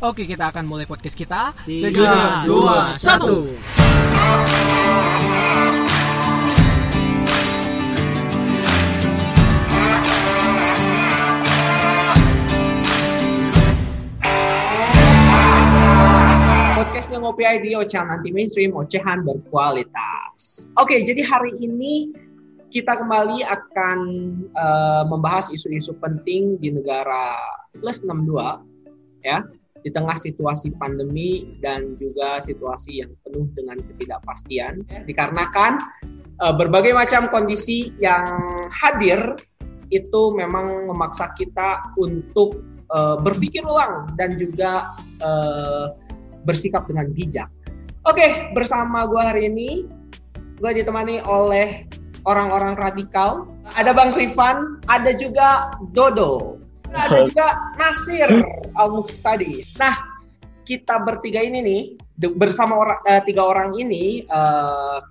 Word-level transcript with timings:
Oke, 0.00 0.24
kita 0.24 0.48
akan 0.48 0.64
mulai 0.64 0.88
podcast 0.88 1.12
kita. 1.12 1.52
Tiga, 1.68 2.48
dua, 2.48 2.96
satu. 2.96 3.44
Podcastnya 16.80 17.20
Ngopi 17.20 17.44
ID, 17.44 17.76
ocehan 17.76 18.08
anti 18.08 18.32
mainstream, 18.32 18.72
ocehan 18.72 19.20
berkualitas. 19.20 20.64
Oke, 20.80 21.04
jadi 21.04 21.20
hari 21.28 21.52
ini 21.60 22.08
kita 22.72 22.96
kembali 22.96 23.44
akan 23.44 23.98
uh, 24.56 25.04
membahas 25.12 25.52
isu-isu 25.52 25.92
penting 26.00 26.56
di 26.56 26.72
negara 26.72 27.36
plus 27.76 28.00
62 28.00 28.64
ya 29.20 29.44
di 29.80 29.90
tengah 29.92 30.16
situasi 30.16 30.76
pandemi 30.76 31.56
dan 31.64 31.96
juga 31.96 32.40
situasi 32.40 33.00
yang 33.00 33.12
penuh 33.24 33.48
dengan 33.56 33.80
ketidakpastian 33.80 34.84
ya, 34.88 35.00
dikarenakan 35.08 35.80
uh, 36.44 36.54
berbagai 36.54 36.92
macam 36.92 37.32
kondisi 37.32 37.92
yang 38.00 38.24
hadir 38.68 39.36
itu 39.90 40.30
memang 40.30 40.86
memaksa 40.86 41.34
kita 41.34 41.82
untuk 41.98 42.62
uh, 42.94 43.18
berpikir 43.18 43.66
ulang 43.66 44.06
dan 44.14 44.38
juga 44.38 44.94
uh, 45.24 45.90
bersikap 46.46 46.86
dengan 46.86 47.10
bijak. 47.10 47.50
Oke, 48.06 48.54
bersama 48.54 49.04
gue 49.04 49.20
hari 49.20 49.42
ini 49.50 49.84
gue 50.60 50.70
ditemani 50.76 51.24
oleh 51.26 51.84
orang-orang 52.24 52.76
radikal. 52.78 53.48
Ada 53.74 53.96
Bang 53.96 54.12
Rifan, 54.14 54.78
ada 54.86 55.10
juga 55.16 55.74
Dodo 55.92 56.59
ada 56.94 57.26
juga 57.26 57.48
Nasir 57.78 58.30
Al 58.74 58.90
tadi. 59.22 59.62
Nah, 59.78 59.94
kita 60.66 61.02
bertiga 61.02 61.42
ini 61.42 61.58
nih 61.62 61.82
bersama 62.36 62.78
orang 62.78 63.00
uh, 63.06 63.22
tiga 63.24 63.42
orang 63.46 63.70
ini 63.74 64.26
uh, 64.28 65.02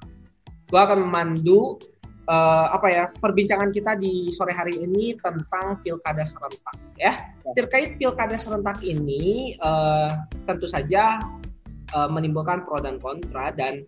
gua 0.70 0.81
akan 0.86 1.09
memandu 1.09 1.81
uh, 2.30 2.68
apa 2.72 2.88
ya 2.94 3.03
perbincangan 3.18 3.73
kita 3.73 3.98
di 3.98 4.30
sore 4.30 4.53
hari 4.53 4.78
ini 4.78 5.18
tentang 5.20 5.81
pilkada 5.81 6.23
serentak 6.23 6.78
ya. 6.95 7.34
Terkait 7.58 7.98
pilkada 7.98 8.38
serentak 8.38 8.80
ini 8.86 9.58
uh, 9.66 10.14
tentu 10.46 10.70
saja 10.70 11.18
uh, 11.98 12.09
menimbulkan 12.09 12.64
pro 12.64 12.78
dan 12.80 13.02
kontra 13.02 13.50
dan 13.52 13.84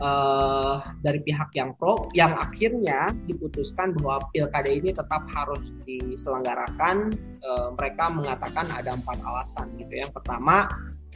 uh, 0.00 0.82
dari 1.04 1.20
pihak 1.22 1.52
yang 1.54 1.76
pro 1.76 2.08
yang 2.16 2.34
akhirnya 2.36 3.12
diputuskan 3.28 3.94
bahwa 4.00 4.24
pilkada 4.32 4.68
ini 4.68 4.90
tetap 4.90 5.28
harus 5.30 5.72
diselenggarakan 5.84 7.12
uh, 7.44 7.68
mereka 7.76 8.10
mengatakan 8.10 8.66
ada 8.72 8.96
empat 8.96 9.20
alasan 9.22 9.70
gitu 9.78 10.00
yang 10.00 10.10
pertama 10.10 10.66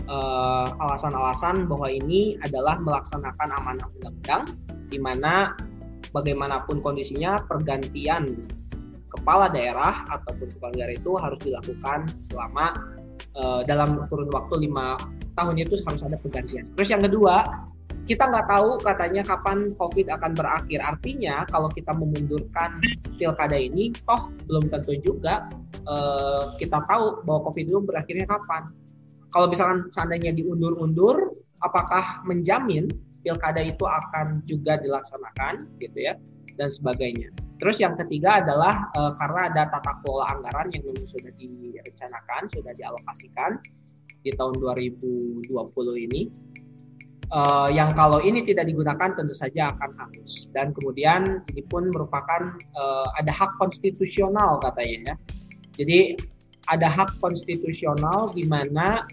uh, 0.06 0.68
alasan-alasan 0.88 1.66
bahwa 1.66 1.88
ini 1.90 2.36
adalah 2.44 2.78
melaksanakan 2.78 3.48
amanah 3.60 3.86
undang-undang 3.98 4.44
di 4.92 4.98
mana 5.00 5.56
bagaimanapun 6.14 6.78
kondisinya 6.84 7.42
pergantian 7.50 8.46
kepala 9.10 9.50
daerah 9.50 10.06
ataupun 10.10 10.50
kepala 10.54 10.72
daerah 10.74 10.94
itu 10.94 11.12
harus 11.18 11.40
dilakukan 11.42 12.06
selama 12.30 12.66
uh, 13.34 13.60
dalam 13.66 14.06
kurun 14.06 14.30
waktu 14.30 14.70
lima 14.70 14.98
tahun 15.34 15.58
itu 15.58 15.74
harus 15.82 16.02
ada 16.06 16.14
pergantian. 16.18 16.70
Terus 16.78 16.88
yang 16.94 17.02
kedua 17.02 17.42
kita 18.04 18.28
nggak 18.28 18.48
tahu 18.52 18.76
katanya 18.84 19.22
kapan 19.24 19.72
COVID 19.80 20.06
akan 20.12 20.32
berakhir. 20.36 20.80
Artinya 20.84 21.48
kalau 21.48 21.72
kita 21.72 21.96
memundurkan 21.96 22.76
pilkada 23.16 23.56
ini, 23.56 23.96
toh 24.04 24.28
belum 24.44 24.68
tentu 24.68 24.92
juga 25.00 25.48
uh, 25.88 26.52
kita 26.60 26.84
tahu 26.84 27.24
bahwa 27.24 27.40
COVID 27.48 27.64
itu 27.64 27.80
berakhirnya 27.80 28.28
kapan. 28.28 28.68
Kalau 29.32 29.48
misalkan 29.48 29.88
seandainya 29.88 30.36
diundur-undur, 30.36 31.32
apakah 31.64 32.22
menjamin 32.28 32.86
pilkada 33.24 33.64
itu 33.64 33.88
akan 33.88 34.44
juga 34.44 34.76
dilaksanakan, 34.78 35.64
gitu 35.80 35.98
ya, 36.04 36.14
dan 36.60 36.68
sebagainya. 36.68 37.32
Terus 37.56 37.80
yang 37.80 37.96
ketiga 37.96 38.44
adalah 38.44 38.92
uh, 38.94 39.16
karena 39.16 39.48
ada 39.48 39.62
tata 39.72 39.96
kelola 40.04 40.28
anggaran 40.28 40.68
yang 40.76 40.84
memang 40.84 41.08
sudah 41.08 41.32
direncanakan, 41.40 42.52
sudah 42.52 42.72
dialokasikan 42.76 43.50
di 44.20 44.30
tahun 44.36 44.60
2020 44.60 45.48
ini 46.04 46.22
uh, 47.34 47.68
yang 47.68 47.90
kalau 47.92 48.22
ini 48.22 48.46
tidak 48.46 48.70
digunakan 48.70 49.10
tentu 49.12 49.34
saja 49.34 49.74
akan 49.74 49.90
hangus 49.98 50.48
dan 50.54 50.70
kemudian 50.70 51.42
ini 51.50 51.62
pun 51.66 51.90
merupakan 51.90 52.54
uh, 52.78 53.08
ada 53.18 53.34
hak 53.34 53.58
konstitusional 53.58 54.62
katanya 54.62 55.12
ya 55.12 55.14
jadi 55.74 55.98
ada 56.70 56.88
hak 56.88 57.10
konstitusional 57.20 58.32
di 58.32 58.46
mana 58.46 59.04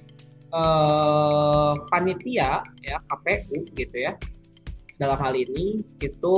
uh, 0.53 1.73
panitia 1.89 2.61
ya 2.85 2.97
KPU 3.09 3.65
gitu 3.75 3.97
ya 3.97 4.15
dalam 5.01 5.17
hal 5.17 5.33
ini 5.33 5.81
itu 5.99 6.37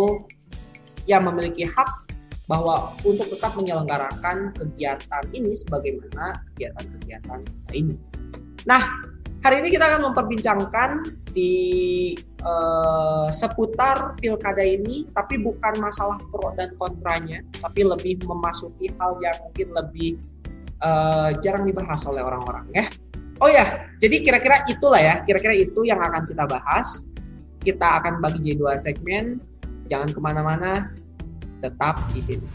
yang 1.03 1.27
memiliki 1.27 1.67
hak 1.67 2.07
bahwa 2.47 2.91
untuk 3.07 3.27
tetap 3.27 3.55
menyelenggarakan 3.55 4.51
kegiatan 4.55 5.23
ini 5.31 5.55
sebagaimana 5.55 6.43
kegiatan-kegiatan 6.53 7.39
ini. 7.71 7.95
Nah, 8.67 9.12
Hari 9.43 9.59
ini 9.59 9.75
kita 9.75 9.91
akan 9.91 10.07
memperbincangkan 10.07 10.89
di 11.35 11.51
uh, 12.47 13.27
seputar 13.27 14.15
pilkada 14.15 14.63
ini, 14.63 15.03
tapi 15.11 15.35
bukan 15.35 15.83
masalah 15.83 16.15
pro 16.31 16.55
dan 16.55 16.71
kontranya, 16.79 17.43
tapi 17.59 17.83
lebih 17.83 18.23
memasuki 18.23 18.87
hal 18.95 19.19
yang 19.19 19.35
mungkin 19.43 19.67
lebih 19.75 20.15
uh, 20.79 21.35
jarang 21.43 21.67
dibahas 21.67 22.07
oleh 22.07 22.23
orang-orang 22.23 22.63
ya. 22.71 22.87
Oh 23.43 23.51
ya, 23.51 23.91
jadi 23.99 24.23
kira-kira 24.23 24.63
itulah 24.71 25.03
ya, 25.03 25.19
kira-kira 25.27 25.59
itu 25.59 25.83
yang 25.83 25.99
akan 25.99 26.23
kita 26.23 26.47
bahas. 26.47 27.03
Kita 27.59 27.99
akan 27.99 28.23
bagi 28.23 28.47
jadi 28.47 28.55
dua 28.55 28.79
segmen, 28.79 29.43
jangan 29.91 30.07
ke 30.07 30.23
mana-mana, 30.23 30.87
tetap 31.59 31.99
di 32.15 32.23
sini. 32.23 32.47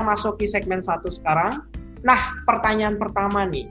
Memasuki 0.00 0.44
segmen 0.44 0.84
satu 0.84 1.08
sekarang. 1.08 1.64
Nah, 2.04 2.38
pertanyaan 2.44 3.00
pertama 3.00 3.48
nih 3.48 3.66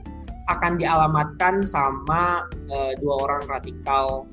akan 0.46 0.78
dialamatkan 0.78 1.66
sama 1.66 2.46
uh, 2.70 2.92
dua 3.02 3.14
orang 3.26 3.42
radikal 3.50 4.26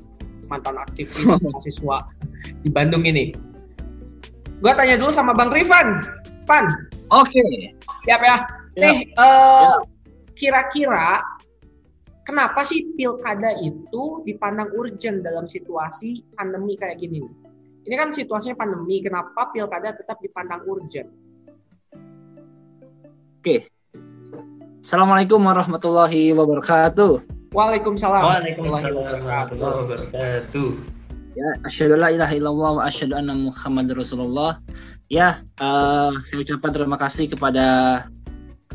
mantan 0.52 0.78
aktif 0.78 1.10
mahasiswa 1.26 1.98
di 2.62 2.70
Bandung 2.70 3.06
ini. 3.08 3.34
Gua 4.62 4.78
tanya 4.78 4.96
dulu 4.96 5.12
sama 5.12 5.36
Bang 5.36 5.52
Rifan. 5.52 6.04
Pan. 6.48 6.68
Oke. 7.12 7.32
Okay. 7.32 7.74
Siap 8.08 8.22
ya. 8.22 8.38
Nih, 8.74 9.12
uh, 9.16 9.80
kira-kira 10.34 11.24
kenapa 12.28 12.64
sih 12.64 12.96
pilkada 12.96 13.54
itu 13.60 14.24
dipandang 14.24 14.72
urgent 14.76 15.24
dalam 15.24 15.46
situasi 15.48 16.24
pandemi 16.36 16.76
kayak 16.80 17.00
gini? 17.00 17.24
Ini 17.84 17.96
kan 18.00 18.16
situasinya 18.16 18.56
pandemi, 18.56 19.04
kenapa 19.04 19.52
pilkada 19.52 19.92
tetap 19.92 20.16
dipandang 20.24 20.64
urgent? 20.64 21.12
Oke. 23.44 23.68
Assalamualaikum 24.80 25.44
warahmatullahi 25.44 26.32
wabarakatuh. 26.32 27.28
Waalaikumsalam. 27.52 28.24
Waalaikumsalam 28.24 29.04
warahmatullahi 29.04 29.76
wabarakatuh. 29.84 30.70
Ya, 31.36 31.50
asyhadu 31.68 32.00
la 32.00 32.16
ilaha 32.16 32.32
illallah 32.40 32.72
wa 32.80 32.88
asyhadu 32.88 33.20
anna 33.20 33.36
Muhammad 33.36 33.92
Rasulullah. 34.00 34.64
Ya, 35.12 35.44
uh, 35.60 36.16
saya 36.24 36.40
ucapkan 36.40 36.72
terima 36.72 36.96
kasih 36.96 37.36
kepada 37.36 37.68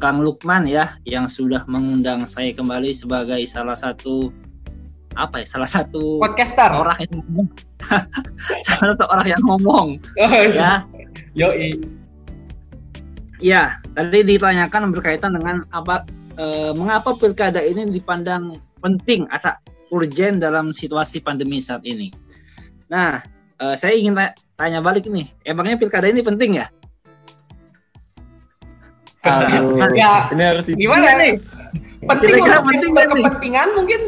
Kang 0.04 0.20
Lukman 0.20 0.68
ya 0.68 1.00
yang 1.08 1.32
sudah 1.32 1.64
mengundang 1.64 2.28
saya 2.28 2.52
kembali 2.52 2.92
sebagai 2.92 3.40
salah 3.48 3.72
satu 3.72 4.28
apa 5.16 5.40
ya 5.40 5.46
salah 5.48 5.70
satu 5.72 6.20
podcaster 6.20 6.76
orang 6.76 7.08
yang 7.08 7.24
salah 8.68 8.92
satu 8.92 9.04
orang 9.08 9.32
yang 9.32 9.42
ngomong 9.48 9.96
ya 10.20 10.84
yo 11.32 11.56
Ya, 13.38 13.78
tadi 13.98 14.22
ditanyakan 14.22 14.94
berkaitan 14.94 15.34
dengan 15.34 15.66
apa 15.74 16.06
eh, 16.38 16.70
mengapa 16.70 17.18
pilkada 17.18 17.58
ini 17.58 17.90
dipandang 17.90 18.62
penting 18.78 19.26
atau 19.34 19.58
urgen 19.90 20.38
dalam 20.38 20.70
situasi 20.70 21.18
pandemi 21.18 21.58
saat 21.58 21.82
ini. 21.82 22.14
Nah, 22.86 23.18
eh, 23.58 23.74
saya 23.74 23.98
ingin 23.98 24.14
tanya 24.54 24.78
balik 24.78 25.10
nih, 25.10 25.26
emangnya 25.42 25.82
pilkada 25.82 26.06
ini 26.06 26.22
penting 26.22 26.62
ya? 26.62 26.70
Aduh, 29.26 29.82
ya, 29.98 30.30
ini 30.30 30.42
harus 30.46 30.70
gimana 30.70 31.18
nih? 31.18 31.42
Penting 32.06 32.38
Kira-kira 32.38 32.62
penting 32.62 32.90
berkepentingan 32.94 33.68
mungkin? 33.74 34.00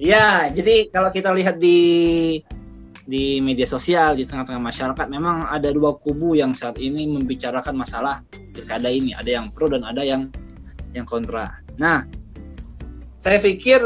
Ya, 0.00 0.48
jadi 0.48 0.88
kalau 0.88 1.12
kita 1.12 1.36
lihat 1.36 1.60
di 1.60 2.40
di 3.12 3.44
media 3.44 3.68
sosial 3.68 4.16
di 4.16 4.24
tengah-tengah 4.24 4.72
masyarakat 4.72 5.06
memang 5.12 5.44
ada 5.52 5.68
dua 5.68 6.00
kubu 6.00 6.32
yang 6.32 6.56
saat 6.56 6.80
ini 6.80 7.04
membicarakan 7.04 7.76
masalah 7.76 8.24
pilkada 8.56 8.88
ini. 8.88 9.12
Ada 9.12 9.36
yang 9.36 9.52
pro 9.52 9.68
dan 9.68 9.84
ada 9.84 10.00
yang 10.00 10.32
yang 10.96 11.04
kontra. 11.04 11.60
Nah 11.76 12.08
saya 13.20 13.36
pikir 13.36 13.84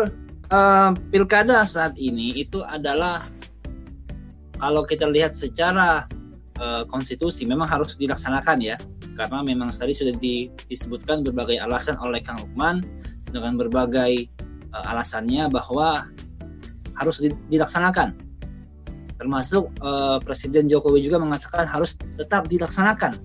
uh, 0.55 0.91
pilkada 1.11 1.67
saat 1.67 1.99
ini 1.99 2.39
itu 2.39 2.63
adalah 2.63 3.27
kalau 4.63 4.87
kita 4.87 5.11
lihat 5.11 5.35
secara 5.35 6.07
uh, 6.63 6.87
konstitusi 6.87 7.43
memang 7.51 7.67
harus 7.67 7.99
dilaksanakan 7.99 8.63
ya. 8.63 8.79
Karena 9.19 9.43
memang 9.43 9.75
tadi 9.75 9.97
sudah 9.97 10.15
di, 10.23 10.53
disebutkan 10.71 11.27
berbagai 11.27 11.59
alasan 11.59 11.99
oleh 11.99 12.23
Kang 12.23 12.39
Lukman 12.39 12.85
dengan 13.35 13.59
berbagai 13.59 14.31
uh, 14.71 14.93
alasannya 14.95 15.51
bahwa 15.51 16.07
harus 16.95 17.27
dilaksanakan 17.51 18.26
termasuk 19.17 19.73
uh, 19.81 20.21
Presiden 20.21 20.69
Jokowi 20.69 21.01
juga 21.05 21.17
mengatakan 21.17 21.65
harus 21.65 21.97
tetap 22.17 22.49
dilaksanakan 22.49 23.17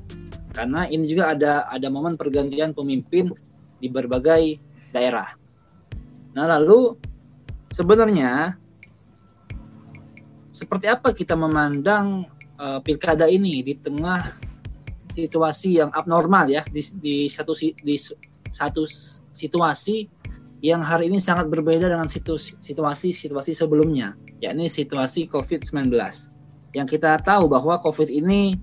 karena 0.51 0.88
ini 0.88 1.07
juga 1.07 1.31
ada 1.31 1.63
ada 1.67 1.88
momen 1.88 2.19
pergantian 2.19 2.75
pemimpin 2.75 3.31
di 3.79 3.88
berbagai 3.88 4.59
daerah. 4.91 5.31
Nah 6.35 6.45
lalu 6.47 6.95
sebenarnya 7.71 8.55
seperti 10.51 10.91
apa 10.91 11.15
kita 11.15 11.35
memandang 11.39 12.27
uh, 12.59 12.83
pilkada 12.83 13.31
ini 13.31 13.63
di 13.63 13.79
tengah 13.79 14.35
situasi 15.11 15.79
yang 15.79 15.91
abnormal 15.91 16.47
ya 16.47 16.63
di, 16.67 16.83
di 16.99 17.15
satu 17.31 17.55
di 17.55 17.95
satu 18.51 18.83
situasi 19.31 20.20
yang 20.61 20.85
hari 20.85 21.09
ini 21.09 21.17
sangat 21.17 21.49
berbeda 21.49 21.89
dengan 21.89 22.05
situasi-situasi 22.05 23.51
sebelumnya, 23.51 24.13
yakni 24.45 24.69
situasi 24.69 25.25
COVID-19. 25.25 25.89
Yang 26.77 26.87
kita 26.97 27.17
tahu 27.25 27.49
bahwa 27.49 27.81
COVID 27.81 28.13
ini 28.13 28.53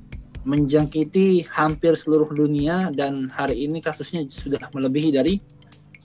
menjangkiti 0.46 1.44
hampir 1.50 1.98
seluruh 1.98 2.30
dunia 2.30 2.94
dan 2.94 3.26
hari 3.34 3.66
ini 3.66 3.82
kasusnya 3.82 4.22
sudah 4.30 4.62
melebihi 4.70 5.10
dari 5.10 5.42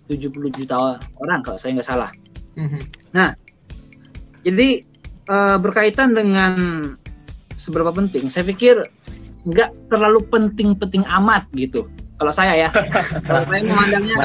70 0.09 0.33
juta 0.51 0.97
orang 1.21 1.39
kalau 1.45 1.61
saya 1.61 1.77
nggak 1.77 1.87
salah. 1.87 2.11
Mm-hmm. 2.57 2.81
Nah, 3.13 3.37
jadi 4.41 4.81
uh, 5.29 5.57
berkaitan 5.61 6.17
dengan 6.17 6.53
seberapa 7.53 7.93
penting, 7.93 8.33
saya 8.33 8.49
pikir 8.49 8.81
nggak 9.45 9.93
terlalu 9.93 10.25
penting-penting 10.27 11.05
amat 11.21 11.45
gitu. 11.53 11.85
Kalau 12.17 12.33
saya 12.33 12.67
ya, 12.67 12.69
kalau 13.29 13.45
saya 13.45 13.61
memandangnya 13.61 14.17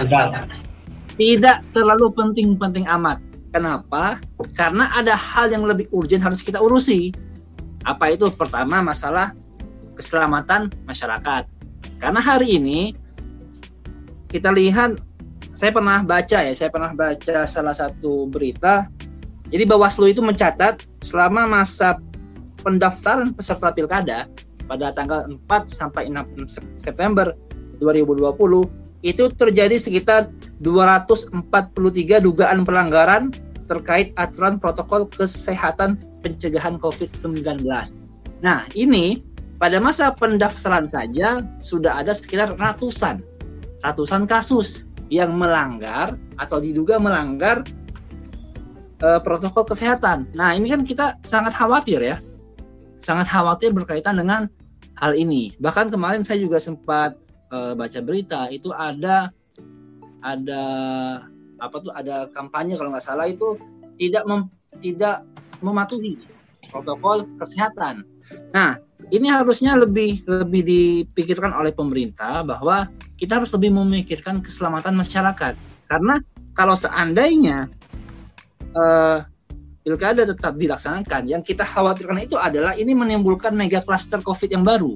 tidak 1.19 1.67
terlalu 1.75 2.15
penting-penting 2.15 2.87
amat. 2.87 3.19
Kenapa? 3.51 4.23
Karena 4.55 4.87
ada 4.95 5.19
hal 5.19 5.51
yang 5.51 5.67
lebih 5.67 5.91
urgent 5.91 6.23
harus 6.23 6.41
kita 6.41 6.63
urusi. 6.63 7.11
Apa 7.83 8.15
itu? 8.15 8.31
Pertama, 8.31 8.79
masalah 8.81 9.35
keselamatan 9.99 10.71
masyarakat. 10.87 11.51
Karena 11.99 12.21
hari 12.23 12.63
ini 12.63 12.95
kita 14.31 14.55
lihat, 14.55 15.03
saya 15.59 15.75
pernah 15.75 16.07
baca 16.07 16.39
ya, 16.39 16.55
saya 16.55 16.71
pernah 16.71 16.95
baca 16.95 17.43
salah 17.51 17.75
satu 17.75 18.31
berita. 18.31 18.87
Jadi 19.51 19.65
Bawaslu 19.67 20.15
itu 20.15 20.23
mencatat 20.23 20.87
selama 21.03 21.49
masa 21.49 21.99
pendaftaran 22.63 23.35
peserta 23.35 23.75
pilkada 23.75 24.31
pada 24.69 24.93
tanggal 24.93 25.25
4 25.25 25.67
sampai 25.67 26.13
6 26.13 26.79
September 26.79 27.33
2020 27.81 28.29
itu 29.03 29.25
terjadi 29.33 29.77
sekitar 29.81 30.29
243 30.63 32.25
dugaan 32.25 32.67
pelanggaran 32.67 33.31
terkait 33.69 34.17
aturan 34.17 34.57
protokol 34.57 35.07
kesehatan 35.07 36.01
pencegahan 36.25 36.81
COVID-19. 36.81 37.63
Nah, 38.41 38.65
ini 38.75 39.23
pada 39.59 39.79
masa 39.79 40.15
pendaftaran 40.15 40.89
saja 40.89 41.43
sudah 41.59 42.01
ada 42.01 42.15
sekitar 42.15 42.55
ratusan 42.57 43.23
ratusan 43.83 44.27
kasus 44.27 44.87
yang 45.09 45.39
melanggar 45.39 46.19
atau 46.37 46.59
diduga 46.61 47.01
melanggar 47.01 47.65
uh, 49.03 49.21
protokol 49.23 49.65
kesehatan. 49.65 50.29
Nah, 50.35 50.53
ini 50.53 50.69
kan 50.69 50.83
kita 50.85 51.17
sangat 51.25 51.55
khawatir 51.55 52.03
ya. 52.03 52.17
Sangat 52.99 53.31
khawatir 53.31 53.71
berkaitan 53.73 54.19
dengan 54.19 54.51
hal 54.99 55.15
ini. 55.15 55.55
Bahkan 55.63 55.95
kemarin 55.95 56.27
saya 56.27 56.43
juga 56.43 56.59
sempat 56.59 57.15
uh, 57.55 57.73
baca 57.79 58.01
berita 58.03 58.51
itu 58.51 58.75
ada 58.75 59.31
ada 60.23 60.63
apa 61.59 61.77
tuh 61.83 61.91
ada 61.95 62.31
kampanye 62.31 62.79
kalau 62.79 62.95
nggak 62.95 63.05
salah 63.05 63.27
itu 63.27 63.59
tidak 63.99 64.23
mem, 64.27 64.47
tidak 64.79 65.27
mematuhi 65.63 66.19
protokol 66.71 67.27
kesehatan. 67.43 68.07
Nah, 68.55 68.79
ini 69.11 69.27
harusnya 69.27 69.75
lebih 69.75 70.23
lebih 70.29 70.63
dipikirkan 70.63 71.51
oleh 71.55 71.75
pemerintah 71.75 72.47
bahwa 72.47 72.87
kita 73.19 73.43
harus 73.43 73.51
lebih 73.55 73.75
memikirkan 73.75 74.39
keselamatan 74.39 74.95
masyarakat. 74.95 75.59
Karena 75.89 76.21
kalau 76.55 76.77
seandainya 76.79 77.67
uh, 78.77 79.25
pilkada 79.83 80.29
tetap 80.29 80.55
dilaksanakan, 80.61 81.27
yang 81.27 81.43
kita 81.43 81.65
khawatirkan 81.65 82.23
itu 82.23 82.37
adalah 82.37 82.77
ini 82.77 82.93
menimbulkan 82.95 83.57
mega 83.57 83.83
cluster 83.83 84.21
COVID 84.23 84.53
yang 84.53 84.63
baru 84.63 84.95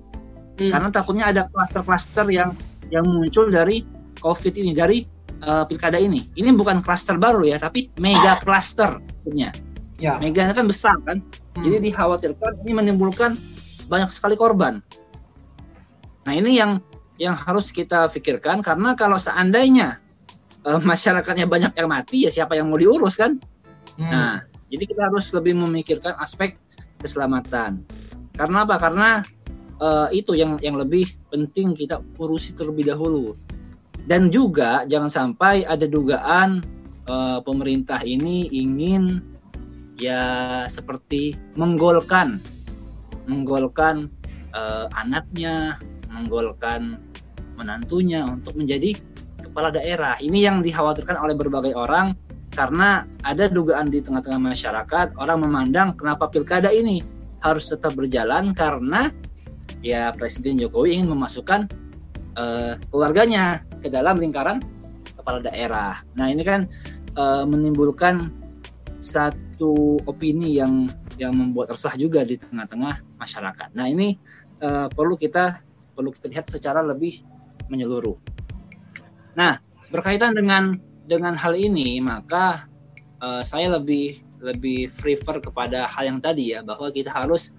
hmm. 0.58 0.70
karena 0.70 0.88
takutnya 0.92 1.24
ada 1.30 1.42
klaster-klaster 1.48 2.26
yang 2.28 2.52
yang 2.92 3.06
muncul 3.08 3.48
dari 3.48 3.86
COVID 4.20 4.54
ini 4.60 4.72
dari 4.76 4.98
uh, 5.44 5.64
pilkada 5.66 5.98
ini. 5.98 6.30
Ini 6.38 6.54
bukan 6.54 6.80
klaster 6.80 7.18
baru 7.18 7.44
ya, 7.46 7.58
tapi 7.58 7.90
mega 7.98 8.38
klaster 8.40 9.02
punya. 9.26 9.50
Ya. 10.02 10.18
Mega 10.18 10.50
kan 10.50 10.66
besar 10.66 10.98
kan, 11.06 11.22
hmm. 11.22 11.62
jadi 11.62 11.76
dikhawatirkan 11.78 12.66
ini 12.66 12.72
menimbulkan 12.74 13.38
banyak 13.86 14.10
sekali 14.10 14.34
korban. 14.34 14.82
Nah 16.26 16.32
ini 16.34 16.58
yang 16.58 16.82
yang 17.22 17.38
harus 17.38 17.70
kita 17.70 18.10
pikirkan 18.10 18.66
karena 18.66 18.98
kalau 18.98 19.14
seandainya 19.14 20.02
uh, 20.66 20.82
masyarakatnya 20.90 21.46
banyak 21.46 21.72
yang 21.78 21.86
mati 21.86 22.26
ya 22.26 22.30
siapa 22.34 22.58
yang 22.58 22.66
mau 22.66 22.78
diurus 22.82 23.14
kan? 23.14 23.38
Hmm. 23.94 24.10
Nah 24.10 24.32
jadi 24.72 24.90
kita 24.90 25.06
harus 25.06 25.30
lebih 25.30 25.54
memikirkan 25.54 26.18
aspek 26.18 26.58
keselamatan. 26.98 27.86
Karena 28.34 28.64
apa? 28.64 28.80
Karena 28.80 29.08
uh, 29.78 30.08
itu 30.10 30.32
yang 30.34 30.56
yang 30.64 30.74
lebih 30.74 31.06
penting 31.28 31.78
kita 31.78 32.00
urusi 32.18 32.56
terlebih 32.58 32.90
dahulu. 32.90 33.38
Dan 34.06 34.28
juga 34.34 34.82
jangan 34.90 35.10
sampai 35.10 35.62
ada 35.66 35.86
dugaan 35.86 36.62
uh, 37.06 37.38
pemerintah 37.42 38.02
ini 38.02 38.50
ingin 38.50 39.22
ya 39.98 40.64
seperti 40.66 41.38
menggolkan 41.54 42.42
menggolkan 43.30 44.10
uh, 44.50 44.90
anaknya, 44.98 45.78
menggolkan 46.10 46.98
menantunya 47.54 48.26
untuk 48.26 48.58
menjadi 48.58 48.98
kepala 49.38 49.70
daerah. 49.70 50.18
Ini 50.18 50.50
yang 50.50 50.56
dikhawatirkan 50.66 51.18
oleh 51.20 51.38
berbagai 51.38 51.76
orang 51.76 52.18
karena 52.52 53.08
ada 53.24 53.48
dugaan 53.48 53.88
di 53.88 54.04
tengah-tengah 54.04 54.52
masyarakat 54.52 55.16
orang 55.16 55.38
memandang 55.40 55.96
kenapa 55.96 56.28
pilkada 56.28 56.68
ini 56.68 57.00
harus 57.40 57.72
tetap 57.72 57.96
berjalan 57.96 58.52
karena 58.52 59.08
ya 59.80 60.12
Presiden 60.12 60.60
Jokowi 60.60 61.00
ingin 61.00 61.16
memasukkan 61.16 61.66
uh, 62.36 62.78
keluarganya 62.92 63.64
ke 63.80 63.88
dalam 63.88 64.18
lingkaran 64.18 64.62
kepala 65.16 65.38
daerah. 65.42 66.00
Nah 66.18 66.30
ini 66.30 66.42
kan 66.42 66.66
uh, 67.16 67.44
menimbulkan 67.46 68.32
satu 69.02 69.98
opini 70.06 70.58
yang 70.58 70.90
yang 71.20 71.34
membuat 71.34 71.74
resah 71.74 71.92
juga 71.98 72.22
di 72.26 72.38
tengah-tengah 72.38 73.02
masyarakat. 73.18 73.68
Nah 73.74 73.86
ini 73.90 74.16
uh, 74.62 74.88
perlu 74.90 75.18
kita 75.18 75.60
perlu 75.92 76.10
kita 76.14 76.32
lihat 76.32 76.46
secara 76.48 76.80
lebih 76.80 77.22
menyeluruh. 77.68 78.16
Nah 79.36 79.60
berkaitan 79.92 80.32
dengan 80.32 80.78
dengan 81.04 81.36
hal 81.36 81.52
ini 81.58 82.00
maka 82.00 82.66
uh, 83.20 83.42
saya 83.44 83.76
lebih 83.76 84.22
lebih 84.42 84.90
prefer 84.98 85.38
kepada 85.38 85.86
hal 85.86 86.10
yang 86.10 86.18
tadi 86.18 86.58
ya 86.58 86.66
bahwa 86.66 86.90
kita 86.90 87.14
harus 87.14 87.54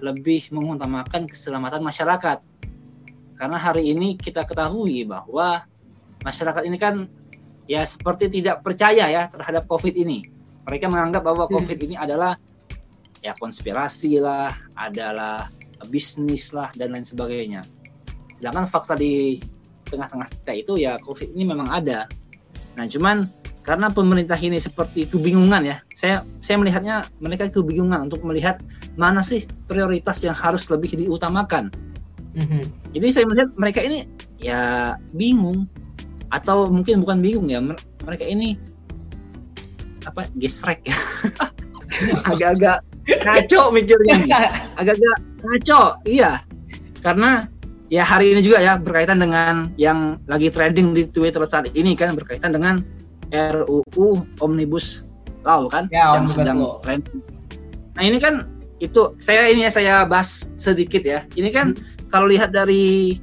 lebih 0.00 0.48
mengutamakan 0.50 1.28
keselamatan 1.28 1.84
masyarakat. 1.84 2.40
Karena 3.34 3.58
hari 3.58 3.90
ini 3.90 4.14
kita 4.14 4.46
ketahui 4.46 5.02
bahwa 5.06 5.66
masyarakat 6.22 6.62
ini 6.66 6.78
kan 6.78 7.10
ya 7.66 7.82
seperti 7.82 8.30
tidak 8.30 8.62
percaya 8.62 9.10
ya 9.10 9.26
terhadap 9.26 9.66
COVID 9.66 9.94
ini. 9.94 10.24
Mereka 10.64 10.88
menganggap 10.88 11.22
bahwa 11.26 11.44
hmm. 11.44 11.52
COVID 11.60 11.78
ini 11.84 11.94
adalah 11.98 12.38
ya 13.20 13.32
konspirasi 13.36 14.20
lah, 14.20 14.52
adalah 14.76 15.44
bisnis 15.88 16.52
lah 16.54 16.72
dan 16.76 16.94
lain 16.96 17.04
sebagainya. 17.04 17.60
Sedangkan 18.36 18.68
fakta 18.68 18.96
di 18.96 19.40
tengah-tengah 19.88 20.28
kita 20.28 20.52
itu 20.56 20.72
ya 20.80 20.96
COVID 21.00 21.36
ini 21.36 21.44
memang 21.44 21.68
ada. 21.68 22.08
Nah, 22.74 22.86
cuman 22.88 23.28
karena 23.64 23.88
pemerintah 23.88 24.36
ini 24.36 24.60
seperti 24.60 25.08
kebingungan 25.08 25.64
ya. 25.64 25.76
Saya 25.96 26.20
saya 26.44 26.60
melihatnya 26.60 27.08
mereka 27.16 27.48
kebingungan 27.48 28.08
untuk 28.08 28.20
melihat 28.28 28.60
mana 29.00 29.24
sih 29.24 29.48
prioritas 29.64 30.20
yang 30.20 30.36
harus 30.36 30.68
lebih 30.68 31.00
diutamakan. 31.00 31.72
Mm-hmm. 32.34 32.62
Jadi 32.98 33.06
saya 33.14 33.24
melihat 33.30 33.48
mereka 33.58 33.80
ini 33.82 33.98
ya 34.42 34.94
bingung 35.14 35.70
atau 36.34 36.66
mungkin 36.66 37.00
bukan 37.06 37.22
bingung 37.22 37.46
ya 37.46 37.62
mereka 38.02 38.26
ini 38.26 38.58
apa 40.04 40.26
gesrek 40.36 40.82
ya 40.84 40.98
agak-agak 42.30 42.82
ngaco 43.22 43.70
mikirnya 43.70 44.18
agak-agak 44.80 45.16
ngaco 45.46 45.82
iya 46.04 46.42
karena 47.00 47.46
ya 47.92 48.02
hari 48.02 48.34
ini 48.34 48.40
juga 48.42 48.58
ya 48.60 48.74
berkaitan 48.80 49.22
dengan 49.22 49.70
yang 49.78 50.18
lagi 50.26 50.50
trending 50.50 50.92
di 50.92 51.06
Twitter 51.06 51.40
saat 51.46 51.70
ini 51.72 51.94
kan 51.94 52.16
berkaitan 52.18 52.52
dengan 52.52 52.82
RUU 53.30 54.24
Omnibus 54.42 55.06
Law 55.44 55.68
kan 55.68 55.86
Ya, 55.92 56.16
yang 56.16 56.24
sedang 56.24 56.58
Law. 56.60 56.80
tren. 56.80 57.04
Nah 57.94 58.02
ini 58.02 58.16
kan 58.16 58.48
itu 58.84 59.16
saya 59.18 59.48
ini 59.48 59.64
ya 59.64 59.70
saya 59.72 59.94
bahas 60.04 60.52
sedikit 60.60 61.00
ya. 61.02 61.24
Ini 61.34 61.48
kan 61.50 61.72
kalau 62.12 62.28
lihat 62.28 62.52
dari 62.52 63.16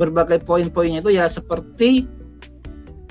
berbagai 0.00 0.40
poin-poinnya 0.48 1.04
itu 1.04 1.12
ya 1.14 1.28
seperti 1.28 2.08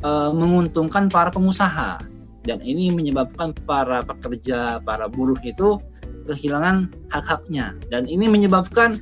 eh, 0.01 0.31
menguntungkan 0.33 1.07
para 1.07 1.29
pengusaha 1.29 2.01
dan 2.47 2.59
ini 2.65 2.89
menyebabkan 2.89 3.53
para 3.69 4.01
pekerja, 4.01 4.81
para 4.81 5.05
buruh 5.05 5.38
itu 5.45 5.77
kehilangan 6.25 6.89
hak-haknya 7.13 7.77
dan 7.93 8.09
ini 8.09 8.25
menyebabkan 8.25 9.01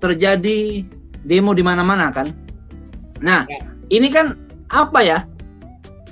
terjadi 0.00 0.82
demo 1.28 1.52
di 1.52 1.62
mana-mana 1.62 2.08
kan. 2.10 2.32
Nah, 3.20 3.44
Ya. 3.46 3.60
ini 3.92 4.08
kan 4.08 4.32
apa 4.72 5.04
ya? 5.04 5.18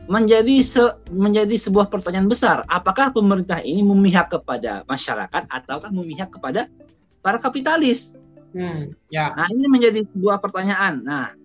Menjadi 0.09 0.65
se- 0.65 0.97
menjadi 1.12 1.53
sebuah 1.61 1.93
pertanyaan 1.93 2.27
besar. 2.33 2.65
Apakah 2.67 3.12
pemerintah 3.12 3.61
ini 3.61 3.85
memihak 3.85 4.33
kepada 4.33 4.83
masyarakat 4.88 5.45
ataukah 5.53 5.93
memihak 5.93 6.33
kepada 6.33 6.73
para 7.21 7.37
kapitalis? 7.37 8.17
Hmm, 8.57 8.97
ya. 9.12 9.37
Nah, 9.37 9.47
ini 9.53 9.69
menjadi 9.69 10.00
sebuah 10.17 10.41
pertanyaan. 10.41 11.05
Nah, 11.05 11.37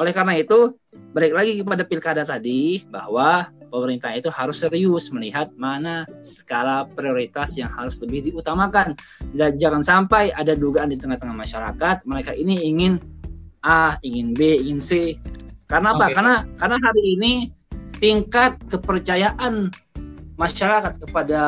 oleh 0.00 0.12
karena 0.16 0.40
itu, 0.40 0.72
balik 1.12 1.36
lagi 1.36 1.60
kepada 1.60 1.82
pilkada 1.84 2.22
tadi 2.24 2.84
bahwa 2.88 3.52
pemerintah 3.68 4.12
itu 4.16 4.32
harus 4.32 4.64
serius 4.64 5.12
melihat 5.12 5.52
mana 5.56 6.08
skala 6.24 6.88
prioritas 6.96 7.56
yang 7.60 7.68
harus 7.72 8.00
lebih 8.00 8.32
diutamakan. 8.32 8.96
Dan 9.36 9.60
jangan 9.60 9.84
sampai 9.84 10.32
ada 10.32 10.56
dugaan 10.56 10.92
di 10.92 10.96
tengah-tengah 10.96 11.36
masyarakat 11.36 11.96
mereka 12.08 12.32
ini 12.32 12.64
ingin 12.64 12.96
A, 13.64 13.98
ingin 14.00 14.32
B, 14.32 14.56
ingin 14.62 14.80
C. 14.80 14.90
Karena 15.66 15.98
apa? 15.98 16.06
Oke. 16.08 16.14
Karena 16.14 16.34
karena 16.56 16.76
hari 16.78 17.02
ini 17.18 17.32
tingkat 17.96 18.56
kepercayaan 18.68 19.72
masyarakat 20.36 21.00
kepada 21.00 21.40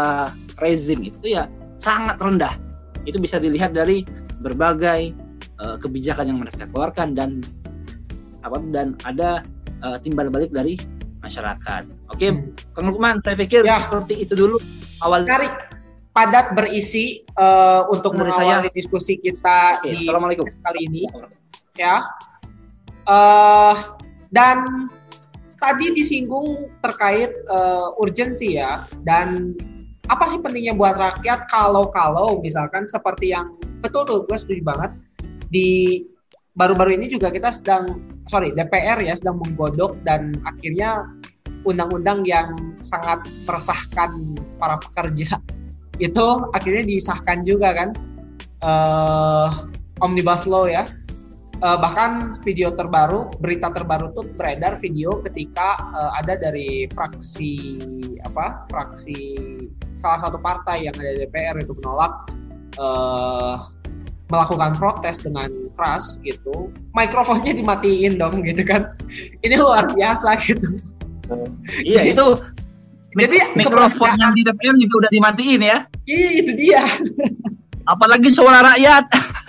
rezim 0.59 1.03
itu 1.03 1.35
ya 1.35 1.47
sangat 1.77 2.17
rendah. 2.19 2.55
Itu 3.05 3.17
bisa 3.17 3.37
dilihat 3.37 3.73
dari 3.73 4.03
berbagai 4.41 5.13
eh, 5.59 5.77
kebijakan 5.79 6.25
yang 6.27 6.39
mereka 6.41 6.65
keluarkan 6.67 7.13
dan 7.13 7.43
apa 8.41 8.59
dan 8.71 8.95
ada 9.03 9.43
eh, 9.79 9.97
timbal 10.01 10.29
balik 10.29 10.51
dari 10.51 10.79
masyarakat. 11.19 11.83
Oke, 12.09 12.31
Hmm. 12.31 12.55
Kang 12.73 12.89
Lukman, 12.89 13.19
saya 13.21 13.35
pikir 13.35 13.63
Ya. 13.63 13.85
seperti 13.85 14.23
itu 14.23 14.33
dulu 14.33 14.57
awal. 15.01 15.27
menarik 15.27 15.53
padat 16.11 16.55
berisi 16.55 17.23
eh, 17.29 17.83
untuk 17.87 18.15
mengawali 18.15 18.67
saya. 18.67 18.73
diskusi 18.73 19.19
kita 19.19 19.79
Oke, 19.79 19.93
di 19.93 20.03
Assalamualaikum. 20.03 20.47
kali 20.49 20.81
ini 20.87 21.03
ya 21.75 22.03
eh 23.07 23.75
dan 24.29 24.89
tadi 25.59 25.95
disinggung 25.95 26.71
terkait 26.83 27.31
eh, 27.31 27.89
urgensi 27.99 28.59
ya 28.59 28.87
dan 29.03 29.55
apa 30.09 30.25
sih 30.31 30.41
pentingnya 30.41 30.73
buat 30.73 30.97
rakyat 30.97 31.51
kalau 31.53 31.93
kalau 31.93 32.41
misalkan 32.41 32.89
seperti 32.89 33.37
yang 33.37 33.53
betul 33.85 34.09
tuh 34.09 34.25
gue 34.25 34.37
setuju 34.39 34.63
banget. 34.65 34.91
Di 35.49 36.03
baru-baru 36.57 36.97
ini 36.99 37.07
juga 37.13 37.31
kita 37.31 37.53
sedang 37.53 38.03
sorry 38.27 38.51
DPR 38.51 38.99
ya 39.05 39.15
sedang 39.15 39.39
menggodok 39.39 39.95
dan 40.03 40.35
akhirnya 40.43 41.07
undang-undang 41.63 42.27
yang 42.27 42.55
sangat 42.83 43.23
meresahkan 43.47 44.11
para 44.59 44.79
pekerja 44.83 45.39
itu 46.07 46.27
akhirnya 46.55 46.85
disahkan 46.87 47.47
juga 47.47 47.75
kan 47.75 47.89
eh 48.59 49.49
omnibus 50.03 50.47
law 50.51 50.67
ya 50.67 50.87
Eh, 51.59 51.79
bahkan 51.83 52.39
video 52.47 52.71
terbaru 52.71 53.35
berita 53.43 53.75
terbaru 53.75 54.15
tuh 54.15 54.31
beredar 54.39 54.79
video 54.79 55.19
ketika 55.27 55.91
eh, 55.91 56.11
ada 56.23 56.39
dari 56.39 56.87
fraksi 56.95 57.83
apa 58.31 58.71
fraksi 58.71 59.35
salah 59.99 60.23
satu 60.23 60.39
partai 60.39 60.87
yang 60.87 60.95
ada 60.95 61.19
di 61.19 61.27
DPR 61.27 61.59
itu 61.59 61.75
menolak 61.83 62.31
eh, 62.79 63.55
melakukan 64.31 64.79
protes 64.79 65.19
dengan 65.19 65.51
keras 65.75 66.23
gitu 66.23 66.71
mikrofonnya 66.95 67.51
dimatiin 67.51 68.23
dong 68.23 68.39
gitu 68.49 68.63
kan 68.63 68.87
ini 69.43 69.59
luar 69.59 69.91
biasa 69.91 70.39
gitu 70.39 70.79
Iya, 71.85 72.17
itu 72.17 72.27
Jadi 73.13 73.37
mikrofon 73.53 74.17
yang 74.17 74.33
di 74.33 74.41
DPR 74.47 74.73
juga 74.81 74.95
udah 75.05 75.11
dimatiin 75.13 75.61
ya. 75.61 75.79
Iya 76.09 76.29
itu 76.41 76.53
dia. 76.57 76.81
Apalagi 77.85 78.33
suara 78.33 78.65
rakyat. 78.65 79.05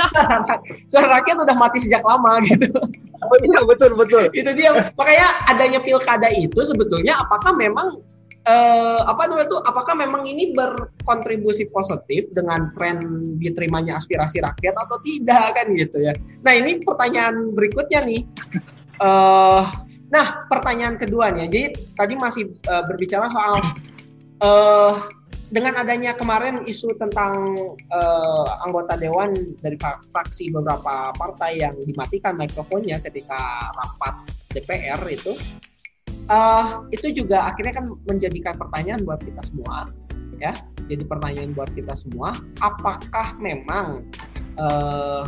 Suara 0.91 1.19
rakyat 1.19 1.37
udah 1.45 1.55
mati 1.57 1.77
sejak 1.81 2.03
lama 2.03 2.39
gitu. 2.47 2.71
Oh 3.19 3.37
iya, 3.43 3.59
betul 3.67 3.91
betul. 3.99 4.31
itu 4.31 4.51
dia. 4.55 4.71
Makanya 4.95 5.27
adanya 5.51 5.79
pilkada 5.83 6.31
itu 6.31 6.59
sebetulnya 6.63 7.19
apakah 7.19 7.51
memang 7.55 7.99
eh, 8.47 9.01
apa 9.03 9.27
namanya 9.27 9.47
tuh? 9.51 9.61
Apakah 9.67 9.93
memang 9.99 10.23
ini 10.23 10.55
berkontribusi 10.55 11.67
positif 11.69 12.31
dengan 12.31 12.71
tren 12.73 13.21
diterimanya 13.37 13.99
aspirasi 13.99 14.39
rakyat 14.39 14.75
atau 14.75 14.97
tidak 15.03 15.55
kan 15.55 15.67
gitu 15.75 15.97
ya? 15.99 16.13
Nah 16.47 16.53
ini 16.55 16.79
pertanyaan 16.79 17.51
berikutnya 17.51 17.99
nih. 18.07 18.21
Eh, 18.99 19.63
nah 20.09 20.27
pertanyaan 20.47 20.95
keduanya. 20.95 21.45
Jadi 21.51 21.75
tadi 21.95 22.13
masih 22.15 22.55
eh, 22.55 22.83
berbicara 22.87 23.27
soal 23.27 23.55
eh 24.39 25.18
dengan 25.49 25.81
adanya 25.81 26.13
kemarin 26.13 26.61
isu 26.65 26.93
tentang 26.97 27.57
eh, 27.89 28.49
anggota 28.65 28.93
dewan 29.01 29.33
dari 29.57 29.77
fraksi 30.13 30.53
beberapa 30.53 31.09
partai 31.17 31.65
yang 31.65 31.73
dimatikan 31.81 32.37
mikrofonnya 32.37 33.01
ketika 33.01 33.73
rapat 33.73 34.29
DPR 34.53 35.01
itu, 35.09 35.33
eh, 36.29 36.65
itu 36.93 37.07
juga 37.25 37.49
akhirnya 37.49 37.81
kan 37.81 37.85
menjadikan 38.05 38.53
pertanyaan 38.61 39.01
buat 39.01 39.21
kita 39.25 39.41
semua, 39.41 39.89
ya, 40.37 40.53
jadi 40.85 41.03
pertanyaan 41.05 41.51
buat 41.57 41.73
kita 41.73 41.97
semua, 41.97 42.29
apakah 42.61 43.27
memang 43.41 44.05
eh, 44.53 45.23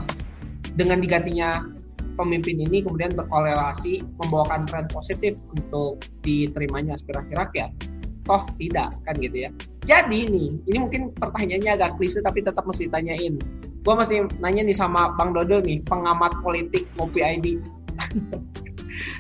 dengan 0.78 1.02
digantinya 1.02 1.66
pemimpin 2.14 2.62
ini 2.62 2.86
kemudian 2.86 3.18
berkorelasi 3.18 4.06
membawakan 4.22 4.70
tren 4.70 4.86
positif 4.94 5.34
untuk 5.58 5.98
diterimanya 6.22 6.94
aspirasi 6.94 7.34
rakyat? 7.34 7.74
Toh 8.22 8.46
tidak 8.62 8.94
kan 9.02 9.18
gitu 9.18 9.50
ya. 9.50 9.52
Jadi 9.82 10.30
nih, 10.30 10.50
ini 10.70 10.78
mungkin 10.78 11.10
pertanyaannya 11.18 11.72
agak 11.74 11.98
klise 11.98 12.22
tapi 12.22 12.46
tetap 12.46 12.62
mesti 12.70 12.86
ditanyain. 12.86 13.42
Gua 13.82 13.98
mesti 13.98 14.22
nanya 14.38 14.62
nih 14.62 14.78
sama 14.78 15.18
Bang 15.18 15.34
Dodo 15.34 15.58
nih, 15.58 15.82
pengamat 15.90 16.38
politik 16.46 16.86
Ngopi 17.02 17.26
ID. 17.26 17.58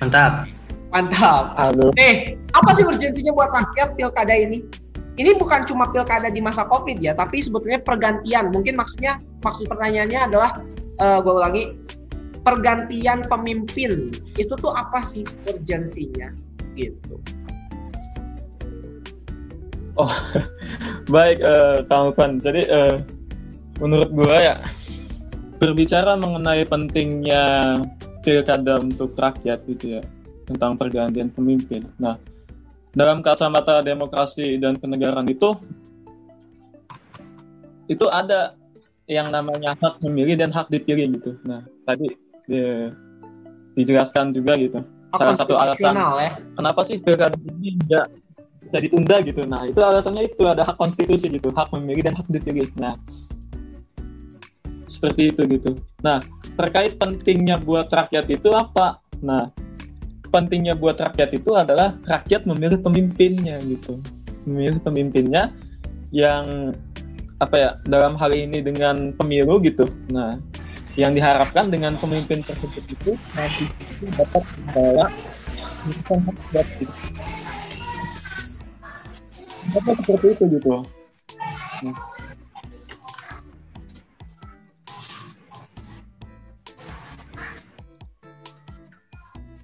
Mantap. 0.06 0.46
Mantap. 0.94 1.58
Halo. 1.58 1.90
Eh, 1.98 2.38
apa 2.54 2.70
sih 2.78 2.86
urgensinya 2.86 3.34
buat 3.34 3.50
rakyat 3.50 3.98
pilkada 3.98 4.38
ini? 4.38 4.62
Ini 5.18 5.34
bukan 5.36 5.66
cuma 5.66 5.90
pilkada 5.90 6.30
di 6.30 6.40
masa 6.40 6.70
Covid 6.70 7.02
ya, 7.02 7.18
tapi 7.18 7.42
sebetulnya 7.42 7.82
pergantian. 7.82 8.54
Mungkin 8.54 8.78
maksudnya 8.78 9.18
maksud 9.42 9.66
pertanyaannya 9.66 10.30
adalah 10.30 10.62
eh 11.02 11.20
gue 11.26 11.34
ulangi, 11.34 11.64
pergantian 12.46 13.26
pemimpin 13.26 14.14
itu 14.38 14.54
tuh 14.62 14.72
apa 14.78 15.02
sih 15.02 15.26
urgensinya? 15.50 16.30
Gitu. 16.78 17.18
Baik, 21.14 21.38
eh, 21.42 21.78
Kang 21.88 22.12
Lukman. 22.12 22.40
Jadi 22.40 22.62
eh, 22.68 22.96
menurut 23.82 24.10
gua 24.14 24.38
ya 24.40 24.56
berbicara 25.62 26.18
mengenai 26.18 26.66
pentingnya 26.66 27.78
pilkada 28.26 28.82
untuk 28.82 29.14
rakyat 29.14 29.62
gitu 29.70 30.02
ya 30.02 30.04
tentang 30.50 30.74
pergantian 30.74 31.30
pemimpin. 31.30 31.86
Nah, 32.02 32.18
dalam 32.98 33.22
kacamata 33.22 33.86
demokrasi 33.86 34.58
dan 34.58 34.82
kenegaraan 34.82 35.30
itu 35.30 35.54
itu 37.86 38.06
ada 38.10 38.58
yang 39.06 39.30
namanya 39.30 39.78
hak 39.78 40.02
memilih 40.02 40.34
dan 40.34 40.50
hak 40.50 40.66
dipilih 40.74 41.14
gitu. 41.20 41.38
Nah, 41.46 41.62
tadi 41.86 42.10
di- 42.50 42.92
dijelaskan 43.78 44.34
juga 44.34 44.58
gitu. 44.58 44.82
Salah 45.14 45.36
satu 45.36 45.60
alasan 45.60 45.94
ya. 45.94 46.40
kenapa 46.56 46.88
sih 46.88 46.98
pilkada 47.04 47.36
ini 47.36 47.76
tidak 47.84 48.08
bisa 48.74 48.88
ditunda 48.88 49.20
gitu. 49.20 49.44
Nah 49.44 49.68
itu 49.68 49.84
alasannya 49.84 50.32
itu 50.32 50.48
ada 50.48 50.64
hak 50.64 50.80
konstitusi 50.80 51.28
gitu 51.28 51.52
hak 51.52 51.68
memilih 51.76 52.08
dan 52.08 52.16
hak 52.16 52.24
dipilih. 52.32 52.72
Nah 52.80 52.96
seperti 54.88 55.36
itu 55.36 55.44
gitu. 55.52 55.76
Nah 56.00 56.24
terkait 56.56 56.96
pentingnya 56.96 57.60
buat 57.60 57.92
rakyat 57.92 58.32
itu 58.32 58.48
apa? 58.56 59.04
Nah 59.20 59.52
pentingnya 60.32 60.80
buat 60.80 60.96
rakyat 60.96 61.36
itu 61.36 61.52
adalah 61.52 62.00
rakyat 62.08 62.48
memilih 62.48 62.80
pemimpinnya 62.80 63.60
gitu. 63.68 64.00
Memilih 64.48 64.80
pemimpinnya 64.80 65.52
yang 66.16 66.72
apa 67.44 67.56
ya 67.60 67.70
dalam 67.92 68.16
hal 68.16 68.32
ini 68.32 68.64
dengan 68.64 69.12
pemilu 69.20 69.60
gitu. 69.60 69.84
Nah 70.16 70.40
yang 70.96 71.12
diharapkan 71.12 71.68
dengan 71.68 71.96
pemimpin 72.00 72.40
tersebut 72.44 72.84
itu 72.88 73.12
nanti 73.36 73.68
dapat 74.16 74.44
membawa 74.64 75.08
hak. 75.12 76.68
Kenapa 79.62 79.92
seperti 80.02 80.26
itu 80.34 80.44
gitu? 80.58 80.70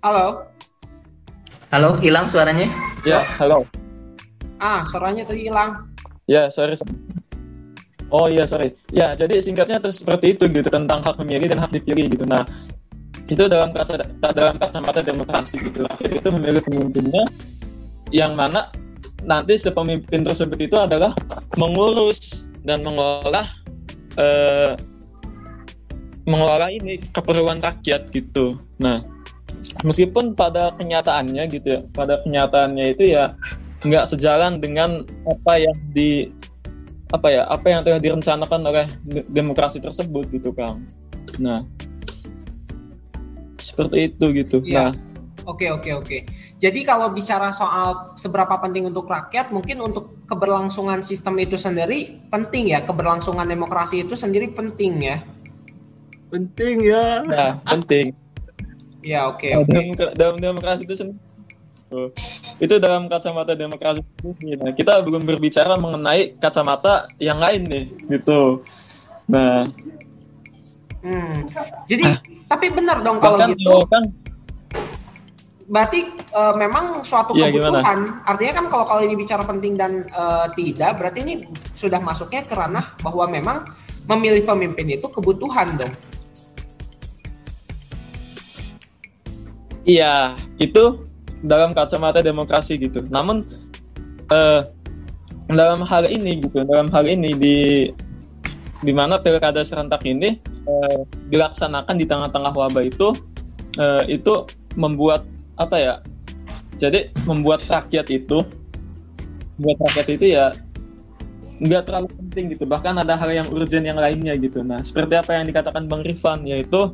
Halo. 0.06 0.46
Halo, 1.74 1.90
hilang 1.98 2.30
suaranya? 2.30 2.70
Ya, 3.02 3.26
halo. 3.42 3.66
Ah, 4.62 4.86
suaranya 4.86 5.26
tadi 5.26 5.50
hilang. 5.50 5.90
Ya, 6.30 6.54
sorry. 6.54 6.78
Oh 8.14 8.30
iya, 8.30 8.46
sorry. 8.46 8.72
Ya, 8.94 9.18
jadi 9.18 9.42
singkatnya 9.42 9.82
terus 9.82 10.06
seperti 10.06 10.38
itu 10.38 10.48
gitu 10.48 10.70
tentang 10.70 11.02
hak 11.04 11.18
memilih 11.26 11.52
dan 11.52 11.60
hak 11.60 11.74
dipilih 11.74 12.08
gitu. 12.14 12.24
Nah, 12.24 12.46
itu 13.28 13.50
dalam 13.52 13.76
kasa 13.76 14.00
dalam 14.32 14.56
kacamata 14.62 15.04
demokrasi 15.04 15.60
gitu. 15.60 15.84
Rakyat 15.84 16.12
itu 16.24 16.30
memilih 16.32 16.62
pemimpinnya 16.64 17.24
yang 18.16 18.38
mana 18.38 18.72
nanti 19.26 19.58
si 19.58 19.70
pemimpin 19.74 20.22
tersebut 20.22 20.60
itu 20.62 20.78
adalah 20.78 21.14
mengurus 21.58 22.52
dan 22.68 22.84
mengolah 22.84 23.48
eh, 24.20 24.74
mengelola 26.28 26.68
ini 26.68 27.00
keperluan 27.16 27.64
rakyat 27.64 28.12
gitu. 28.12 28.60
Nah, 28.84 29.00
meskipun 29.88 30.36
pada 30.36 30.76
kenyataannya 30.76 31.48
gitu 31.50 31.80
ya, 31.80 31.82
pada 31.96 32.20
kenyataannya 32.28 32.86
itu 32.94 33.16
ya 33.16 33.32
nggak 33.88 34.10
sejalan 34.10 34.60
dengan 34.60 35.08
apa 35.24 35.54
yang 35.62 35.78
di 35.96 36.28
apa 37.16 37.32
ya 37.32 37.48
apa 37.48 37.68
yang 37.72 37.82
telah 37.88 38.04
direncanakan 38.04 38.68
oleh 38.68 38.86
demokrasi 39.32 39.80
tersebut 39.80 40.28
gitu 40.36 40.52
kang. 40.52 40.84
Nah, 41.40 41.64
seperti 43.56 44.12
itu 44.12 44.26
gitu. 44.36 44.60
Iya. 44.68 44.92
Nah, 44.92 44.94
Oke, 45.48 45.72
oke, 45.72 45.90
oke. 45.96 46.18
Jadi 46.58 46.82
kalau 46.82 47.14
bicara 47.14 47.54
soal 47.54 48.18
seberapa 48.18 48.58
penting 48.58 48.90
untuk 48.90 49.06
rakyat, 49.06 49.54
mungkin 49.54 49.78
untuk 49.78 50.26
keberlangsungan 50.26 51.06
sistem 51.06 51.38
itu 51.38 51.54
sendiri 51.54 52.18
penting 52.34 52.74
ya, 52.74 52.82
keberlangsungan 52.82 53.46
demokrasi 53.46 54.02
itu 54.02 54.18
sendiri 54.18 54.50
penting 54.50 55.06
ya. 55.06 55.18
Penting 56.34 56.82
ya. 56.82 57.22
nah 57.30 57.62
penting. 57.62 58.10
Ya, 59.06 59.30
oke, 59.30 59.46
Nah, 59.54 59.62
oke. 59.64 59.70
dalam, 59.70 59.88
dalam 60.18 60.36
demokrasi 60.42 60.82
itu 60.90 60.96
sendiri. 60.98 61.22
Oh, 61.88 62.12
itu 62.60 62.76
dalam 62.84 63.08
kacamata 63.08 63.56
demokrasi. 63.56 64.04
Nah, 64.60 64.76
kita 64.76 65.00
belum 65.08 65.24
berbicara 65.24 65.80
mengenai 65.80 66.36
kacamata 66.36 67.08
yang 67.16 67.40
lain 67.40 67.64
nih, 67.70 67.86
gitu. 68.12 68.60
Nah, 69.32 69.70
Hmm. 70.98 71.48
Jadi, 71.88 72.04
tapi 72.52 72.68
benar 72.68 73.00
dong 73.00 73.22
kalau 73.24 73.40
bahkan 73.40 73.56
gitu. 73.56 73.86
kan 73.88 74.04
berarti 75.68 76.08
eh, 76.16 76.54
memang 76.56 77.04
suatu 77.04 77.36
Iya, 77.36 77.52
kebutuhan. 77.52 78.24
Artinya 78.24 78.54
kan 78.64 78.66
kalau 78.72 78.86
kalau 78.88 79.02
ini 79.04 79.16
bicara 79.20 79.44
penting 79.44 79.76
dan 79.76 80.08
eh, 80.08 80.48
tidak, 80.56 80.96
berarti 80.98 81.20
ini 81.28 81.34
sudah 81.76 82.00
masuknya 82.00 82.48
ke 82.48 82.56
ranah 82.56 82.96
bahwa 83.04 83.28
memang 83.28 83.58
memilih 84.08 84.48
pemimpin 84.48 84.88
itu 84.88 85.06
kebutuhan 85.12 85.68
dong. 85.76 85.94
Iya, 89.88 90.36
itu 90.60 91.04
dalam 91.44 91.76
kacamata 91.76 92.24
demokrasi 92.24 92.80
gitu. 92.80 93.04
Namun 93.12 93.44
eh, 94.32 94.62
dalam 95.52 95.84
hal 95.84 96.08
ini 96.08 96.44
gitu, 96.44 96.64
dalam 96.64 96.88
hal 96.92 97.08
ini 97.08 97.36
di 97.36 97.58
di 98.84 98.94
mana 98.96 99.20
pilkada 99.20 99.64
serentak 99.68 100.08
ini 100.08 100.40
eh, 100.64 100.98
dilaksanakan 101.28 101.96
di 102.00 102.06
tengah-tengah 102.08 102.56
wabah 102.56 102.84
itu 102.88 103.12
eh, 103.80 104.16
itu 104.16 104.48
membuat 104.80 105.28
apa 105.58 105.76
ya? 105.78 105.94
Jadi 106.78 107.10
membuat 107.26 107.66
rakyat 107.66 108.08
itu 108.14 108.46
buat 109.58 109.78
rakyat 109.90 110.08
itu 110.14 110.38
ya 110.38 110.54
nggak 111.58 111.90
terlalu 111.90 112.08
penting 112.14 112.54
gitu. 112.54 112.66
Bahkan 112.70 113.02
ada 113.02 113.18
hal 113.18 113.30
yang 113.34 113.48
urgent 113.50 113.86
yang 113.86 113.98
lainnya 113.98 114.38
gitu. 114.38 114.62
Nah, 114.62 114.82
seperti 114.86 115.18
apa 115.18 115.34
yang 115.34 115.50
dikatakan 115.50 115.90
Bang 115.90 116.06
Rifan 116.06 116.46
yaitu 116.46 116.94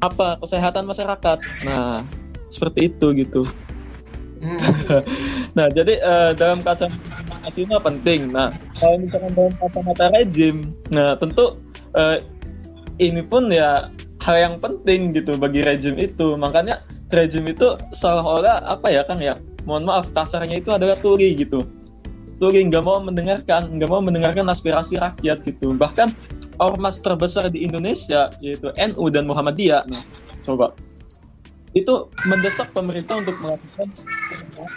apa 0.00 0.40
kesehatan 0.40 0.88
masyarakat. 0.88 1.38
Nah, 1.68 2.00
seperti 2.48 2.92
itu 2.92 3.06
gitu. 3.16 3.42
Hmm. 4.40 4.58
Nah, 5.56 5.72
jadi 5.72 5.96
eh, 5.96 6.30
dalam 6.36 6.60
kacamata 6.60 7.48
Cina 7.56 7.80
penting. 7.80 8.28
Nah, 8.28 8.52
kalau 8.76 9.00
misalkan 9.00 9.32
dalam 9.32 9.56
kacamata 9.56 10.12
rejim, 10.12 10.68
nah 10.92 11.16
tentu 11.16 11.56
eh, 11.96 12.20
ini 13.00 13.24
pun 13.24 13.48
ya 13.48 13.88
hal 14.20 14.36
yang 14.36 14.60
penting 14.60 15.16
gitu 15.16 15.32
bagi 15.40 15.64
rejim 15.64 15.96
itu. 15.96 16.36
Makanya 16.36 16.84
rejim 17.10 17.46
itu 17.46 17.78
seolah-olah 17.94 18.66
apa 18.66 18.88
ya 18.90 19.02
Kang 19.06 19.22
ya? 19.22 19.38
Mohon 19.66 19.90
maaf 19.90 20.06
kasarnya 20.14 20.62
itu 20.62 20.70
adalah 20.70 20.98
tuli 20.98 21.34
gitu. 21.34 21.66
Tuli 22.36 22.60
nggak 22.68 22.84
mau 22.84 23.00
mendengarkan, 23.00 23.74
nggak 23.80 23.90
mau 23.90 24.02
mendengarkan 24.04 24.46
aspirasi 24.46 25.00
rakyat 25.00 25.42
gitu. 25.42 25.74
Bahkan 25.74 26.12
ormas 26.62 27.00
terbesar 27.00 27.48
di 27.50 27.64
Indonesia 27.64 28.30
yaitu 28.40 28.70
NU 28.76 29.04
dan 29.10 29.24
Muhammadiyah. 29.26 29.84
Nah, 29.88 30.04
coba 30.44 30.72
itu 31.76 32.08
mendesak 32.24 32.72
pemerintah 32.72 33.20
untuk 33.20 33.36
melakukan 33.40 33.88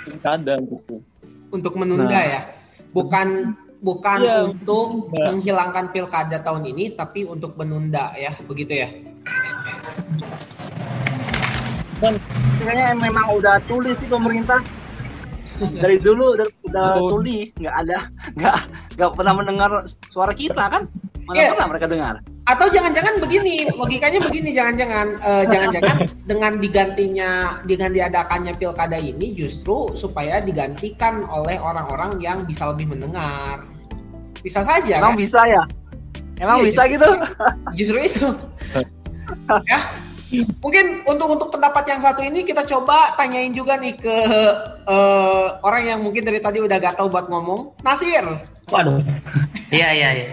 pilkada 0.04 0.60
gitu. 0.60 1.00
Untuk 1.50 1.74
menunda 1.80 2.12
Nah. 2.12 2.24
ya. 2.28 2.42
Bukan 2.92 3.56
bukan 3.80 4.20
Iya, 4.28 4.52
untuk 4.52 5.08
menunda. 5.08 5.24
menghilangkan 5.32 5.86
pilkada 5.96 6.38
tahun 6.44 6.68
ini 6.68 7.00
tapi 7.00 7.24
untuk 7.24 7.56
menunda 7.56 8.12
ya, 8.20 8.36
begitu 8.44 8.76
ya. 8.76 8.90
Kayaknya 12.00 12.88
memang 12.96 13.26
udah 13.36 13.60
tulis 13.68 13.96
sih 14.00 14.08
pemerintah. 14.08 14.60
Dari 15.60 16.00
dulu 16.00 16.40
udah, 16.40 16.48
udah 16.72 16.84
Oh. 16.96 17.20
tulis, 17.20 17.52
nggak 17.60 17.76
ada, 17.84 18.08
nggak 18.32 18.58
nggak 18.96 19.12
pernah 19.12 19.34
mendengar 19.36 19.72
suara 20.08 20.32
kita 20.32 20.72
kan? 20.72 20.88
Mana 21.28 21.36
Iya. 21.36 21.52
pernah 21.52 21.68
mereka 21.68 21.88
dengar? 21.92 22.16
Atau 22.48 22.72
jangan-jangan 22.72 23.20
begini, 23.20 23.68
logikanya 23.76 24.24
begini, 24.24 24.50
jangan-jangan, 24.56 25.08
eh, 25.20 25.44
jangan-jangan 25.52 25.96
dengan 26.26 26.52
digantinya, 26.58 27.32
dengan 27.68 27.92
diadakannya 27.92 28.56
pilkada 28.56 28.98
ini 28.98 29.36
justru 29.36 29.94
supaya 29.94 30.40
digantikan 30.40 31.28
oleh 31.28 31.60
orang-orang 31.60 32.18
yang 32.24 32.48
bisa 32.48 32.72
lebih 32.72 32.96
mendengar. 32.96 33.60
Bisa 34.40 34.64
saja 34.64 35.04
Emang 35.04 35.14
kan? 35.14 35.20
bisa 35.20 35.44
ya? 35.44 35.64
Emang 36.40 36.64
Iya, 36.64 36.66
bisa 36.72 36.82
gitu? 36.88 37.10
Justru 37.84 37.98
itu. 38.00 38.26
ya. 39.70 39.80
Mungkin 40.62 41.10
untuk 41.10 41.28
untuk 41.34 41.50
pendapat 41.50 41.90
yang 41.90 42.02
satu 42.02 42.22
ini 42.22 42.46
kita 42.46 42.62
coba 42.70 43.18
tanyain 43.18 43.50
juga 43.50 43.82
nih 43.82 43.98
ke 43.98 44.18
eh, 44.86 45.48
orang 45.66 45.84
yang 45.90 46.00
mungkin 46.06 46.22
dari 46.22 46.38
tadi 46.38 46.62
udah 46.62 46.78
gatal 46.78 47.10
buat 47.10 47.26
ngomong. 47.28 47.74
Nasir. 47.82 48.26
Waduh. 48.70 49.02
Iya 49.74 49.90
iya 49.94 50.10
iya. 50.14 50.28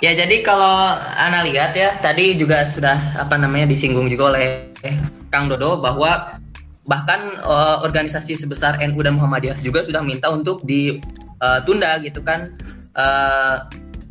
Ya 0.00 0.16
jadi 0.16 0.40
kalau 0.40 0.96
Ana 1.20 1.44
lihat 1.44 1.76
ya 1.76 1.92
tadi 2.00 2.32
juga 2.32 2.64
sudah 2.64 2.96
apa 3.20 3.36
namanya 3.36 3.68
disinggung 3.68 4.08
juga 4.08 4.32
oleh 4.32 4.72
Kang 5.28 5.52
Dodo 5.52 5.76
bahwa 5.76 6.40
bahkan 6.88 7.36
eh, 7.44 7.76
organisasi 7.84 8.32
sebesar 8.40 8.80
NU 8.80 9.04
dan 9.04 9.20
Muhammadiyah 9.20 9.60
juga 9.60 9.84
sudah 9.84 10.00
minta 10.00 10.32
untuk 10.32 10.64
ditunda 10.64 12.00
gitu 12.00 12.24
kan. 12.24 12.56
Eh, 12.96 13.56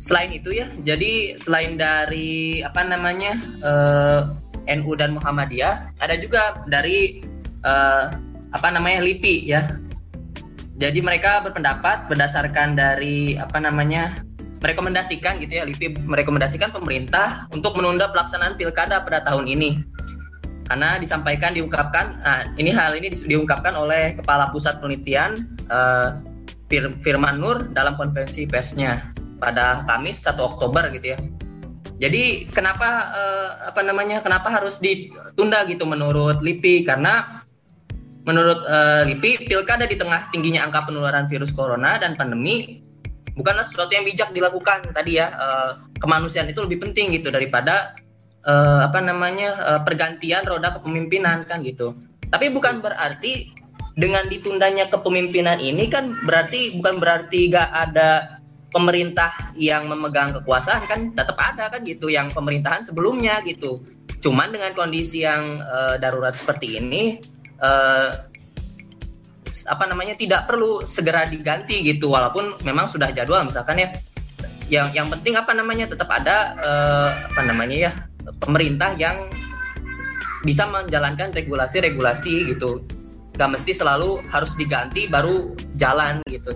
selain 0.00 0.32
itu 0.32 0.54
ya, 0.54 0.70
jadi 0.80 1.36
selain 1.36 1.76
dari 1.76 2.64
apa 2.64 2.80
namanya 2.86 3.36
eh, 3.60 4.20
NU 4.68 4.92
dan 4.98 5.16
Muhammadiyah, 5.16 5.88
ada 6.02 6.14
juga 6.18 6.60
dari 6.68 7.24
eh, 7.64 8.04
apa 8.50 8.68
namanya 8.68 9.00
LIPI 9.04 9.36
ya. 9.46 9.62
Jadi 10.80 11.04
mereka 11.04 11.44
berpendapat 11.44 12.08
berdasarkan 12.08 12.72
dari 12.72 13.36
apa 13.36 13.60
namanya 13.60 14.16
merekomendasikan 14.60 15.40
gitu 15.40 15.60
ya 15.60 15.64
LIPI 15.64 16.04
merekomendasikan 16.04 16.72
pemerintah 16.72 17.48
untuk 17.52 17.76
menunda 17.80 18.12
pelaksanaan 18.12 18.56
pilkada 18.60 19.00
pada 19.00 19.24
tahun 19.24 19.48
ini 19.48 19.80
karena 20.68 21.00
disampaikan 21.02 21.56
diungkapkan 21.56 22.22
nah 22.22 22.46
ini 22.60 22.70
hal 22.70 22.94
ini 22.94 23.10
di- 23.10 23.26
diungkapkan 23.26 23.74
oleh 23.74 24.14
kepala 24.20 24.52
pusat 24.54 24.78
penelitian 24.78 25.58
Fir- 26.70 26.94
Firman 27.02 27.42
Nur 27.42 27.72
dalam 27.74 27.98
konferensi 27.98 28.46
persnya 28.46 29.02
pada 29.42 29.82
Kamis 29.88 30.22
1 30.22 30.38
Oktober 30.38 30.86
gitu 30.94 31.16
ya 31.16 31.18
jadi 32.00 32.48
kenapa 32.48 32.88
eh, 33.12 33.50
apa 33.68 33.84
namanya 33.84 34.24
kenapa 34.24 34.48
harus 34.48 34.80
ditunda 34.80 35.68
gitu 35.68 35.84
menurut 35.84 36.40
LIPI? 36.40 36.88
Karena 36.88 37.44
menurut 38.24 38.64
eh, 38.64 39.04
LIPI 39.12 39.52
pilkada 39.52 39.84
di 39.84 40.00
tengah 40.00 40.32
tingginya 40.32 40.64
angka 40.64 40.88
penularan 40.88 41.28
virus 41.28 41.52
corona 41.52 42.00
dan 42.00 42.16
pandemi 42.16 42.80
bukanlah 43.36 43.68
sesuatu 43.68 43.92
yang 43.92 44.08
bijak 44.08 44.32
dilakukan. 44.32 44.96
Tadi 44.96 45.20
ya 45.20 45.28
eh, 45.28 45.70
kemanusiaan 46.00 46.48
itu 46.48 46.64
lebih 46.64 46.88
penting 46.88 47.12
gitu 47.12 47.28
daripada 47.28 47.92
eh, 48.48 48.80
apa 48.80 49.04
namanya 49.04 49.60
eh, 49.60 49.80
pergantian 49.84 50.48
roda 50.48 50.80
kepemimpinan 50.80 51.44
kan 51.44 51.60
gitu. 51.60 51.92
Tapi 52.32 52.48
bukan 52.48 52.80
berarti 52.80 53.52
dengan 54.00 54.24
ditundanya 54.24 54.88
kepemimpinan 54.88 55.60
ini 55.60 55.84
kan 55.92 56.16
berarti 56.24 56.72
bukan 56.80 56.96
berarti 56.96 57.52
gak 57.52 57.68
ada 57.68 58.39
pemerintah 58.70 59.52
yang 59.58 59.90
memegang 59.90 60.30
kekuasaan 60.40 60.86
kan 60.86 61.10
tetap 61.12 61.36
ada 61.36 61.68
kan 61.68 61.82
gitu 61.82 62.06
yang 62.08 62.30
pemerintahan 62.30 62.86
sebelumnya 62.86 63.42
gitu. 63.42 63.82
Cuman 64.22 64.54
dengan 64.54 64.72
kondisi 64.72 65.26
yang 65.26 65.42
eh, 65.60 65.94
darurat 65.98 66.32
seperti 66.32 66.78
ini 66.78 67.18
eh, 67.60 68.10
apa 69.66 69.84
namanya 69.90 70.14
tidak 70.16 70.46
perlu 70.46 70.82
segera 70.86 71.26
diganti 71.26 71.82
gitu 71.82 72.10
walaupun 72.14 72.62
memang 72.62 72.86
sudah 72.86 73.10
jadwal 73.10 73.42
misalkan 73.42 73.82
ya. 73.82 73.90
Yang 74.70 75.02
yang 75.02 75.08
penting 75.10 75.34
apa 75.34 75.50
namanya 75.50 75.90
tetap 75.90 76.06
ada 76.06 76.54
eh, 76.62 77.10
apa 77.26 77.42
namanya 77.42 77.90
ya 77.90 77.92
pemerintah 78.38 78.94
yang 78.94 79.18
bisa 80.46 80.64
menjalankan 80.70 81.34
regulasi-regulasi 81.34 82.54
gitu. 82.54 82.86
Nggak 83.34 83.50
mesti 83.58 83.72
selalu 83.74 84.22
harus 84.30 84.54
diganti 84.54 85.10
baru 85.10 85.58
jalan 85.74 86.22
gitu. 86.30 86.54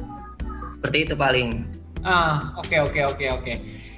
Seperti 0.78 1.10
itu 1.10 1.14
paling 1.16 1.64
ah 2.04 2.54
oke 2.60 2.68
okay, 2.68 2.78
oke 2.80 2.92
okay, 2.92 3.02
oke 3.04 3.16
okay, 3.16 3.28
oke. 3.32 3.52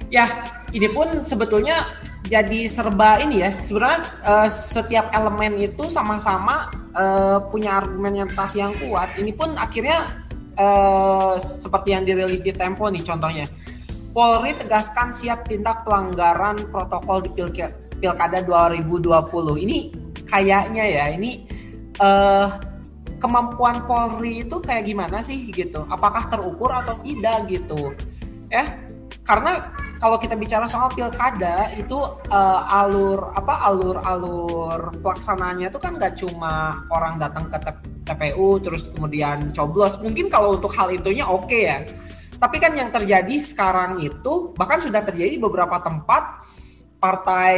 Ya 0.07 0.25
ini 0.71 0.87
pun 0.87 1.27
sebetulnya 1.27 1.99
jadi 2.27 2.67
serba 2.67 3.23
ini 3.23 3.43
ya 3.43 3.51
sebenarnya 3.51 4.03
uh, 4.23 4.49
setiap 4.51 5.11
elemen 5.15 5.55
itu 5.59 5.87
sama-sama 5.87 6.71
uh, 6.95 7.39
punya 7.51 7.79
argumentasi 7.83 8.63
yang 8.63 8.75
kuat. 8.79 9.15
Ini 9.19 9.31
pun 9.35 9.55
akhirnya 9.55 10.11
uh, 10.59 11.39
seperti 11.39 11.95
yang 11.95 12.03
dirilis 12.03 12.43
di 12.43 12.51
Tempo 12.51 12.87
nih 12.87 13.03
contohnya. 13.03 13.47
Polri 14.11 14.57
tegaskan 14.57 15.13
siap 15.13 15.45
tindak 15.45 15.85
pelanggaran 15.85 16.57
protokol 16.73 17.21
di 17.21 17.31
Pilkada 17.97 18.41
2020 18.41 19.65
ini 19.67 19.93
kayaknya 20.25 20.83
ya 20.85 21.05
ini 21.13 21.45
uh, 22.01 22.49
kemampuan 23.17 23.85
Polri 23.85 24.45
itu 24.45 24.61
kayak 24.61 24.87
gimana 24.89 25.21
sih 25.25 25.49
gitu? 25.49 25.85
Apakah 25.89 26.29
terukur 26.29 26.69
atau 26.73 26.97
tidak 27.01 27.49
gitu? 27.49 27.93
Ya, 28.47 28.79
karena 29.27 29.73
kalau 29.97 30.21
kita 30.21 30.37
bicara 30.37 30.69
soal 30.69 30.93
pilkada 30.93 31.73
itu 31.73 31.97
uh, 32.29 32.61
alur 32.69 33.33
apa 33.33 33.65
alur-alur 33.65 34.93
pelaksanaannya 35.01 35.73
itu 35.73 35.79
kan 35.81 35.97
nggak 35.97 36.13
cuma 36.21 36.85
orang 36.93 37.17
datang 37.17 37.49
ke 37.49 37.57
TPU 38.05 38.61
terus 38.61 38.93
kemudian 38.93 39.51
coblos. 39.51 39.97
Mungkin 39.99 40.29
kalau 40.29 40.55
untuk 40.55 40.71
hal 40.77 40.93
itunya 40.93 41.25
oke 41.25 41.49
okay 41.49 41.61
ya. 41.65 41.77
Tapi 42.37 42.61
kan 42.61 42.77
yang 42.77 42.93
terjadi 42.93 43.35
sekarang 43.41 43.97
itu 43.97 44.53
bahkan 44.53 44.77
sudah 44.77 45.01
terjadi 45.01 45.41
beberapa 45.41 45.81
tempat 45.81 46.45
partai 47.01 47.57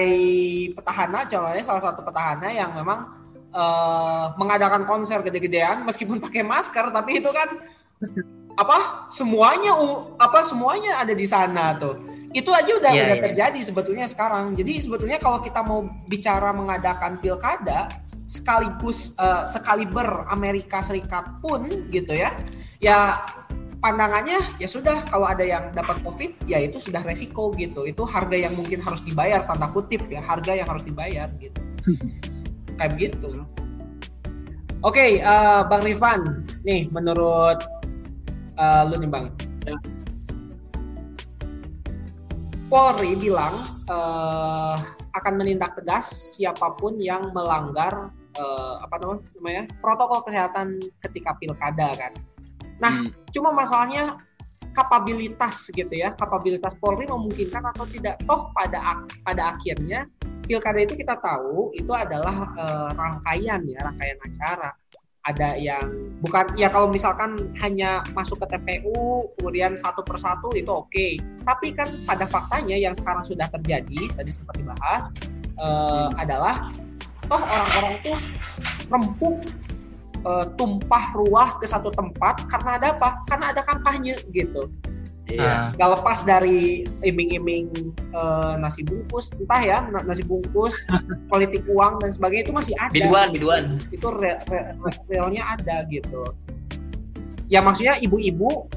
petahana, 0.76 1.28
contohnya 1.28 1.64
salah 1.64 1.84
satu 1.84 2.04
petahana 2.04 2.52
yang 2.52 2.76
memang 2.76 3.19
uh, 3.54 4.34
mengadakan 4.38 4.86
konser 4.86 5.22
gede-gedean 5.26 5.86
meskipun 5.86 6.22
pakai 6.26 6.46
masker 6.46 6.90
tapi 6.94 7.22
itu 7.22 7.30
kan 7.34 7.50
apa 8.60 9.08
semuanya 9.08 9.72
apa 10.20 10.44
semuanya 10.44 11.00
ada 11.00 11.16
di 11.16 11.24
sana 11.24 11.76
tuh. 11.80 11.96
Itu 12.30 12.54
aja 12.54 12.70
udah 12.78 12.92
yeah, 12.94 13.06
udah 13.10 13.18
yeah. 13.18 13.26
terjadi 13.32 13.60
sebetulnya 13.64 14.06
sekarang. 14.06 14.54
Jadi 14.54 14.84
sebetulnya 14.84 15.18
kalau 15.18 15.40
kita 15.42 15.64
mau 15.64 15.88
bicara 16.06 16.52
mengadakan 16.54 17.18
pilkada 17.18 17.90
sekaligus 18.30 19.18
uh, 19.18 19.48
sekaliber 19.50 20.28
Amerika 20.30 20.86
Serikat 20.86 21.42
pun 21.42 21.66
gitu 21.90 22.14
ya 22.14 22.30
ya 22.78 23.18
pandangannya 23.82 24.38
ya 24.62 24.70
sudah 24.70 25.02
kalau 25.10 25.26
ada 25.26 25.42
yang 25.42 25.74
dapat 25.74 25.98
covid 26.06 26.38
ya 26.46 26.62
itu 26.62 26.78
sudah 26.78 27.02
resiko 27.02 27.50
gitu. 27.58 27.88
Itu 27.88 28.06
harga 28.06 28.38
yang 28.38 28.54
mungkin 28.54 28.84
harus 28.84 29.02
dibayar 29.02 29.42
tanda 29.48 29.72
kutip 29.72 30.06
ya 30.12 30.22
harga 30.22 30.54
yang 30.54 30.68
harus 30.68 30.84
dibayar 30.86 31.32
gitu 31.40 31.58
kayak 32.80 32.96
begitu. 32.96 33.44
Oke, 34.80 34.96
okay, 34.96 35.12
uh, 35.20 35.60
eh, 35.60 35.62
Bang 35.68 35.84
Rifan, 35.84 36.48
nih 36.64 36.88
menurut 36.96 37.60
uh, 38.56 38.88
lu 38.88 38.96
nih 38.96 39.12
Bang, 39.12 39.36
ya. 39.68 39.76
Polri 42.72 43.18
bilang 43.20 43.60
uh, 43.92 44.80
akan 45.20 45.34
menindak 45.36 45.76
tegas 45.76 46.38
siapa 46.40 46.80
pun 46.80 46.96
yang 46.96 47.28
melanggar 47.36 48.14
uh, 48.40 48.76
apa 48.80 49.04
namanya 49.36 49.68
protokol 49.84 50.24
kesehatan 50.24 50.80
ketika 51.04 51.36
pilkada 51.42 51.92
kan. 52.00 52.14
Nah, 52.80 53.04
hmm. 53.04 53.12
cuma 53.36 53.52
masalahnya 53.52 54.24
kapabilitas 54.72 55.68
gitu 55.76 55.92
ya, 55.92 56.16
kapabilitas 56.16 56.72
Polri 56.80 57.04
memungkinkan 57.10 57.68
atau 57.76 57.84
tidak. 57.90 58.22
Toh 58.24 58.48
pada 58.56 59.04
pada 59.28 59.52
akhirnya 59.52 60.08
pilkada 60.50 60.82
itu 60.82 60.98
kita 60.98 61.14
tahu 61.22 61.70
itu 61.78 61.94
adalah 61.94 62.50
uh, 62.58 62.90
rangkaian 62.98 63.62
ya 63.70 63.80
rangkaian 63.86 64.18
acara. 64.18 64.74
Ada 65.20 65.62
yang 65.62 65.84
bukan 66.26 66.58
ya 66.58 66.74
kalau 66.74 66.90
misalkan 66.90 67.38
hanya 67.62 68.02
masuk 68.18 68.42
ke 68.42 68.58
TPU 68.58 69.30
kemudian 69.38 69.78
satu 69.78 70.02
persatu 70.02 70.50
itu 70.58 70.74
oke. 70.74 70.90
Okay. 70.90 71.22
tapi 71.46 71.70
kan 71.70 71.86
pada 72.08 72.26
faktanya 72.26 72.74
yang 72.74 72.98
sekarang 72.98 73.22
sudah 73.28 73.46
terjadi 73.54 74.10
tadi 74.16 74.32
sempat 74.34 74.58
dibahas 74.58 75.14
uh, 75.62 76.10
adalah 76.18 76.58
toh 77.30 77.38
orang-orang 77.38 77.94
itu 78.02 78.14
rempuk 78.90 79.38
uh, 80.26 80.50
tumpah 80.58 81.06
ruah 81.14 81.62
ke 81.62 81.68
satu 81.68 81.94
tempat 81.94 82.48
karena 82.50 82.82
ada 82.82 82.88
apa? 82.98 83.10
Karena 83.30 83.46
ada 83.54 83.62
kampanye 83.62 84.18
gitu 84.34 84.72
Iya. 85.30 85.72
Gak 85.78 85.90
lepas 86.02 86.26
dari 86.26 86.84
iming-iming 87.06 87.94
uh, 88.18 88.58
nasi 88.58 88.82
bungkus, 88.82 89.30
entah 89.38 89.62
ya 89.62 89.78
nasi 89.86 90.26
bungkus, 90.26 90.86
politik 91.32 91.62
uang 91.70 92.02
dan 92.02 92.10
sebagainya 92.10 92.50
itu 92.50 92.54
masih 92.54 92.74
ada. 92.82 92.94
Biduan, 92.94 93.28
biduan. 93.30 93.64
Itu 93.94 94.10
re, 94.10 94.42
re, 94.50 94.74
re, 94.74 94.92
realnya 95.14 95.46
ada 95.54 95.86
gitu. 95.88 96.34
Ya 97.50 97.62
maksudnya 97.62 98.02
ibu-ibu 98.02 98.70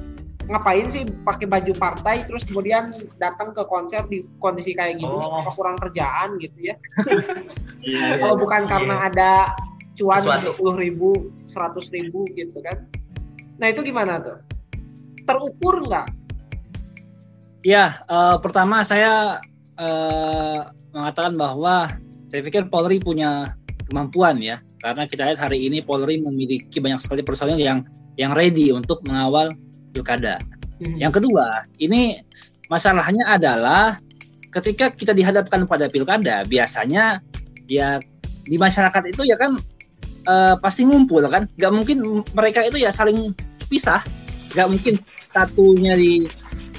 ngapain 0.51 0.91
sih 0.91 1.07
pakai 1.23 1.47
baju 1.47 1.73
partai 1.79 2.27
terus 2.27 2.51
kemudian 2.51 2.91
datang 3.23 3.55
ke 3.55 3.63
konser 3.71 4.03
di 4.11 4.27
kondisi 4.43 4.75
kayak 4.75 4.99
gitu 4.99 5.15
oh. 5.15 5.39
apa 5.39 5.55
kurang 5.55 5.79
kerjaan 5.79 6.35
gitu 6.43 6.73
ya 6.73 6.75
yeah, 7.87 8.19
kalau 8.19 8.35
yeah, 8.35 8.43
bukan 8.43 8.63
yeah. 8.67 8.71
karena 8.71 8.95
ada 9.07 9.33
cuan 9.95 10.23
sepuluh 10.41 10.75
ribu 10.75 11.31
seratus 11.47 11.95
ribu 11.95 12.27
gitu 12.35 12.59
kan 12.59 12.91
nah 13.63 13.71
itu 13.71 13.87
gimana 13.87 14.19
tuh 14.19 14.39
terukur 15.23 15.87
nggak 15.87 16.11
Ya, 17.63 18.03
uh, 18.11 18.43
pertama 18.43 18.83
saya 18.83 19.39
uh, 19.79 20.67
mengatakan 20.91 21.39
bahwa 21.39 21.95
saya 22.27 22.43
pikir 22.43 22.67
Polri 22.67 22.99
punya 22.99 23.55
kemampuan 23.87 24.43
ya, 24.43 24.59
karena 24.83 25.07
kita 25.07 25.31
lihat 25.31 25.39
hari 25.39 25.71
ini 25.71 25.79
Polri 25.79 26.19
memiliki 26.19 26.83
banyak 26.83 26.99
sekali 26.99 27.23
personil 27.23 27.55
yang 27.63 27.87
yang 28.19 28.35
ready 28.35 28.75
untuk 28.75 29.07
mengawal 29.07 29.55
pilkada. 29.95 30.43
Hmm. 30.83 30.99
Yang 30.99 31.23
kedua, 31.23 31.71
ini 31.79 32.19
masalahnya 32.67 33.31
adalah 33.31 33.95
ketika 34.51 34.91
kita 34.91 35.15
dihadapkan 35.15 35.63
pada 35.71 35.87
pilkada, 35.87 36.43
biasanya 36.43 37.23
ya 37.71 38.03
di 38.43 38.59
masyarakat 38.59 39.15
itu 39.15 39.23
ya 39.23 39.39
kan 39.39 39.55
uh, 40.27 40.59
pasti 40.59 40.83
ngumpul 40.83 41.23
kan, 41.31 41.47
nggak 41.47 41.73
mungkin 41.73 42.27
mereka 42.35 42.67
itu 42.67 42.83
ya 42.83 42.91
saling 42.91 43.31
pisah, 43.71 44.03
nggak 44.51 44.67
mungkin 44.67 44.99
satunya 45.31 45.95
di 45.95 46.27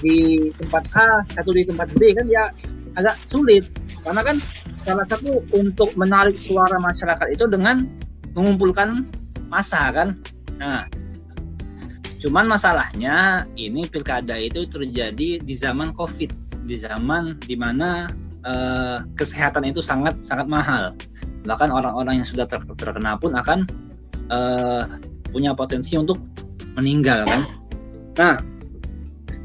di 0.04 0.52
tempat 0.60 0.84
A 0.94 1.24
satu 1.32 1.56
di 1.56 1.64
tempat 1.64 1.88
B 1.96 2.12
kan 2.12 2.28
ya 2.28 2.52
agak 3.00 3.16
sulit. 3.32 3.66
Karena 4.04 4.22
kan 4.22 4.38
salah 4.84 5.08
satu 5.08 5.40
untuk 5.56 5.96
menarik 5.96 6.36
suara 6.36 6.76
masyarakat 6.78 7.28
itu 7.32 7.48
dengan 7.48 7.88
mengumpulkan 8.36 9.08
massa 9.48 9.90
kan? 9.96 10.20
Nah 10.60 10.86
cuman 12.24 12.48
masalahnya 12.48 13.44
ini 13.60 13.84
pilkada 13.88 14.40
itu 14.40 14.64
terjadi 14.68 15.44
di 15.44 15.56
zaman 15.56 15.92
covid 15.92 16.32
di 16.64 16.76
zaman 16.80 17.36
di 17.44 17.56
mana 17.60 18.08
eh, 18.44 19.04
kesehatan 19.16 19.68
itu 19.68 19.80
sangat 19.80 20.20
sangat 20.24 20.48
mahal. 20.48 20.96
Bahkan 21.44 21.70
orang-orang 21.72 22.24
yang 22.24 22.28
sudah 22.28 22.48
terkena 22.48 23.20
pun 23.20 23.36
akan 23.36 23.68
eh, 24.32 24.84
punya 25.32 25.52
potensi 25.56 25.96
untuk 26.00 26.20
meninggal 26.76 27.28
kan? 27.28 27.42
Nah 28.14 28.36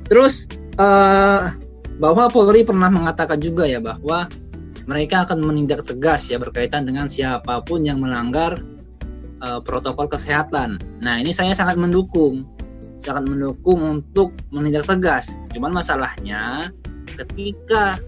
Terus 0.09 0.49
uh, 0.81 1.53
bahwa 2.01 2.33
Polri 2.33 2.65
pernah 2.65 2.89
mengatakan 2.89 3.39
juga 3.39 3.69
ya 3.69 3.79
bahwa 3.79 4.27
mereka 4.89 5.29
akan 5.29 5.45
menindak 5.45 5.85
tegas 5.85 6.33
ya 6.33 6.41
berkaitan 6.41 6.89
dengan 6.89 7.13
siapa 7.13 7.61
pun 7.61 7.85
yang 7.85 8.01
melanggar 8.01 8.57
uh, 9.45 9.61
protokol 9.61 10.09
kesehatan. 10.09 10.81
Nah 11.05 11.21
ini 11.21 11.31
saya 11.31 11.53
sangat 11.53 11.77
mendukung, 11.77 12.41
sangat 12.97 13.29
mendukung 13.29 14.01
untuk 14.01 14.33
menindak 14.49 14.89
tegas. 14.89 15.37
Cuman 15.53 15.77
masalahnya 15.77 16.73
ketika 17.21 18.01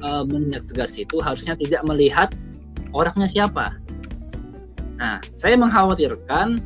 uh, 0.00 0.24
menindak 0.24 0.64
tegas 0.72 0.96
itu 0.96 1.20
harusnya 1.20 1.52
tidak 1.60 1.84
melihat 1.84 2.32
orangnya 2.96 3.28
siapa. 3.28 3.76
Nah 4.96 5.20
saya 5.36 5.60
mengkhawatirkan 5.60 6.64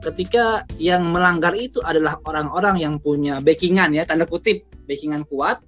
ketika 0.00 0.64
yang 0.80 1.12
melanggar 1.12 1.52
itu 1.52 1.78
adalah 1.84 2.16
orang-orang 2.24 2.80
yang 2.80 2.94
punya 2.96 3.38
backingan 3.44 3.92
ya 3.92 4.08
tanda 4.08 4.24
kutip 4.24 4.64
backingan 4.88 5.28
kuat 5.28 5.60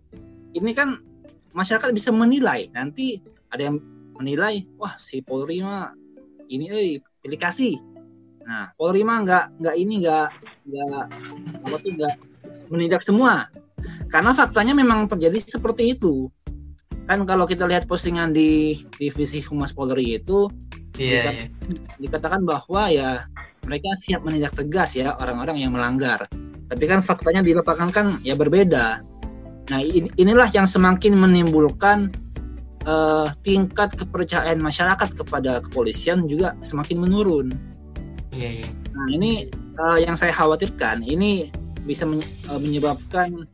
ini 0.57 0.73
kan 0.73 1.01
masyarakat 1.53 1.93
bisa 1.93 2.11
menilai. 2.13 2.69
Nanti 2.73 3.21
ada 3.53 3.69
yang 3.73 3.77
menilai 4.17 4.65
wah 4.81 4.97
si 5.01 5.21
Polri 5.21 5.61
mah 5.61 5.93
ini 6.49 6.69
eh 6.69 7.01
pilih 7.25 7.41
kasih 7.41 7.77
nah 8.43 8.75
Polri 8.75 9.07
mah 9.07 9.23
nggak 9.23 9.45
nggak 9.63 9.77
ini 9.79 10.03
nggak 10.03 10.29
nggak 10.67 11.05
apa 11.63 11.77
tuh 11.79 11.93
nggak 11.95 12.15
menindak 12.73 13.03
semua. 13.05 13.47
Karena 14.09 14.33
faktanya 14.33 14.73
memang 14.73 15.11
terjadi 15.11 15.59
seperti 15.59 15.99
itu. 15.99 16.31
Kan 17.07 17.27
kalau 17.27 17.45
kita 17.51 17.67
lihat 17.67 17.91
postingan 17.91 18.31
di 18.31 18.79
divisi 18.97 19.43
humas 19.43 19.75
Polri 19.75 20.17
itu 20.17 20.47
yeah, 20.97 21.11
dikat, 21.11 21.35
yeah. 21.35 21.49
dikatakan 21.99 22.43
bahwa 22.47 22.83
ya 22.89 23.27
mereka 23.67 23.89
siap 24.07 24.21
menindak 24.27 24.55
tegas 24.59 24.99
ya 24.99 25.15
orang-orang 25.19 25.63
yang 25.63 25.73
melanggar. 25.75 26.27
Tapi 26.67 26.85
kan 26.89 27.05
faktanya 27.05 27.45
di 27.45 27.53
lapangan 27.53 27.91
kan 27.93 28.07
ya 28.27 28.35
berbeda. 28.35 28.99
Nah 29.71 29.81
inilah 30.19 30.51
yang 30.51 30.67
semakin 30.67 31.15
menimbulkan 31.15 32.11
uh, 32.89 33.31
tingkat 33.47 33.95
kepercayaan 33.95 34.59
masyarakat 34.59 35.09
kepada 35.15 35.63
kepolisian 35.63 36.27
juga 36.27 36.59
semakin 36.65 36.97
menurun. 36.99 37.47
Iya, 38.33 38.65
iya. 38.65 38.69
Nah 38.97 39.07
ini 39.13 39.47
uh, 39.79 39.99
yang 40.01 40.17
saya 40.17 40.33
khawatirkan 40.35 41.05
ini 41.05 41.53
bisa 41.85 42.07
men 42.09 42.25
uh, 42.49 42.59
menyebabkan 42.59 43.47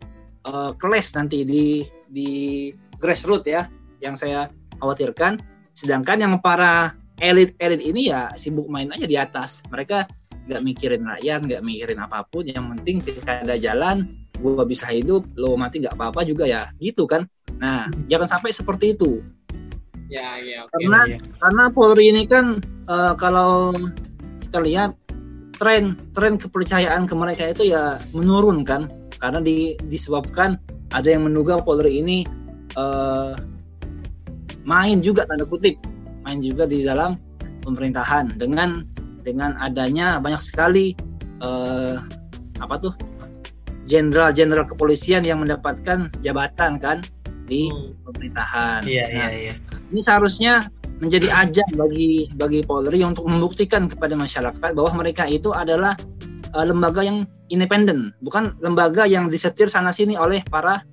uh, 0.49 0.71
clash 0.79 1.13
nanti 1.17 1.43
di 1.45 1.83
di 2.09 2.31
grassroots 2.97 3.49
ya 3.49 3.67
yang 4.01 4.15
saya 4.17 4.49
khawatirkan. 4.79 5.43
Sedangkan 5.75 6.23
yang 6.23 6.35
para 6.43 6.95
elit-elit 7.19 7.83
ini 7.83 8.11
ya 8.11 8.33
sibuk 8.35 8.67
main 8.71 8.91
aja 8.91 9.07
di 9.07 9.17
atas. 9.19 9.63
Mereka 9.71 10.07
nggak 10.49 10.63
mikirin 10.65 11.05
rakyat, 11.05 11.41
nggak 11.45 11.63
mikirin 11.63 11.99
apa 12.01 12.25
pun. 12.27 12.47
Yang 12.47 12.67
penting 12.79 12.97
ketika 13.05 13.43
ada 13.45 13.57
jalan, 13.61 14.09
gue 14.39 14.65
bisa 14.65 14.89
hidup, 14.89 15.27
lo 15.37 15.59
mati 15.59 15.83
nggak 15.83 15.95
apa-apa 15.95 16.25
juga 16.25 16.49
ya, 16.49 16.71
gitu 16.81 17.05
kan. 17.05 17.27
Nah, 17.59 17.91
jangan 18.09 18.39
sampai 18.39 18.51
seperti 18.55 18.97
itu. 18.97 19.21
Ya, 20.09 20.41
ya, 20.41 20.65
oke. 20.65 20.73
Karena 20.73 21.01
ya. 21.05 21.19
karena 21.37 21.65
Polri 21.69 22.05
ini 22.09 22.25
kan 22.25 22.57
uh, 22.89 23.13
kalau 23.13 23.77
kita 24.41 24.65
lihat 24.65 24.91
tren 25.61 25.99
tren 26.17 26.41
kepercayaan 26.41 27.05
ke 27.05 27.15
mereka 27.19 27.45
itu 27.53 27.69
ya 27.75 28.01
menurun 28.17 28.65
kan 28.65 28.89
karena 29.19 29.43
di, 29.43 29.75
disebabkan 29.91 30.57
ada 30.95 31.13
yang 31.13 31.29
menduga 31.29 31.61
Polri 31.61 32.01
ini 32.01 32.25
uh, 32.79 33.37
main 34.65 35.05
juga 35.05 35.29
tanda 35.29 35.45
kutip 35.45 35.77
main 36.29 36.45
juga 36.45 36.69
di 36.69 36.85
dalam 36.85 37.17
pemerintahan 37.65 38.37
dengan 38.37 38.85
dengan 39.25 39.57
adanya 39.65 40.21
banyak 40.21 40.45
sekali 40.45 40.93
uh, 41.41 41.97
apa 42.61 42.75
tuh 42.77 42.93
jenderal-jenderal 43.89 44.69
kepolisian 44.69 45.25
yang 45.25 45.41
mendapatkan 45.41 46.13
jabatan 46.21 46.77
kan 46.77 47.01
di 47.49 47.73
Hmm. 47.73 47.89
pemerintahan. 48.05 48.85
Iya, 48.85 49.05
iya, 49.09 49.25
Nah, 49.25 49.31
iya. 49.33 49.55
ini 49.89 50.01
seharusnya 50.05 50.53
menjadi 51.01 51.33
ajang 51.33 51.73
bagi 51.81 52.29
bagi 52.37 52.61
Polri 52.61 53.01
untuk 53.01 53.25
membuktikan 53.25 53.89
kepada 53.89 54.13
masyarakat 54.13 54.77
bahwa 54.77 54.93
mereka 55.01 55.25
itu 55.25 55.57
adalah 55.57 55.97
uh, 56.53 56.65
lembaga 56.69 57.01
yang 57.01 57.25
independen, 57.49 58.13
bukan 58.21 58.53
lembaga 58.61 59.09
yang 59.09 59.33
disetir 59.33 59.73
sana 59.73 59.89
sini 59.89 60.21
oleh 60.21 60.45
para 60.53 60.85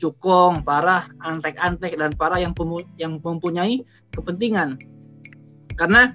cukong, 0.00 0.64
para 0.64 1.04
antek-antek 1.20 2.00
dan 2.00 2.16
para 2.16 2.40
yang 2.40 2.56
pemu- 2.56 2.88
yang 2.96 3.20
mempunyai 3.20 3.84
kepentingan. 4.16 4.80
Karena 5.76 6.08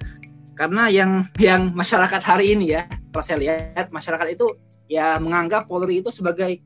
karena 0.58 0.90
yang 0.90 1.22
yang 1.38 1.70
masyarakat 1.70 2.18
hari 2.26 2.58
ini 2.58 2.74
ya, 2.74 2.82
kalau 3.14 3.22
saya 3.22 3.38
lihat 3.38 3.94
masyarakat 3.94 4.34
itu 4.34 4.58
ya 4.90 5.22
menganggap 5.22 5.70
Polri 5.70 6.02
itu 6.02 6.10
sebagai 6.10 6.58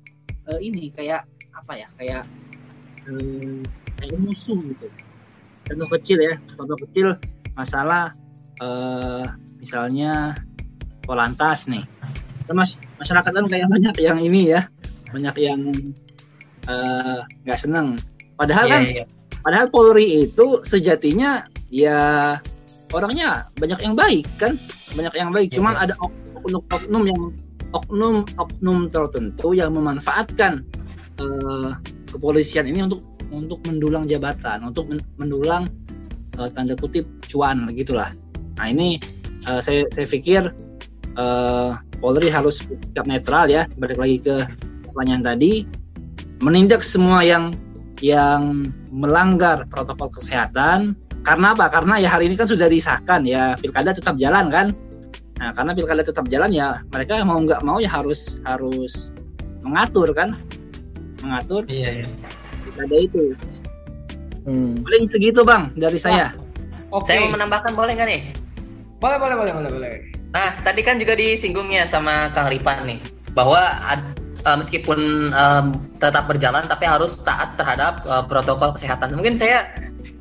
eh, 0.48 0.60
ini 0.64 0.88
kayak 0.88 1.28
apa 1.52 1.72
ya, 1.76 1.88
kayak 2.00 2.24
eh, 3.04 3.60
kayak 4.00 4.16
musuh 4.16 4.56
gitu 4.72 4.88
contoh 5.70 5.88
kecil 5.98 6.18
ya 6.18 6.34
contoh 6.56 6.76
kecil 6.88 7.08
masalah 7.54 8.10
eh, 8.58 9.24
misalnya 9.60 10.34
polantas 11.04 11.68
nih 11.68 11.84
mas 12.50 12.74
masyarakat 12.98 13.30
kan 13.30 13.46
kayak 13.46 13.68
banyak 13.70 13.94
yang 14.02 14.18
ini 14.18 14.58
ya 14.58 14.66
banyak 15.14 15.36
yang 15.38 15.60
eh, 16.70 17.18
nggak 17.44 17.58
seneng. 17.58 17.98
Padahal 18.38 18.66
Iya, 18.66 18.72
kan 18.72 18.82
iya. 18.86 19.04
padahal 19.42 19.66
Polri 19.68 20.24
itu 20.24 20.62
sejatinya 20.62 21.42
ya 21.68 22.38
orangnya 22.94 23.50
banyak 23.58 23.80
yang 23.82 23.94
baik 23.98 24.24
kan? 24.38 24.54
Banyak 24.94 25.14
yang 25.18 25.30
baik. 25.34 25.48
Iya, 25.50 25.56
cuman 25.58 25.74
iya. 25.76 25.82
ada 25.90 25.94
ok- 25.98 26.18
oknum-oknum 26.40 27.02
yang 27.04 27.20
oknum-oknum 27.70 28.78
tertentu 28.88 29.52
yang 29.52 29.74
memanfaatkan 29.76 30.64
eh, 31.20 31.70
kepolisian 32.10 32.66
ini 32.66 32.86
untuk 32.86 33.02
untuk 33.30 33.62
mendulang 33.68 34.10
jabatan 34.10 34.66
untuk 34.66 34.90
men- 34.90 35.06
mendulang 35.20 35.68
eh, 36.40 36.48
tanda 36.50 36.74
kutip 36.74 37.06
cuan 37.30 37.70
gitulah 37.76 38.10
nah 38.58 38.66
ini 38.66 38.98
eh, 39.46 39.60
saya 39.62 39.86
saya 39.94 40.06
pikir 40.08 40.50
eh, 41.14 41.70
Polri 42.00 42.32
harus 42.32 42.64
sikap 42.64 43.04
netral 43.04 43.52
ya. 43.52 43.68
Balik 43.76 44.00
lagi 44.00 44.16
ke 44.24 44.36
pertanyaan 44.88 45.20
tadi 45.36 45.68
menindak 46.40 46.80
semua 46.84 47.22
yang 47.24 47.52
yang 48.00 48.72
melanggar 48.88 49.68
protokol 49.68 50.08
kesehatan 50.08 50.96
karena 51.20 51.52
apa? 51.52 51.68
Karena 51.68 52.00
ya 52.00 52.08
hari 52.08 52.32
ini 52.32 52.36
kan 52.36 52.48
sudah 52.48 52.66
disahkan 52.66 53.28
ya 53.28 53.54
pilkada 53.60 53.92
tetap 53.92 54.16
jalan 54.16 54.48
kan. 54.48 54.72
Nah 55.36 55.52
karena 55.52 55.76
pilkada 55.76 56.00
tetap 56.04 56.28
jalan 56.32 56.48
ya 56.52 56.80
mereka 56.92 57.20
mau 57.24 57.40
nggak 57.40 57.60
mau 57.60 57.76
ya 57.76 57.92
harus 57.92 58.40
harus 58.48 59.12
mengatur 59.60 60.08
kan, 60.16 60.36
mengatur 61.20 61.68
Iya, 61.68 62.04
iya. 62.04 62.06
pilkada 62.64 62.96
itu. 62.96 63.36
Hmm. 64.48 64.80
Paling 64.80 65.04
segitu 65.12 65.44
bang 65.44 65.68
dari 65.76 66.00
saya. 66.00 66.32
Oke. 66.88 67.12
Saya 67.12 67.28
mau 67.28 67.36
menambahkan 67.36 67.76
boleh 67.76 67.92
nggak 67.92 68.08
nih? 68.08 68.22
Boleh, 69.00 69.16
boleh, 69.20 69.36
boleh, 69.36 69.52
boleh, 69.52 69.70
boleh. 69.72 69.92
Nah, 70.30 70.56
tadi 70.60 70.80
kan 70.84 71.00
juga 71.00 71.16
disinggungnya 71.16 71.88
sama 71.88 72.28
Kang 72.30 72.52
Ripan 72.52 72.84
nih, 72.86 73.00
bahwa 73.32 73.58
ad- 73.84 74.19
eh, 74.44 74.56
meskipun 74.56 75.30
em, 75.32 75.66
tetap 76.00 76.26
berjalan 76.28 76.64
tapi 76.66 76.84
harus 76.88 77.20
taat 77.22 77.54
terhadap 77.56 78.04
eh, 78.04 78.24
protokol 78.26 78.74
kesehatan. 78.74 79.14
Mungkin 79.16 79.36
saya 79.40 79.70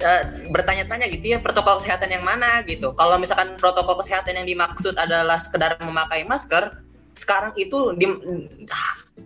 eh, 0.03 0.21
bertanya-tanya 0.51 1.08
gitu 1.12 1.36
ya, 1.36 1.39
protokol 1.39 1.79
kesehatan 1.79 2.12
yang 2.13 2.23
mana 2.23 2.62
gitu. 2.67 2.93
Kalau 2.95 3.19
misalkan 3.19 3.55
protokol 3.60 3.99
kesehatan 3.99 4.39
yang 4.39 4.47
dimaksud 4.47 4.95
adalah 4.95 5.39
sekedar 5.41 5.79
memakai 5.82 6.23
masker, 6.27 6.79
sekarang 7.19 7.51
itu 7.60 7.97
di 7.99 8.08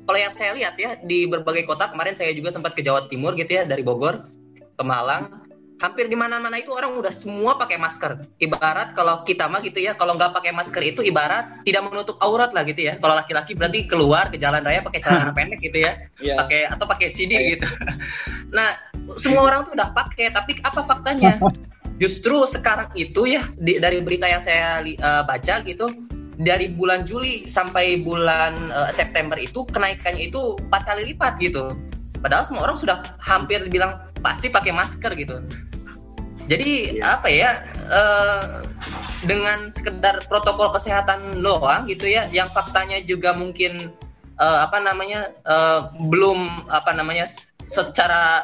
kalau 0.09 0.17
yang 0.17 0.33
saya 0.33 0.57
lihat 0.57 0.75
ya 0.81 0.97
di 1.05 1.29
berbagai 1.29 1.69
kota 1.69 1.93
kemarin 1.93 2.17
saya 2.17 2.33
juga 2.33 2.49
sempat 2.49 2.73
ke 2.73 2.81
Jawa 2.81 3.05
Timur 3.07 3.37
gitu 3.37 3.53
ya 3.53 3.63
dari 3.63 3.85
Bogor 3.85 4.17
ke 4.57 4.83
Malang 4.83 5.42
hampir 5.83 6.07
di 6.07 6.15
mana-mana 6.15 6.55
itu 6.55 6.71
orang 6.71 6.95
udah 6.95 7.11
semua 7.11 7.59
pakai 7.59 7.75
masker. 7.75 8.39
Ibarat 8.39 8.95
kalau 8.95 9.19
kita 9.27 9.51
mah 9.51 9.59
gitu 9.59 9.83
ya, 9.83 9.91
kalau 9.99 10.15
nggak 10.15 10.31
pakai 10.31 10.55
masker 10.55 10.79
itu 10.79 11.03
ibarat 11.03 11.59
tidak 11.67 11.83
menutup 11.83 12.15
aurat 12.23 12.55
lah 12.55 12.63
gitu 12.63 12.87
ya. 12.87 12.95
Kalau 13.03 13.19
laki-laki 13.19 13.51
berarti 13.51 13.83
keluar 13.83 14.31
ke 14.31 14.39
jalan 14.39 14.63
raya 14.63 14.79
pakai 14.79 15.03
celana 15.03 15.33
pendek 15.37 15.59
gitu 15.59 15.83
ya, 15.83 15.99
Iya. 16.23 16.39
pakai 16.39 16.59
atau 16.71 16.85
pakai 16.87 17.07
CD 17.11 17.59
gitu. 17.59 17.67
Nah, 18.53 18.69
semua 19.17 19.49
orang 19.49 19.65
tuh 19.65 19.73
udah 19.73 19.97
pakai, 19.97 20.29
tapi 20.29 20.61
apa 20.61 20.85
faktanya? 20.85 21.41
Justru 22.01 22.45
sekarang 22.45 22.93
itu 22.93 23.25
ya 23.25 23.41
di- 23.57 23.81
dari 23.81 23.97
berita 23.99 24.29
yang 24.29 24.45
saya 24.45 24.79
eh, 24.85 25.23
baca 25.25 25.65
gitu, 25.65 25.89
dari 26.37 26.69
bulan 26.69 27.01
Juli 27.01 27.49
sampai 27.49 27.97
bulan 27.99 28.53
eh, 28.53 28.91
September 28.93 29.35
itu 29.41 29.65
kenaikannya 29.67 30.29
itu 30.29 30.53
empat 30.69 30.81
kali 30.85 31.11
lipat 31.11 31.41
gitu. 31.41 31.73
Padahal 32.21 32.45
semua 32.45 32.69
orang 32.69 32.77
sudah 32.77 33.01
hampir 33.19 33.65
bilang 33.67 33.97
pasti 34.23 34.47
pakai 34.47 34.71
masker 34.71 35.11
gitu. 35.19 35.43
Jadi 36.47 36.99
apa 36.99 37.27
ya 37.31 37.63
eh, 37.87 38.63
dengan 39.23 39.71
sekedar 39.71 40.27
protokol 40.27 40.71
kesehatan 40.75 41.39
doang 41.39 41.87
gitu 41.87 42.07
ya, 42.07 42.27
yang 42.31 42.51
faktanya 42.51 42.99
juga 43.03 43.31
mungkin 43.35 43.91
eh, 44.39 44.59
apa 44.59 44.79
namanya 44.83 45.31
eh, 45.43 45.79
belum 46.11 46.67
apa 46.67 46.91
namanya 46.95 47.27
secara 47.67 48.43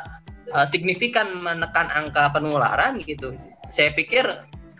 eh, 0.52 0.68
signifikan 0.68 1.39
menekan 1.44 1.92
angka 1.92 2.32
penularan 2.32 3.04
gitu. 3.04 3.36
Saya 3.72 3.92
pikir 3.96 4.28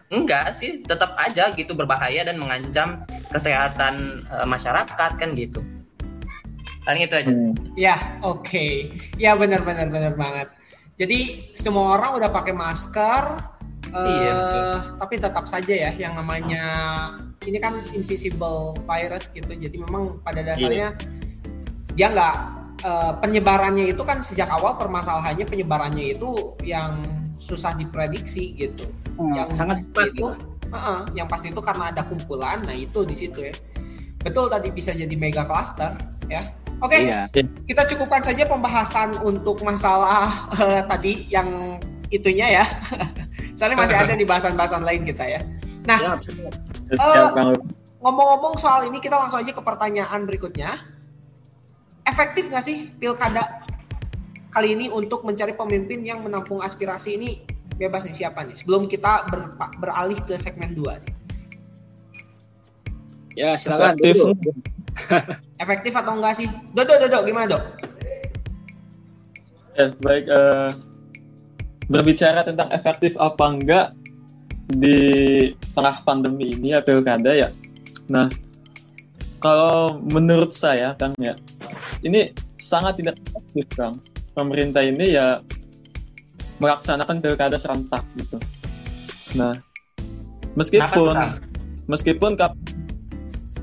enggak 0.10 0.58
sih, 0.58 0.82
tetap 0.88 1.14
aja 1.22 1.54
gitu 1.54 1.76
berbahaya 1.76 2.26
dan 2.26 2.40
mengancam 2.40 3.04
kesehatan 3.36 4.24
eh, 4.32 4.48
masyarakat 4.48 5.12
kan 5.20 5.30
gitu. 5.36 5.60
Paling 6.88 7.04
itu 7.04 7.16
aja. 7.20 7.30
Hmm. 7.30 7.54
Ya, 7.76 7.96
oke. 8.24 8.90
Ya 9.20 9.36
benar 9.36 9.62
benar 9.68 9.92
benar 9.92 10.16
banget. 10.16 10.48
Jadi 11.00 11.50
semua 11.56 11.96
orang 11.96 12.20
udah 12.20 12.28
pakai 12.28 12.52
masker, 12.52 13.24
Iya, 13.90 14.32
betul. 14.38 14.68
tapi 15.02 15.16
tetap 15.18 15.46
saja 15.50 15.74
ya 15.74 15.92
yang 15.98 16.14
namanya 16.14 16.64
ini 17.48 17.58
kan 17.58 17.74
invisible 17.96 18.78
virus 18.86 19.34
gitu. 19.34 19.50
Jadi 19.50 19.82
memang 19.82 20.22
pada 20.22 20.46
dasarnya 20.46 20.94
dia 21.98 22.08
nggak 22.14 22.36
eh, 22.86 23.14
penyebarannya 23.18 23.90
itu 23.90 24.04
kan 24.06 24.22
sejak 24.22 24.52
awal 24.54 24.78
permasalahannya 24.78 25.48
penyebarannya 25.48 26.20
itu 26.20 26.54
yang 26.62 27.02
susah 27.42 27.74
diprediksi 27.74 28.54
gitu. 28.54 28.86
Hmm, 29.18 29.34
yang 29.34 29.50
sangat 29.56 29.82
cepat 29.90 30.14
itu, 30.14 30.28
Heeh, 30.70 31.00
yang 31.18 31.26
pasti 31.26 31.50
itu 31.50 31.62
karena 31.66 31.90
ada 31.90 32.06
kumpulan. 32.06 32.62
Nah 32.62 32.78
itu 32.78 33.02
di 33.02 33.16
situ 33.18 33.42
ya. 33.50 33.56
Betul 34.22 34.54
tadi 34.54 34.70
bisa 34.70 34.94
jadi 34.94 35.16
mega 35.18 35.50
cluster 35.50 35.98
ya. 36.30 36.46
Oke, 36.80 37.12
Iya. 37.12 37.28
kita 37.68 37.84
cukupkan 37.86 38.24
saja 38.24 38.48
pembahasan 38.48 39.20
untuk 39.20 39.60
masalah 39.62 40.48
eh, 40.56 40.82
tadi 40.88 41.28
yang 41.28 41.76
itunya 42.08 42.64
ya. 42.64 42.66
Soalnya 43.60 43.84
masih 43.84 43.96
ada 44.00 44.16
di 44.16 44.24
bahasan-bahasan 44.24 44.88
lain 44.88 45.04
kita 45.04 45.28
ya. 45.28 45.42
Nah. 45.84 46.16
Siap, 46.90 47.36
Bang. 47.36 47.54
ngomong-ngomong 48.00 48.56
soal 48.56 48.88
ini 48.88 48.98
kita 48.98 49.20
langsung 49.20 49.44
aja 49.44 49.52
ke 49.52 49.60
pertanyaan 49.60 50.24
berikutnya. 50.24 50.80
Efektif 52.02 52.48
nggak 52.48 52.64
sih 52.64 52.90
pilkada 52.96 53.68
kali 54.50 54.74
ini 54.74 54.88
untuk 54.88 55.22
mencari 55.22 55.52
pemimpin 55.52 56.02
yang 56.02 56.24
menampung 56.24 56.64
aspirasi 56.64 57.20
ini 57.20 57.44
bebas 57.76 58.08
nih 58.08 58.16
siapa 58.16 58.42
nih? 58.42 58.56
Sebelum 58.56 58.88
kita 58.88 59.28
ber- 59.28 59.52
beralih 59.78 60.18
ke 60.24 60.40
segmen 60.40 60.72
2 60.72 60.96
nih. 60.98 61.14
Ya 63.36 63.56
silakan. 63.56 63.94
Efektif. 63.94 64.16
Dulu. 64.18 64.34
Efektif 65.64 65.94
atau 65.96 66.18
enggak 66.18 66.34
sih? 66.38 66.48
Dodo, 66.72 66.94
Dodo, 67.00 67.20
gimana 67.26 67.46
Dok? 67.58 67.64
Ya, 69.80 69.86
baik. 70.04 70.26
eh, 70.28 70.70
berbicara 71.90 72.46
tentang 72.46 72.70
efektif 72.70 73.18
apa 73.18 73.46
enggak 73.50 73.88
di 74.70 74.98
tengah 75.74 76.06
pandemi 76.06 76.54
ini 76.54 76.78
ya 76.78 76.86
pilkada 76.86 77.34
ya. 77.34 77.50
Nah, 78.14 78.30
kalau 79.42 79.98
menurut 79.98 80.54
saya 80.54 80.94
Kang 80.94 81.18
ya, 81.18 81.34
ini 82.06 82.30
sangat 82.62 83.02
tidak 83.02 83.18
efektif 83.18 83.66
Kang. 83.74 83.98
Pemerintah 84.38 84.86
ini 84.86 85.18
ya 85.18 85.42
melaksanakan 86.62 87.24
pilkada 87.24 87.58
serentak 87.58 88.06
gitu. 88.14 88.38
Nah, 89.34 89.58
meskipun 90.54 91.18
meskipun 91.90 92.38
kap, 92.38 92.54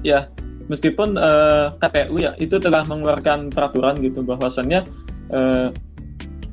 ya 0.02 0.26
meskipun 0.66 1.18
uh, 1.18 1.70
eh, 1.70 1.78
KPU 1.78 2.16
ya 2.18 2.32
itu 2.38 2.58
telah 2.58 2.82
mengeluarkan 2.86 3.50
peraturan 3.50 3.98
gitu 4.02 4.22
bahwasannya 4.26 4.82
uh, 5.30 5.68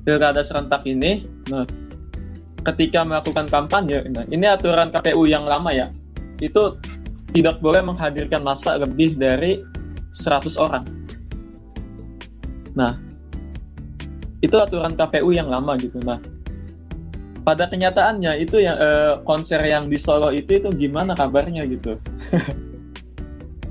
pilkada 0.04 0.44
serentak 0.44 0.84
ini, 0.86 1.24
nah 1.50 1.64
ketika 2.64 3.04
melakukan 3.04 3.48
kampanye, 3.48 4.04
nah 4.12 4.24
ini 4.32 4.46
aturan 4.48 4.92
KPU 4.92 5.28
yang 5.28 5.48
lama 5.48 5.72
ya, 5.72 5.88
itu 6.40 6.78
tidak 7.34 7.58
boleh 7.60 7.82
menghadirkan 7.82 8.46
masa 8.46 8.78
lebih 8.78 9.18
dari 9.18 9.64
100 10.14 10.54
orang. 10.62 10.86
Nah, 12.78 13.00
itu 14.44 14.54
aturan 14.60 14.94
KPU 14.94 15.34
yang 15.34 15.50
lama 15.50 15.74
gitu. 15.80 15.98
Nah, 16.04 16.22
pada 17.42 17.68
kenyataannya 17.68 18.44
itu 18.44 18.62
yang 18.62 18.78
eh, 18.78 19.14
konser 19.26 19.60
yang 19.66 19.90
di 19.90 19.98
Solo 19.98 20.30
itu 20.32 20.62
itu 20.62 20.70
gimana 20.76 21.18
kabarnya 21.18 21.66
gitu? 21.68 21.98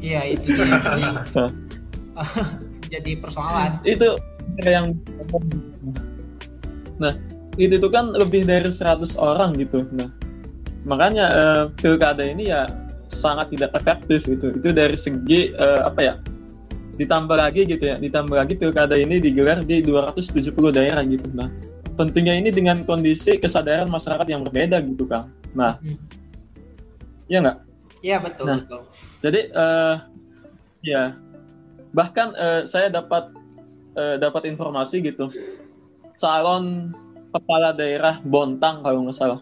Iya, 0.02 0.34
itu 0.34 0.50
jadi, 0.50 0.82
jadi 2.98 3.12
persoalan. 3.22 3.78
Itu 3.86 4.18
yang 4.66 4.98
Nah, 6.98 7.14
itu 7.56 7.78
tuh 7.78 7.90
kan 7.90 8.12
lebih 8.12 8.44
dari 8.44 8.68
100 8.68 9.16
orang 9.16 9.56
gitu. 9.56 9.86
Nah, 9.94 10.10
makanya 10.82 11.26
eh, 11.30 11.64
pilkada 11.78 12.26
ini 12.26 12.50
ya 12.50 12.66
sangat 13.12 13.52
tidak 13.52 13.76
efektif 13.76 14.24
gitu 14.24 14.56
itu 14.56 14.68
dari 14.72 14.96
segi 14.96 15.52
uh, 15.60 15.86
apa 15.86 16.00
ya 16.00 16.14
ditambah 16.96 17.36
lagi 17.36 17.68
gitu 17.68 17.92
ya 17.92 18.00
ditambah 18.00 18.32
lagi 18.32 18.56
pilkada 18.56 18.96
ini 18.96 19.20
digelar 19.20 19.60
di 19.60 19.84
270 19.84 20.56
daerah 20.72 21.04
gitu 21.04 21.28
nah 21.36 21.52
tentunya 21.94 22.40
ini 22.40 22.48
dengan 22.48 22.82
kondisi 22.88 23.36
kesadaran 23.36 23.92
masyarakat 23.92 24.26
yang 24.32 24.42
berbeda 24.48 24.80
gitu 24.80 25.04
kang 25.04 25.28
nah 25.52 25.76
hmm. 25.84 26.00
ya 27.28 27.44
nggak 27.44 27.58
iya 28.00 28.16
betul 28.18 28.44
nah, 28.48 28.58
betul 28.64 28.82
jadi 29.22 29.40
uh, 29.54 29.96
ya 30.82 31.14
bahkan 31.94 32.34
uh, 32.34 32.66
saya 32.66 32.90
dapat 32.90 33.30
uh, 33.94 34.18
dapat 34.18 34.50
informasi 34.50 35.00
gitu 35.06 35.30
calon 36.18 36.90
kepala 37.30 37.70
daerah 37.72 38.18
Bontang 38.26 38.82
kalau 38.82 39.06
nggak 39.06 39.16
salah 39.16 39.40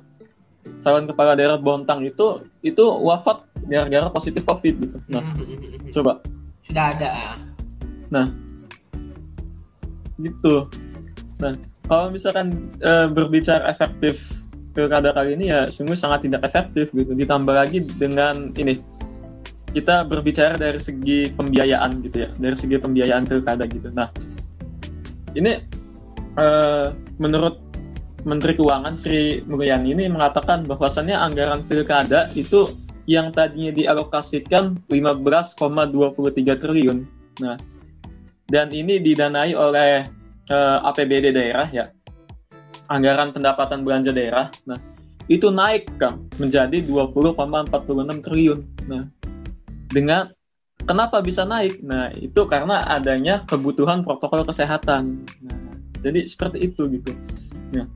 calon 0.85 1.09
kepala 1.09 1.33
daerah 1.35 1.57
Bontang 1.57 2.05
itu 2.05 2.45
itu 2.61 2.85
wafat 2.85 3.51
gara-gara 3.71 4.09
positif 4.11 4.43
COVID 4.45 4.75
gitu. 4.83 4.97
Nah, 5.12 5.23
hmm, 5.23 5.45
hmm, 5.45 5.59
hmm, 5.59 5.90
coba. 5.95 6.12
Sudah 6.64 6.87
ada. 6.97 7.11
Nah, 8.11 8.27
gitu. 10.21 10.69
Nah, 11.40 11.55
kalau 11.87 12.11
misalkan 12.12 12.53
e, 12.83 12.93
berbicara 13.14 13.71
efektif 13.71 14.47
pilkada 14.75 15.11
kali 15.14 15.35
ini 15.35 15.51
ya 15.51 15.66
sungguh 15.71 15.97
sangat 15.97 16.27
tidak 16.29 16.43
efektif 16.47 16.93
gitu. 16.93 17.12
Ditambah 17.14 17.55
lagi 17.55 17.85
dengan 17.97 18.51
ini 18.59 18.79
kita 19.71 20.05
berbicara 20.07 20.59
dari 20.59 20.79
segi 20.79 21.31
pembiayaan 21.35 22.03
gitu 22.05 22.27
ya, 22.27 22.31
dari 22.37 22.57
segi 22.59 22.77
pembiayaan 22.77 23.25
pilkada 23.27 23.65
gitu. 23.71 23.91
Nah, 23.95 24.11
ini 25.39 25.63
e, 26.39 26.47
menurut 27.23 27.59
Menteri 28.25 28.53
Keuangan 28.57 28.95
Sri 28.99 29.41
Mulyani 29.49 29.97
ini 29.97 30.05
mengatakan 30.13 30.69
bahwasannya 30.69 31.17
anggaran 31.17 31.65
pilkada 31.65 32.29
itu 32.37 32.69
yang 33.09 33.33
tadinya 33.33 33.73
dialokasikan 33.73 34.77
15,23 34.93 36.63
triliun. 36.63 36.99
Nah, 37.41 37.57
dan 38.51 38.69
ini 38.75 39.01
didanai 39.01 39.57
oleh 39.57 40.05
uh, 40.53 40.79
eh, 40.79 40.89
APBD 40.91 41.33
daerah 41.33 41.67
ya. 41.71 41.89
Anggaran 42.91 43.31
pendapatan 43.31 43.87
belanja 43.87 44.11
daerah. 44.11 44.51
Nah, 44.67 44.79
itu 45.31 45.47
naik 45.49 45.87
kan 45.97 46.27
menjadi 46.43 46.83
20,46 46.87 48.27
triliun. 48.27 48.61
Nah, 48.91 49.07
dengan 49.90 50.31
kenapa 50.87 51.20
bisa 51.20 51.44
naik? 51.44 51.83
Nah, 51.85 52.11
itu 52.16 52.46
karena 52.46 52.87
adanya 52.88 53.44
kebutuhan 53.44 54.07
protokol 54.07 54.46
kesehatan. 54.46 55.26
Nah, 55.44 55.59
jadi 56.00 56.24
seperti 56.24 56.70
itu 56.70 56.88
gitu. 56.88 57.12
Nah, 57.74 57.87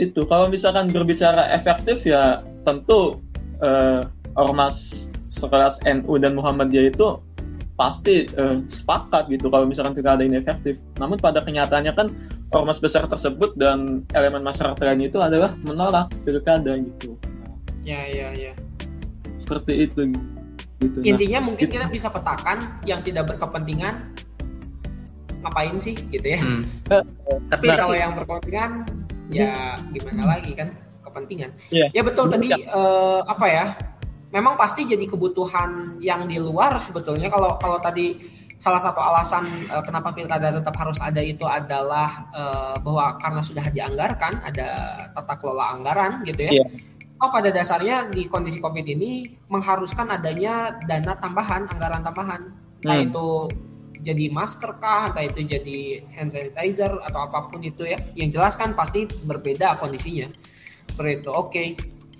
itu 0.00 0.20
kalau 0.26 0.50
misalkan 0.50 0.90
berbicara 0.90 1.54
efektif 1.54 2.02
ya 2.02 2.42
tentu 2.66 3.22
uh, 3.62 4.02
ormas 4.34 5.08
sekelas 5.30 5.82
NU 5.86 6.18
dan 6.18 6.34
Muhammadiyah 6.34 6.90
itu 6.90 7.18
pasti 7.74 8.30
uh, 8.38 8.62
sepakat 8.70 9.26
gitu 9.30 9.50
kalau 9.50 9.66
misalkan 9.66 9.94
tidak 9.98 10.18
ada 10.18 10.24
ini 10.26 10.38
efektif. 10.38 10.78
Namun 10.98 11.18
pada 11.18 11.42
kenyataannya 11.42 11.92
kan 11.94 12.10
ormas 12.54 12.78
besar 12.78 13.06
tersebut 13.10 13.54
dan 13.58 14.06
elemen 14.14 14.42
masyarakat 14.46 14.78
lain 14.78 15.10
itu 15.10 15.18
adalah 15.18 15.54
menolak 15.66 16.10
pilkada 16.22 16.78
gitu. 16.78 17.18
Ya 17.82 18.06
ya 18.08 18.30
ya. 18.34 18.54
Seperti 19.44 19.72
itu. 19.84 20.00
Gitu. 20.80 20.98
Nah, 21.00 21.04
Intinya 21.04 21.38
nah, 21.40 21.46
mungkin 21.52 21.66
gitu. 21.68 21.76
kita 21.76 21.86
bisa 21.92 22.08
petakan 22.08 22.80
yang 22.88 23.04
tidak 23.04 23.28
berkepentingan 23.28 24.16
ngapain 25.44 25.76
sih 25.76 25.92
gitu 26.08 26.24
ya. 26.24 26.40
Hmm. 26.40 26.64
Tapi 27.52 27.66
nah, 27.68 27.76
kalau 27.76 27.92
yang 27.92 28.16
berkepentingan 28.16 28.88
ya 29.28 29.76
gimana 29.92 30.36
lagi 30.36 30.56
kan 30.56 30.72
kepentingan. 31.04 31.52
Yeah. 31.68 31.92
Ya 31.92 32.00
betul 32.00 32.32
tadi 32.32 32.48
uh, 32.72 33.20
apa 33.28 33.46
ya? 33.52 33.64
Memang 34.32 34.58
pasti 34.58 34.82
jadi 34.88 35.06
kebutuhan 35.06 36.00
yang 36.02 36.26
di 36.26 36.40
luar 36.42 36.80
sebetulnya 36.80 37.30
kalau 37.30 37.60
kalau 37.60 37.78
tadi 37.78 38.18
salah 38.58 38.80
satu 38.80 38.98
alasan 38.98 39.44
uh, 39.68 39.84
kenapa 39.84 40.16
pilkada 40.16 40.48
tetap 40.48 40.72
harus 40.80 40.96
ada 40.98 41.20
itu 41.20 41.44
adalah 41.44 42.32
uh, 42.32 42.74
bahwa 42.80 43.20
karena 43.20 43.44
sudah 43.44 43.68
dianggarkan 43.68 44.40
ada 44.40 44.68
tata 45.12 45.34
kelola 45.36 45.76
anggaran 45.76 46.24
gitu 46.24 46.48
ya. 46.48 46.52
Yeah. 46.64 46.68
Oh 47.24 47.32
pada 47.32 47.48
dasarnya 47.48 48.12
di 48.12 48.28
kondisi 48.28 48.60
covid 48.60 48.84
ini 48.84 49.24
mengharuskan 49.48 50.12
adanya 50.12 50.76
dana 50.84 51.16
tambahan 51.16 51.64
anggaran 51.72 52.04
tambahan, 52.04 52.52
nah 52.84 53.00
hmm. 53.00 53.08
itu 53.08 53.28
jadi 54.04 54.28
masker 54.28 54.76
kah, 54.76 55.08
entah 55.08 55.24
itu 55.24 55.40
jadi 55.48 56.04
hand 56.12 56.36
sanitizer 56.36 56.92
atau 57.00 57.24
apa 57.24 57.48
pun 57.48 57.64
itu 57.64 57.88
ya. 57.88 57.96
Yang 58.12 58.36
jelas 58.36 58.54
kan 58.60 58.76
pasti 58.76 59.08
berbeda 59.24 59.80
kondisinya. 59.80 60.28
Seperti 60.92 61.24
itu. 61.24 61.30
Oke. 61.32 61.48
Okay. 61.48 61.68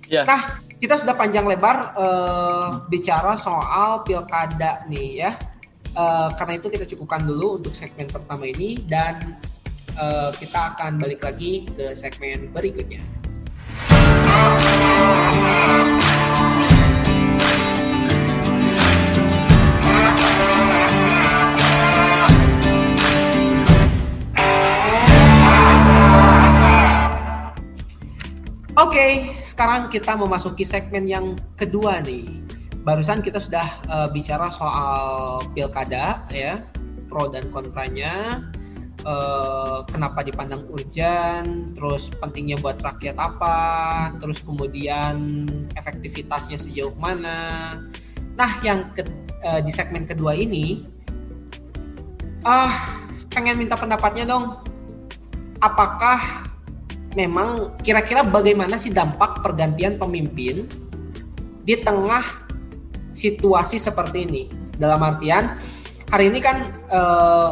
Ya. 0.08 0.24
Yeah. 0.24 0.24
Nah, 0.24 0.40
kita 0.80 0.96
sudah 0.96 1.12
panjang 1.12 1.44
lebar 1.44 1.92
uh, 1.92 2.88
bicara 2.88 3.36
soal 3.36 4.00
pilkada 4.00 4.88
nih 4.88 5.28
ya. 5.28 5.36
Uh, 5.94 6.32
karena 6.34 6.58
itu 6.58 6.72
kita 6.72 6.88
cukupkan 6.88 7.22
dulu 7.22 7.60
untuk 7.60 7.76
segmen 7.76 8.08
pertama 8.08 8.48
ini 8.48 8.80
dan 8.88 9.36
uh, 10.00 10.32
kita 10.34 10.74
akan 10.74 10.98
balik 10.98 11.20
lagi 11.20 11.68
ke 11.68 11.92
segmen 11.92 12.48
berikutnya. 12.50 13.04
Oke, 28.74 29.00
okay, 29.00 29.12
sekarang 29.46 29.86
kita 29.86 30.18
memasuki 30.18 30.66
segmen 30.66 31.06
yang 31.06 31.38
kedua 31.56 32.02
nih. 32.02 32.26
Barusan 32.82 33.22
kita 33.22 33.38
sudah 33.38 33.64
uh, 33.86 34.06
bicara 34.10 34.50
soal 34.50 35.40
pilkada 35.56 36.20
ya, 36.28 36.62
pro 37.06 37.30
dan 37.30 37.48
kontranya, 37.54 38.42
uh, 39.04 39.84
kenapa 39.86 40.24
dipandang 40.24 40.64
urgent, 40.72 41.72
terus 41.76 42.10
pentingnya 42.18 42.58
buat 42.60 42.80
rakyat 42.80 43.16
apa, 43.16 43.58
terus 44.18 44.40
kemudian 44.42 45.46
efektivitasnya 45.78 46.58
sejauh 46.58 46.96
mana. 46.98 47.78
Nah, 48.34 48.50
yang 48.66 48.88
ke, 48.96 49.06
uh, 49.44 49.60
di 49.62 49.70
segmen 49.70 50.08
kedua 50.08 50.34
ini, 50.34 50.84
ah 52.44 52.68
uh, 52.68 52.74
pengen 53.32 53.60
minta 53.60 53.78
pendapatnya 53.78 54.26
dong. 54.28 54.58
Apakah 55.62 56.44
memang 57.16 57.78
kira-kira 57.80 58.20
bagaimana 58.26 58.76
sih 58.76 58.92
dampak 58.92 59.40
pergantian 59.40 59.96
pemimpin 59.96 60.68
di 61.64 61.74
tengah 61.80 62.22
situasi 63.16 63.80
seperti 63.80 64.28
ini? 64.28 64.42
Dalam 64.76 65.00
artian 65.00 65.56
hari 66.10 66.28
ini 66.28 66.42
kan 66.42 66.74
eh, 66.90 67.50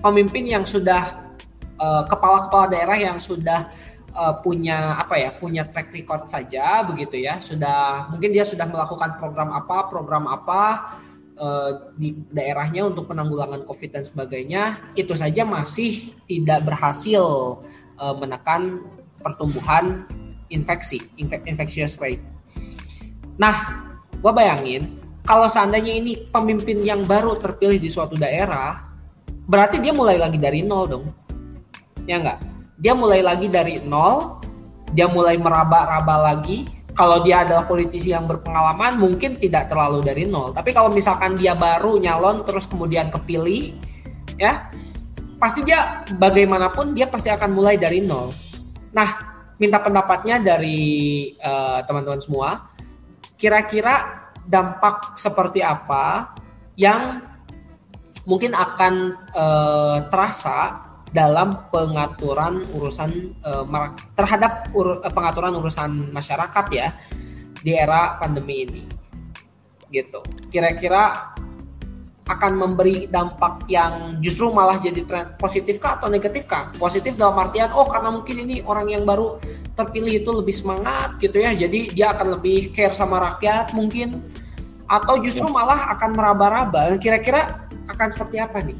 pemimpin 0.00 0.48
yang 0.48 0.64
sudah 0.64 1.30
eh, 1.76 2.02
kepala-kepala 2.08 2.72
daerah 2.72 2.98
yang 2.98 3.16
sudah 3.20 3.70
eh, 4.12 4.34
punya 4.42 4.96
apa 4.98 5.14
ya 5.16 5.30
punya 5.36 5.68
track 5.68 5.92
record 5.94 6.26
saja 6.26 6.84
begitu 6.84 7.20
ya 7.20 7.38
sudah 7.38 8.10
mungkin 8.10 8.34
dia 8.34 8.44
sudah 8.44 8.66
melakukan 8.66 9.20
program 9.20 9.52
apa 9.54 9.76
program 9.86 10.24
apa 10.26 10.62
eh, 11.36 11.70
di 11.96 12.16
daerahnya 12.32 12.88
untuk 12.88 13.06
penanggulangan 13.08 13.62
COVID 13.68 13.90
dan 14.00 14.04
sebagainya 14.04 14.62
itu 14.98 15.12
saja 15.14 15.46
masih 15.46 16.16
tidak 16.26 16.66
berhasil 16.66 17.60
eh, 18.00 18.14
menekan 18.16 18.84
pertumbuhan 19.20 20.08
infeksi, 20.50 20.98
infectious 21.20 22.00
rate. 22.00 22.24
Nah, 23.38 23.86
Gue 24.20 24.32
bayangin 24.36 25.00
kalau 25.24 25.48
seandainya 25.48 25.96
ini 25.96 26.28
pemimpin 26.28 26.84
yang 26.84 27.08
baru 27.08 27.32
terpilih 27.40 27.80
di 27.80 27.88
suatu 27.88 28.20
daerah, 28.20 28.89
berarti 29.50 29.82
dia 29.82 29.90
mulai 29.90 30.14
lagi 30.14 30.38
dari 30.38 30.62
nol 30.62 30.86
dong. 30.86 31.04
Ya 32.06 32.22
enggak? 32.22 32.38
Dia 32.78 32.94
mulai 32.94 33.20
lagi 33.20 33.50
dari 33.50 33.82
nol, 33.82 34.38
dia 34.94 35.10
mulai 35.10 35.34
meraba-raba 35.36 36.30
lagi. 36.30 36.70
Kalau 36.94 37.22
dia 37.24 37.42
adalah 37.42 37.66
politisi 37.66 38.12
yang 38.14 38.30
berpengalaman, 38.30 39.00
mungkin 39.00 39.34
tidak 39.42 39.72
terlalu 39.72 40.06
dari 40.06 40.28
nol. 40.30 40.54
Tapi 40.54 40.70
kalau 40.70 40.92
misalkan 40.92 41.34
dia 41.34 41.58
baru 41.58 41.98
nyalon 41.98 42.46
terus 42.46 42.70
kemudian 42.70 43.10
kepilih, 43.10 43.74
ya 44.38 44.70
pasti 45.40 45.64
dia 45.64 46.04
bagaimanapun 46.20 46.92
dia 46.92 47.08
pasti 47.08 47.32
akan 47.32 47.50
mulai 47.50 47.80
dari 47.80 48.04
nol. 48.04 48.30
Nah, 48.92 49.08
minta 49.56 49.80
pendapatnya 49.80 50.38
dari 50.40 50.80
eh, 51.34 51.80
teman-teman 51.88 52.20
uh, 52.20 52.24
semua. 52.24 52.48
Kira-kira 53.40 54.28
dampak 54.44 55.16
seperti 55.16 55.64
apa 55.64 56.36
yang 56.76 57.29
mungkin 58.26 58.52
akan 58.54 58.94
uh, 59.34 59.98
terasa 60.10 60.86
dalam 61.10 61.66
pengaturan 61.74 62.62
urusan 62.70 63.34
uh, 63.42 63.66
terhadap 64.14 64.70
ur, 64.70 65.02
uh, 65.02 65.10
pengaturan 65.10 65.58
urusan 65.58 66.14
masyarakat 66.14 66.66
ya 66.70 66.88
di 67.60 67.74
era 67.74 68.18
pandemi 68.18 68.66
ini 68.66 68.82
gitu 69.90 70.22
kira-kira 70.54 71.34
akan 72.30 72.52
memberi 72.54 73.10
dampak 73.10 73.66
yang 73.66 74.22
justru 74.22 74.54
malah 74.54 74.78
jadi 74.78 75.02
tren 75.02 75.26
positif 75.34 75.82
kah 75.82 75.98
atau 75.98 76.06
negatif 76.06 76.46
kah? 76.46 76.70
Positif 76.78 77.18
dalam 77.18 77.34
artian 77.42 77.74
oh 77.74 77.90
karena 77.90 78.14
mungkin 78.14 78.46
ini 78.46 78.62
orang 78.62 78.86
yang 78.86 79.02
baru 79.02 79.42
terpilih 79.74 80.22
itu 80.22 80.30
lebih 80.30 80.54
semangat 80.54 81.18
gitu 81.18 81.42
ya, 81.42 81.50
jadi 81.50 81.80
dia 81.90 82.06
akan 82.14 82.38
lebih 82.38 82.70
care 82.70 82.94
sama 82.94 83.18
rakyat 83.18 83.74
mungkin 83.74 84.22
atau 84.86 85.18
justru 85.22 85.46
ya. 85.46 85.50
malah 85.50 85.90
akan 85.98 86.10
meraba-raba. 86.14 86.98
Kira-kira 87.02 87.59
akan 87.92 88.08
seperti 88.14 88.36
apa 88.38 88.58
nih? 88.62 88.78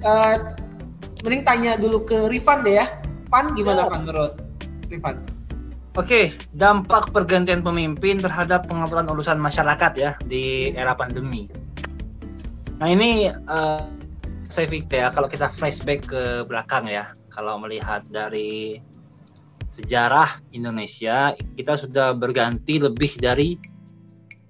Uh, 0.00 0.54
mending 1.26 1.42
tanya 1.42 1.76
dulu 1.76 2.04
ke 2.06 2.30
Rifan 2.30 2.62
deh 2.62 2.80
ya. 2.80 2.86
Pan 3.28 3.52
gimana. 3.52 3.88
Pan 3.90 4.06
menurut 4.06 4.40
Rifan? 4.88 5.20
Oke, 5.98 6.30
dampak 6.54 7.10
pergantian 7.10 7.58
pemimpin 7.58 8.22
terhadap 8.22 8.70
pengaturan 8.70 9.10
urusan 9.10 9.34
masyarakat 9.34 9.92
ya 9.98 10.10
di 10.30 10.70
era 10.78 10.94
pandemi. 10.94 11.50
Nah 12.78 12.86
ini 12.86 13.26
uh, 13.50 13.82
saya 14.46 14.70
pikir 14.70 15.02
ya 15.02 15.10
kalau 15.10 15.26
kita 15.26 15.50
flashback 15.50 16.06
ke 16.06 16.46
belakang 16.46 16.86
ya, 16.86 17.10
kalau 17.34 17.58
melihat 17.58 18.06
dari 18.14 18.78
sejarah 19.66 20.38
Indonesia 20.54 21.34
kita 21.58 21.74
sudah 21.74 22.14
berganti 22.14 22.78
lebih 22.78 23.18
dari 23.18 23.58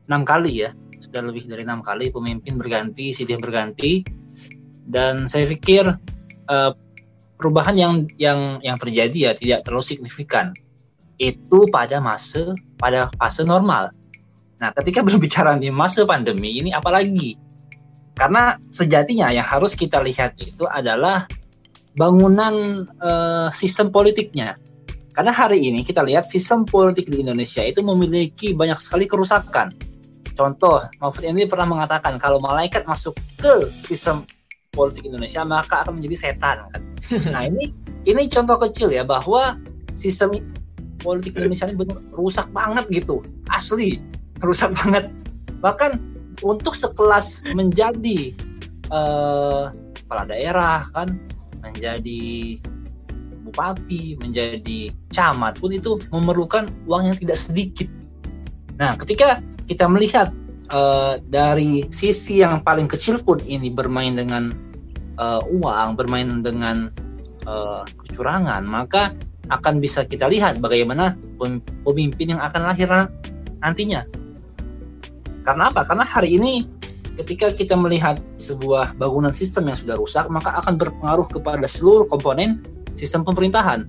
enam 0.05 0.29
kali 0.29 0.69
ya, 0.69 0.71
sudah 1.19 1.35
lebih 1.35 1.51
dari 1.51 1.67
enam 1.67 1.83
kali 1.83 2.15
pemimpin 2.15 2.55
berganti, 2.55 3.11
sidih 3.11 3.43
berganti, 3.43 4.07
dan 4.87 5.27
saya 5.27 5.51
pikir 5.51 5.91
uh, 6.47 6.71
perubahan 7.35 7.75
yang 7.75 8.07
yang 8.23 8.63
yang 8.63 8.79
terjadi 8.79 9.19
ya 9.19 9.33
tidak 9.35 9.67
terlalu 9.67 9.83
signifikan 9.83 10.55
itu 11.19 11.67
pada 11.75 11.99
masa 11.99 12.55
pada 12.79 13.11
fase 13.19 13.43
normal. 13.43 13.91
Nah, 14.63 14.71
ketika 14.79 15.03
berbicara 15.07 15.59
di 15.59 15.75
masa 15.75 16.07
pandemi 16.07 16.63
ini 16.63 16.71
apalagi 16.71 17.35
karena 18.15 18.55
sejatinya 18.71 19.35
yang 19.35 19.47
harus 19.47 19.75
kita 19.75 19.99
lihat 19.99 20.39
itu 20.39 20.71
adalah 20.71 21.27
bangunan 21.99 22.87
uh, 23.03 23.51
sistem 23.51 23.91
politiknya. 23.91 24.55
Karena 25.11 25.35
hari 25.35 25.67
ini 25.67 25.83
kita 25.83 26.07
lihat 26.07 26.31
sistem 26.31 26.63
politik 26.63 27.11
di 27.11 27.27
Indonesia 27.27 27.59
itu 27.67 27.83
memiliki 27.83 28.55
banyak 28.55 28.79
sekali 28.79 29.11
kerusakan. 29.11 29.75
Contoh, 30.39 30.87
Mahfud 31.03 31.27
ini 31.27 31.51
pernah 31.51 31.67
mengatakan 31.67 32.15
kalau 32.23 32.39
malaikat 32.39 32.87
masuk 32.87 33.19
ke 33.43 33.67
sistem 33.83 34.23
politik 34.71 35.11
Indonesia 35.11 35.43
maka 35.43 35.83
akan 35.83 35.99
menjadi 35.99 36.31
setan. 36.31 36.71
Kan? 36.71 36.83
Nah 37.35 37.43
ini 37.43 37.75
ini 38.07 38.31
contoh 38.31 38.55
kecil 38.63 38.95
ya 38.95 39.03
bahwa 39.03 39.59
sistem 39.99 40.39
politik 41.03 41.35
Indonesia 41.35 41.67
ini 41.67 41.75
benar 41.75 41.99
rusak 42.15 42.47
banget 42.55 42.87
gitu, 42.95 43.19
asli 43.51 43.99
rusak 44.47 44.71
banget. 44.79 45.11
Bahkan 45.59 45.99
untuk 46.47 46.79
sekelas 46.79 47.43
menjadi 47.59 48.31
uh, 48.95 49.75
kepala 50.07 50.23
daerah 50.31 50.87
kan 50.95 51.19
menjadi 51.59 52.57
bupati 53.43 54.15
menjadi 54.21 54.93
camat 55.11 55.57
pun 55.59 55.73
itu 55.73 55.99
memerlukan 56.13 56.69
uang 56.85 57.11
yang 57.11 57.17
tidak 57.17 57.39
sedikit 57.41 57.89
nah 58.77 58.95
ketika 58.95 59.43
kita 59.69 59.85
melihat 59.85 60.33
uh, 60.73 61.21
dari 61.29 61.85
sisi 61.93 62.41
yang 62.41 62.65
paling 62.65 62.89
kecil 62.89 63.21
pun 63.21 63.37
ini 63.45 63.69
bermain 63.69 64.17
dengan 64.17 64.51
uh, 65.21 65.45
uang 65.45 65.95
bermain 65.95 66.41
dengan 66.41 66.89
uh, 67.45 67.85
kecurangan 67.85 68.65
maka 68.65 69.13
akan 69.49 69.81
bisa 69.81 70.05
kita 70.05 70.29
lihat 70.29 70.61
bagaimana 70.61 71.17
pemimpin 71.85 72.37
yang 72.37 72.41
akan 72.41 72.69
lahir 72.69 72.89
nantinya 73.61 74.05
karena 75.49 75.73
apa? 75.73 75.81
Karena 75.89 76.05
hari 76.05 76.37
ini 76.37 76.69
ketika 77.17 77.49
kita 77.49 77.73
melihat 77.73 78.21
sebuah 78.37 79.01
bangunan 79.01 79.33
sistem 79.33 79.73
yang 79.73 79.81
sudah 79.81 79.97
rusak, 79.97 80.29
maka 80.29 80.53
akan 80.61 80.77
berpengaruh 80.77 81.25
kepada 81.25 81.65
seluruh 81.65 82.05
komponen 82.05 82.61
sistem 82.93 83.25
pemerintahan. 83.25 83.89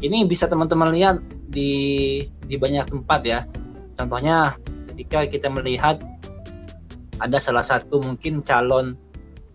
Ini 0.00 0.24
bisa 0.24 0.48
teman-teman 0.48 0.96
lihat 0.96 1.20
di 1.52 2.24
di 2.48 2.56
banyak 2.56 2.88
tempat 2.88 3.20
ya. 3.28 3.44
Contohnya 3.96 4.54
ketika 4.92 5.24
kita 5.26 5.48
melihat 5.48 5.98
ada 7.20 7.40
salah 7.40 7.64
satu 7.64 8.04
mungkin 8.04 8.44
calon 8.44 8.96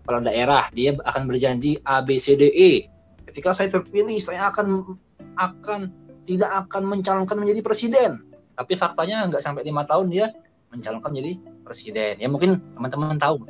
kepala 0.02 0.26
daerah, 0.26 0.66
dia 0.74 0.98
akan 0.98 1.30
berjanji 1.30 1.78
A 1.86 2.02
B 2.02 2.18
C 2.18 2.34
D 2.34 2.50
E. 2.50 2.90
Ketika 3.22 3.54
saya 3.54 3.70
terpilih, 3.70 4.18
saya 4.18 4.50
akan 4.50 4.98
akan 5.38 5.80
tidak 6.26 6.50
akan 6.66 6.82
mencalonkan 6.90 7.38
menjadi 7.38 7.62
presiden. 7.62 8.26
Tapi 8.58 8.74
faktanya 8.74 9.30
nggak 9.30 9.42
sampai 9.42 9.62
lima 9.62 9.86
tahun 9.86 10.10
dia 10.10 10.34
mencalonkan 10.74 11.14
jadi 11.14 11.38
presiden. 11.62 12.18
Ya 12.18 12.26
mungkin 12.26 12.58
teman-teman 12.74 13.18
tahu. 13.18 13.46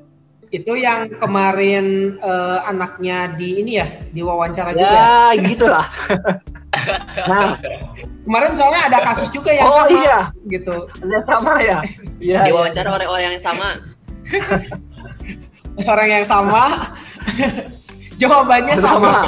Itu 0.52 0.76
yang 0.76 1.08
kemarin 1.16 2.18
uh, 2.20 2.60
anaknya 2.68 3.32
di 3.32 3.64
ini 3.64 3.80
ya, 3.80 3.88
di 4.12 4.20
wawancara 4.20 4.76
ya, 4.76 4.80
juga. 4.84 4.96
Ya, 5.00 5.40
gitulah. 5.40 5.86
nah, 7.28 7.54
kemarin 8.24 8.52
soalnya 8.58 8.82
ada 8.90 8.98
kasus 9.04 9.28
juga 9.30 9.50
yang 9.54 9.68
oh, 9.68 9.74
sama 9.74 9.98
iya. 9.98 10.18
gitu. 10.48 10.74
Ada 11.02 11.18
sama 11.26 11.52
ya. 11.62 11.78
Iya. 12.18 12.38
Di 12.46 12.52
wawancara 12.54 12.88
oleh 12.94 13.06
orang 13.12 13.36
yang 13.36 13.42
sama. 13.42 13.68
orang 15.82 16.08
yang 16.10 16.26
sama. 16.26 16.62
Jawabannya 18.20 18.76
sama. 18.76 18.98
sama. 18.98 19.22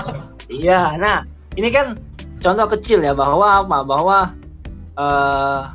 Iya, 0.52 0.94
nah 1.00 1.24
ini 1.56 1.72
kan 1.72 1.96
contoh 2.38 2.66
kecil 2.78 3.00
ya 3.00 3.16
bahwa 3.16 3.64
apa? 3.64 3.78
Bahwa 3.82 4.18
uh, 5.00 5.72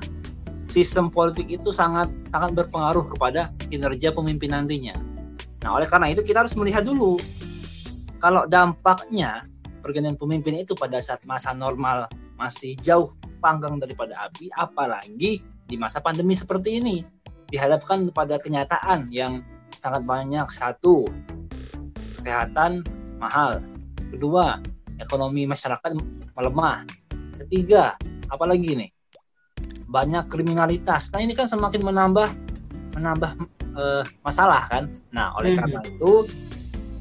sistem 0.70 1.10
politik 1.10 1.50
itu 1.50 1.74
sangat 1.74 2.08
sangat 2.30 2.54
berpengaruh 2.54 3.10
kepada 3.18 3.50
kinerja 3.68 4.14
pemimpin 4.14 4.54
nantinya. 4.54 4.96
Nah, 5.66 5.76
oleh 5.76 5.88
karena 5.90 6.14
itu 6.14 6.24
kita 6.24 6.46
harus 6.46 6.56
melihat 6.56 6.88
dulu 6.88 7.20
kalau 8.22 8.46
dampaknya 8.48 9.48
pergantian 9.80 10.20
pemimpin 10.20 10.60
itu 10.60 10.76
pada 10.76 11.00
saat 11.00 11.24
masa 11.24 11.56
normal 11.56 12.08
masih 12.40 12.76
jauh 12.80 13.12
panggang 13.40 13.80
daripada 13.80 14.16
api, 14.28 14.52
apalagi 14.56 15.44
di 15.44 15.76
masa 15.78 16.04
pandemi 16.04 16.36
seperti 16.36 16.82
ini 16.82 17.04
dihadapkan 17.50 18.08
pada 18.14 18.38
kenyataan 18.38 19.10
yang 19.10 19.42
sangat 19.78 20.04
banyak 20.06 20.46
satu 20.52 21.08
kesehatan 22.20 22.84
mahal, 23.18 23.64
kedua 24.12 24.60
ekonomi 25.00 25.48
masyarakat 25.48 25.96
melemah, 26.36 26.84
ketiga 27.40 27.96
apalagi 28.28 28.76
nih 28.76 28.92
banyak 29.90 30.28
kriminalitas. 30.30 31.10
Nah 31.16 31.24
ini 31.24 31.34
kan 31.34 31.50
semakin 31.50 31.82
menambah 31.82 32.30
menambah 33.00 33.32
uh, 33.74 34.04
masalah 34.22 34.68
kan. 34.70 34.92
Nah 35.16 35.34
oleh 35.40 35.56
hmm. 35.56 35.60
karena 35.64 35.80
itu 35.88 36.14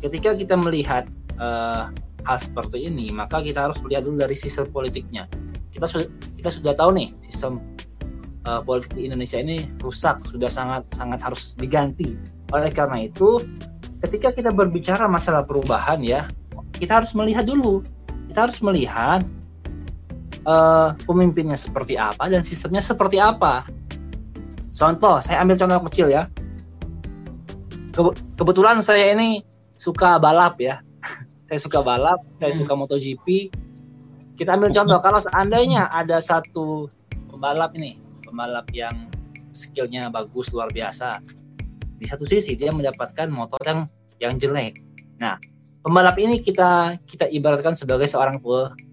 ketika 0.01 0.31
kita 0.39 0.55
melihat 0.57 1.05
uh, 1.37 1.91
hal 2.29 2.37
seperti 2.37 2.93
ini 2.93 3.09
maka 3.09 3.41
kita 3.41 3.72
harus 3.72 3.81
lihat 3.89 4.05
dulu 4.05 4.20
dari 4.20 4.37
sistem 4.37 4.68
politiknya. 4.68 5.24
Kita 5.72 5.89
sudah 5.89 6.09
kita 6.37 6.53
sudah 6.53 6.72
tahu 6.76 6.93
nih 6.93 7.09
sistem 7.24 7.57
uh, 8.45 8.61
politik 8.61 8.93
di 8.93 9.09
Indonesia 9.09 9.41
ini 9.41 9.64
rusak 9.81 10.20
sudah 10.29 10.53
sangat 10.53 10.85
sangat 10.93 11.24
harus 11.24 11.57
diganti. 11.57 12.12
Oleh 12.53 12.68
karena 12.68 13.09
itu 13.09 13.41
ketika 14.05 14.37
kita 14.37 14.53
berbicara 14.53 15.09
masalah 15.09 15.49
perubahan 15.49 16.05
ya 16.05 16.29
kita 16.76 17.03
harus 17.03 17.16
melihat 17.16 17.49
dulu 17.49 17.83
kita 18.29 18.45
harus 18.45 18.61
melihat 18.61 19.24
uh, 20.45 20.95
pemimpinnya 21.09 21.57
seperti 21.57 21.97
apa 21.97 22.29
dan 22.29 22.45
sistemnya 22.45 22.85
seperti 22.85 23.18
apa. 23.18 23.64
Contoh, 24.79 25.18
saya 25.18 25.43
ambil 25.43 25.59
contoh 25.59 25.83
kecil 25.91 26.07
ya. 26.12 26.31
Ke 27.91 28.14
kebetulan 28.39 28.79
saya 28.79 29.11
ini 29.16 29.43
suka 29.74 30.22
balap 30.22 30.61
ya. 30.62 30.79
Saya 31.49 31.59
suka 31.59 31.80
balap, 31.80 32.20
saya 32.36 32.53
suka 32.53 32.76
hmm. 32.76 32.80
MotoGP. 32.84 33.26
Kita 34.38 34.55
ambil 34.55 34.70
contoh 34.70 35.01
kalau 35.03 35.18
seandainya 35.18 35.90
ada 35.90 36.22
satu 36.22 36.86
pembalap 37.32 37.74
ini, 37.74 37.99
pembalap 38.22 38.70
yang 38.70 39.09
skillnya 39.59 40.07
bagus 40.12 40.55
luar 40.55 40.70
biasa 40.70 41.18
di 41.99 42.07
satu 42.07 42.22
sisi 42.22 42.55
dia 42.55 42.70
mendapatkan 42.70 43.26
motor 43.26 43.59
yang 43.66 43.80
yang 44.22 44.34
jelek 44.38 44.78
nah 45.18 45.34
pembalap 45.82 46.14
ini 46.22 46.38
kita 46.38 46.94
kita 47.03 47.26
ibaratkan 47.26 47.74
sebagai 47.74 48.07
seorang 48.07 48.38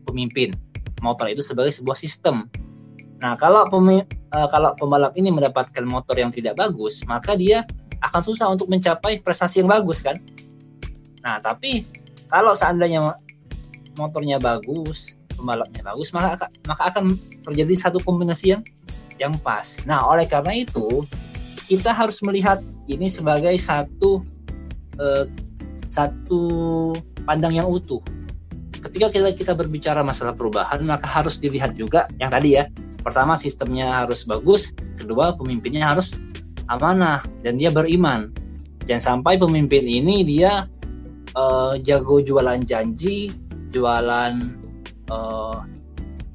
pemimpin 0.10 0.58
motor 1.06 1.30
itu 1.30 1.46
sebagai 1.46 1.70
sebuah 1.70 1.96
sistem 1.96 2.50
nah 3.22 3.38
kalau 3.38 3.70
pemi, 3.70 4.02
uh, 4.34 4.48
kalau 4.50 4.74
pembalap 4.76 5.14
ini 5.16 5.30
mendapatkan 5.30 5.86
motor 5.86 6.18
yang 6.18 6.34
tidak 6.34 6.58
bagus 6.58 7.06
maka 7.06 7.38
dia 7.38 7.62
akan 8.02 8.22
susah 8.22 8.50
untuk 8.50 8.68
mencapai 8.68 9.22
prestasi 9.22 9.62
yang 9.62 9.70
bagus 9.70 10.02
kan 10.02 10.18
nah 11.22 11.38
tapi 11.38 11.86
kalau 12.30 12.54
seandainya 12.58 13.16
motornya 13.96 14.42
bagus 14.42 15.16
pembalapnya 15.36 15.84
bagus 15.84 16.12
maka 16.16 16.48
maka 16.68 16.84
akan 16.92 17.16
terjadi 17.44 17.74
satu 17.88 18.00
kombinasi 18.04 18.56
yang 18.56 18.64
yang 19.20 19.34
pas. 19.40 19.80
Nah, 19.88 20.04
oleh 20.04 20.28
karena 20.28 20.64
itu 20.64 21.04
kita 21.66 21.96
harus 21.96 22.22
melihat 22.22 22.60
ini 22.86 23.08
sebagai 23.08 23.56
satu 23.58 24.22
eh, 25.00 25.26
satu 25.88 26.44
pandang 27.24 27.56
yang 27.56 27.68
utuh. 27.68 28.04
Ketika 28.84 29.10
kita 29.10 29.30
kita 29.34 29.54
berbicara 29.58 30.06
masalah 30.06 30.38
perubahan, 30.38 30.84
maka 30.86 31.10
harus 31.10 31.42
dilihat 31.42 31.74
juga 31.74 32.06
yang 32.22 32.30
tadi 32.30 32.60
ya. 32.60 32.70
Pertama 33.02 33.38
sistemnya 33.38 34.06
harus 34.06 34.26
bagus, 34.26 34.74
kedua 34.98 35.34
pemimpinnya 35.34 35.90
harus 35.90 36.14
amanah 36.70 37.22
dan 37.42 37.58
dia 37.58 37.74
beriman. 37.74 38.30
Jangan 38.86 39.22
sampai 39.22 39.42
pemimpin 39.42 39.86
ini 39.86 40.22
dia 40.22 40.70
uh, 41.36 41.78
jago 41.84 42.24
jualan 42.24 42.64
janji, 42.64 43.32
jualan 43.70 44.56
uh, 45.12 45.68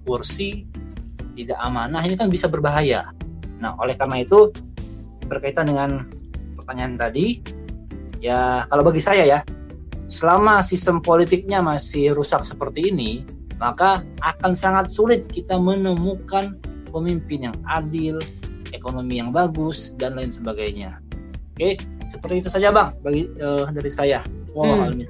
kursi, 0.05 0.69
tidak 1.35 1.59
amanah 1.61 2.05
ini 2.05 2.15
kan 2.15 2.29
bisa 2.29 2.47
berbahaya. 2.47 3.11
Nah, 3.61 3.77
oleh 3.81 3.97
karena 3.97 4.25
itu 4.25 4.53
berkaitan 5.29 5.69
dengan 5.69 6.09
pertanyaan 6.57 6.97
tadi, 6.97 7.41
ya 8.21 8.65
kalau 8.69 8.85
bagi 8.85 9.01
saya 9.01 9.25
ya, 9.25 9.41
selama 10.09 10.61
sistem 10.65 11.01
politiknya 11.01 11.61
masih 11.61 12.17
rusak 12.17 12.45
seperti 12.45 12.93
ini, 12.93 13.25
maka 13.61 14.05
akan 14.25 14.57
sangat 14.57 14.89
sulit 14.89 15.29
kita 15.29 15.61
menemukan 15.61 16.57
pemimpin 16.89 17.53
yang 17.53 17.57
adil, 17.69 18.19
ekonomi 18.73 19.21
yang 19.21 19.31
bagus 19.31 19.93
dan 20.01 20.17
lain 20.17 20.33
sebagainya. 20.33 20.99
Oke, 21.55 21.77
seperti 22.09 22.41
itu 22.41 22.49
saja 22.49 22.73
bang 22.73 22.91
bagi 23.05 23.29
uh, 23.39 23.69
dari 23.69 23.91
saya. 23.93 24.25
Wow, 24.55 24.91
hmm. 24.91 25.07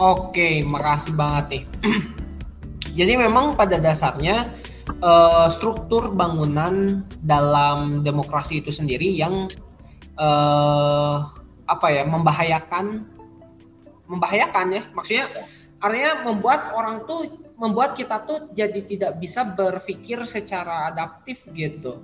Oke, 0.00 0.64
makasih 0.64 1.12
banget 1.12 1.44
nih. 1.52 1.64
Jadi 2.98 3.12
memang 3.20 3.54
pada 3.54 3.76
dasarnya 3.76 4.50
uh, 4.98 5.46
struktur 5.52 6.10
bangunan 6.10 7.06
dalam 7.22 8.02
demokrasi 8.02 8.64
itu 8.64 8.74
sendiri 8.74 9.06
yang 9.12 9.46
uh, 10.18 11.30
apa 11.70 11.86
ya 11.94 12.02
membahayakan 12.02 13.06
membahayakan 14.10 14.66
ya 14.74 14.82
maksudnya 14.90 15.30
artinya 15.78 16.26
membuat 16.26 16.74
orang 16.74 17.06
tuh 17.06 17.30
membuat 17.54 17.94
kita 17.94 18.26
tuh 18.26 18.50
jadi 18.50 18.80
tidak 18.82 19.12
bisa 19.22 19.46
berpikir 19.46 20.18
secara 20.26 20.90
adaptif 20.90 21.46
gitu 21.54 22.02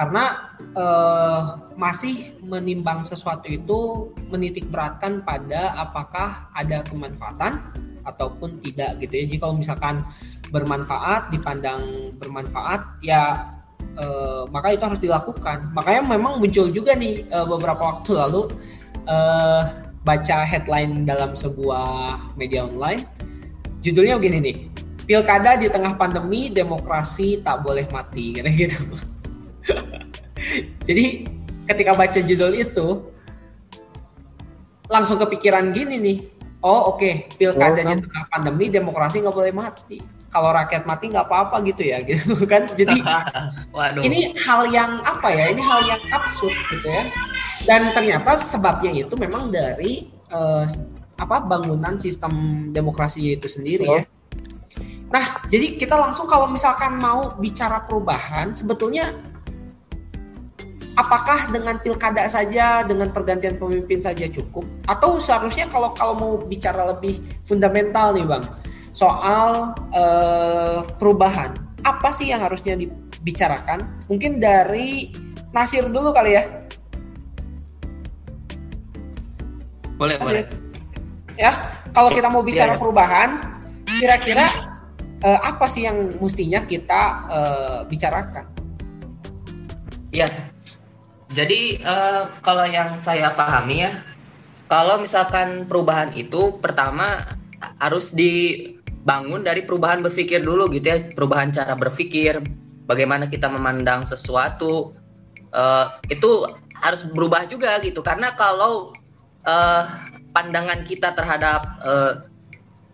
karena 0.00 0.56
uh, 0.80 1.60
masih 1.76 2.32
menimbang 2.40 3.04
sesuatu 3.04 3.44
itu 3.52 4.08
menitik 4.32 4.64
beratkan 4.72 5.20
pada 5.20 5.76
apakah 5.76 6.48
ada 6.56 6.80
kemanfaatan 6.88 7.60
ataupun 8.08 8.64
tidak 8.64 8.96
gitu 9.04 9.12
ya. 9.12 9.22
Jadi 9.28 9.36
kalau 9.36 9.60
misalkan 9.60 10.00
bermanfaat 10.48 11.28
dipandang 11.28 12.08
bermanfaat 12.16 12.96
ya 13.04 13.52
uh, 14.00 14.48
maka 14.48 14.72
itu 14.72 14.88
harus 14.88 15.04
dilakukan. 15.04 15.68
Makanya 15.76 16.16
memang 16.16 16.40
muncul 16.40 16.72
juga 16.72 16.96
nih 16.96 17.28
uh, 17.28 17.44
beberapa 17.44 18.00
waktu 18.00 18.16
lalu 18.16 18.48
baca 20.00 20.38
headline 20.48 21.04
dalam 21.04 21.36
sebuah 21.36 22.16
media 22.40 22.64
online. 22.64 23.04
Judulnya 23.84 24.16
begini 24.16 24.38
nih 24.40 24.56
pilkada 25.04 25.60
di 25.60 25.68
tengah 25.68 25.92
pandemi 26.00 26.48
demokrasi 26.48 27.44
tak 27.44 27.60
boleh 27.60 27.84
mati 27.92 28.32
gitu 28.32 28.80
jadi 30.88 31.04
ketika 31.70 31.92
baca 31.94 32.20
judul 32.20 32.52
itu 32.56 32.88
langsung 34.90 35.18
kepikiran 35.22 35.70
gini 35.70 35.96
nih. 35.98 36.18
Oh 36.60 36.92
oke 36.92 37.00
okay, 37.00 37.12
pilkada 37.40 37.80
di 37.80 38.04
tengah 38.04 38.24
pandemi 38.28 38.68
demokrasi 38.68 39.24
nggak 39.24 39.36
boleh 39.36 39.54
mati. 39.54 39.96
Kalau 40.30 40.52
rakyat 40.52 40.86
mati 40.86 41.08
nggak 41.08 41.26
apa-apa 41.26 41.64
gitu 41.64 41.82
ya 41.88 42.04
gitu 42.08 42.36
kan. 42.44 42.68
Jadi 42.72 43.00
Waduh. 43.76 44.02
ini 44.04 44.36
hal 44.36 44.68
yang 44.68 45.00
apa 45.02 45.32
ya 45.32 45.50
ini 45.50 45.62
hal 45.64 45.80
yang 45.88 46.02
absurd 46.12 46.54
gitu 46.68 46.88
ya. 46.90 47.08
Dan 47.64 47.92
ternyata 47.92 48.36
sebabnya 48.36 48.92
itu 48.92 49.14
memang 49.16 49.52
dari 49.52 50.08
uh, 50.32 50.64
apa 51.20 51.36
bangunan 51.44 52.00
sistem 52.00 52.32
demokrasi 52.72 53.36
itu 53.36 53.46
sendiri 53.46 53.84
oh. 53.84 54.00
ya 54.00 54.02
nah 55.10 55.42
jadi 55.50 55.74
kita 55.74 55.98
langsung 55.98 56.30
kalau 56.30 56.46
misalkan 56.46 56.96
mau 56.96 57.34
bicara 57.36 57.82
perubahan 57.82 58.54
sebetulnya 58.54 59.12
apakah 61.00 61.48
dengan 61.48 61.80
pilkada 61.80 62.28
saja 62.28 62.84
dengan 62.84 63.08
pergantian 63.08 63.56
pemimpin 63.56 64.04
saja 64.04 64.28
cukup 64.28 64.68
atau 64.84 65.16
seharusnya 65.16 65.64
kalau 65.72 65.96
kalau 65.96 66.12
mau 66.12 66.32
bicara 66.36 66.92
lebih 66.92 67.24
fundamental 67.48 68.12
nih 68.12 68.28
bang 68.28 68.44
soal 68.92 69.72
uh, 69.96 70.84
perubahan. 71.00 71.56
Apa 71.80 72.12
sih 72.12 72.28
yang 72.28 72.44
harusnya 72.44 72.76
dibicarakan? 72.76 73.80
Mungkin 74.12 74.36
dari 74.36 75.08
Nasir 75.56 75.88
dulu 75.88 76.12
kali 76.12 76.36
ya. 76.36 76.44
Boleh, 79.96 80.20
Nasir. 80.20 80.44
boleh. 80.44 80.44
Ya, 81.40 81.80
kalau 81.96 82.12
kita 82.12 82.28
mau 82.28 82.44
bicara 82.44 82.72
ya, 82.72 82.76
ya. 82.76 82.80
perubahan, 82.80 83.28
kira-kira 83.88 84.46
uh, 85.24 85.40
apa 85.40 85.64
sih 85.72 85.88
yang 85.88 86.12
mestinya 86.20 86.60
kita 86.68 87.00
uh, 87.32 87.78
bicarakan? 87.88 88.44
Ya, 90.12 90.28
jadi 91.30 91.78
uh, 91.86 92.26
kalau 92.42 92.66
yang 92.66 92.98
saya 92.98 93.30
pahami 93.30 93.86
ya, 93.86 94.02
kalau 94.66 94.98
misalkan 94.98 95.70
perubahan 95.70 96.10
itu 96.18 96.58
pertama 96.58 97.22
harus 97.78 98.10
di 98.10 98.66
bangun 99.06 99.46
dari 99.46 99.62
perubahan 99.62 100.02
berpikir 100.02 100.42
dulu 100.42 100.66
gitu 100.74 100.90
ya. 100.90 100.98
Perubahan 101.14 101.54
cara 101.54 101.78
berpikir 101.78 102.42
bagaimana 102.90 103.30
kita 103.30 103.46
memandang 103.46 104.02
sesuatu 104.10 104.90
uh, 105.54 106.02
itu 106.10 106.50
harus 106.74 107.06
berubah 107.06 107.46
juga 107.46 107.78
gitu. 107.78 108.02
Karena 108.02 108.34
kalau 108.34 108.90
uh, 109.46 109.86
pandangan 110.34 110.82
kita 110.82 111.14
terhadap 111.14 111.78
uh, 111.86 112.26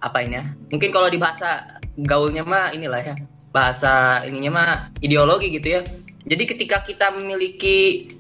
apa 0.05 0.19
ini 0.21 0.41
ya 0.41 0.45
mungkin 0.69 0.93
kalau 0.93 1.09
di 1.09 1.17
bahasa 1.17 1.81
gaulnya 2.05 2.45
mah 2.45 2.69
inilah 2.77 3.01
ya 3.01 3.17
bahasa 3.49 4.21
ininya 4.29 4.51
mah 4.53 4.73
ideologi 5.01 5.57
gitu 5.57 5.81
ya. 5.81 5.83
Jadi 6.27 6.45
ketika 6.45 6.83
kita 6.85 7.15
memiliki 7.17 8.11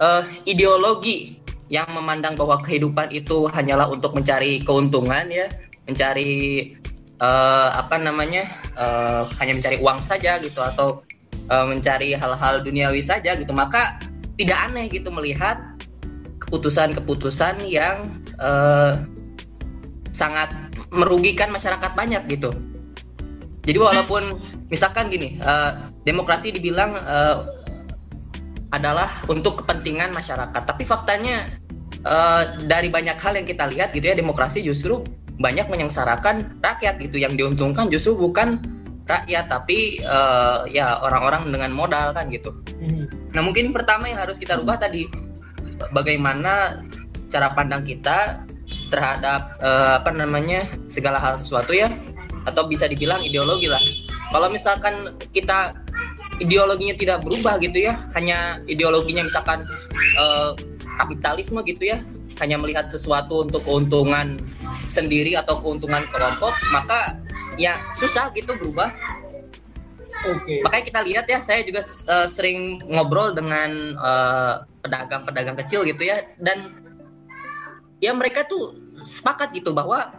uh, 0.00 0.24
ideologi 0.48 1.38
yang 1.70 1.86
memandang 1.94 2.34
bahwa 2.34 2.58
kehidupan 2.58 3.14
itu 3.14 3.46
hanyalah 3.46 3.86
untuk 3.86 4.16
mencari 4.16 4.58
keuntungan 4.64 5.28
ya. 5.30 5.46
Mencari 5.86 6.74
uh, 7.22 7.70
apa 7.78 8.00
namanya 8.00 8.48
uh, 8.74 9.28
hanya 9.38 9.60
mencari 9.60 9.78
uang 9.78 10.00
saja 10.02 10.40
gitu 10.42 10.58
atau 10.58 11.04
uh, 11.52 11.66
mencari 11.68 12.16
hal-hal 12.16 12.64
duniawi 12.66 13.04
saja 13.04 13.38
gitu. 13.38 13.54
Maka 13.54 14.02
tidak 14.34 14.58
aneh 14.72 14.90
gitu 14.90 15.12
melihat 15.12 15.60
keputusan-keputusan 16.42 17.68
yang 17.70 18.10
uh, 18.42 18.98
sangat 20.10 20.50
merugikan 20.90 21.54
masyarakat 21.54 21.94
banyak 21.94 22.26
gitu. 22.26 22.50
Jadi 23.62 23.78
walaupun 23.78 24.40
misalkan 24.72 25.12
gini 25.12 25.38
uh, 25.44 25.70
demokrasi 26.02 26.50
dibilang 26.50 26.98
uh, 26.98 27.44
adalah 28.70 29.10
untuk 29.26 29.62
kepentingan 29.64 30.14
masyarakat 30.14 30.62
tapi 30.62 30.86
faktanya 30.86 31.50
uh, 32.06 32.58
dari 32.64 32.88
banyak 32.88 33.18
hal 33.18 33.34
yang 33.34 33.46
kita 33.46 33.66
lihat 33.70 33.90
gitu 33.92 34.10
ya 34.10 34.16
demokrasi 34.16 34.62
justru 34.62 35.02
banyak 35.40 35.66
menyengsarakan 35.72 36.60
rakyat 36.60 37.00
gitu 37.00 37.16
yang 37.16 37.32
diuntungkan 37.32 37.88
justru 37.88 38.14
bukan 38.14 38.60
rakyat 39.08 39.50
tapi 39.50 39.98
uh, 40.06 40.68
ya 40.70 41.02
orang-orang 41.02 41.50
dengan 41.50 41.74
modal 41.74 42.14
kan 42.14 42.30
gitu. 42.30 42.54
Hmm. 42.78 43.10
Nah 43.34 43.42
mungkin 43.42 43.74
pertama 43.74 44.06
yang 44.06 44.22
harus 44.22 44.38
kita 44.38 44.54
rubah 44.60 44.78
tadi 44.78 45.10
bagaimana 45.90 46.84
cara 47.32 47.50
pandang 47.56 47.82
kita 47.82 48.44
terhadap 48.92 49.58
uh, 49.64 49.98
apa 49.98 50.14
namanya 50.14 50.62
segala 50.86 51.18
hal 51.18 51.34
sesuatu 51.34 51.74
ya 51.74 51.90
atau 52.46 52.68
bisa 52.68 52.86
dibilang 52.86 53.24
ideologi 53.24 53.66
lah. 53.66 53.82
Kalau 54.30 54.46
misalkan 54.46 55.18
kita 55.34 55.74
ideologinya 56.40 56.96
tidak 56.96 57.22
berubah 57.22 57.60
gitu 57.60 57.86
ya, 57.86 58.02
hanya 58.16 58.58
ideologinya 58.66 59.28
misalkan 59.28 59.68
uh, 60.16 60.56
kapitalisme 60.98 61.60
gitu 61.68 61.92
ya, 61.92 62.00
hanya 62.40 62.56
melihat 62.56 62.88
sesuatu 62.88 63.44
untuk 63.44 63.60
keuntungan 63.68 64.40
sendiri 64.88 65.36
atau 65.36 65.60
keuntungan 65.60 66.02
kelompok 66.10 66.56
maka 66.72 67.20
ya 67.60 67.76
susah 67.94 68.32
gitu 68.32 68.56
berubah. 68.56 68.90
Okay. 70.20 70.60
Makanya 70.60 70.84
kita 70.84 71.00
lihat 71.00 71.26
ya, 71.32 71.40
saya 71.40 71.64
juga 71.64 71.80
uh, 72.12 72.28
sering 72.28 72.76
ngobrol 72.92 73.32
dengan 73.32 73.96
pedagang-pedagang 74.84 75.56
uh, 75.56 75.60
kecil 75.64 75.80
gitu 75.88 76.12
ya, 76.12 76.28
dan 76.36 76.76
ya 78.04 78.12
mereka 78.12 78.44
tuh 78.44 78.76
sepakat 78.92 79.56
gitu 79.56 79.72
bahwa 79.72 80.12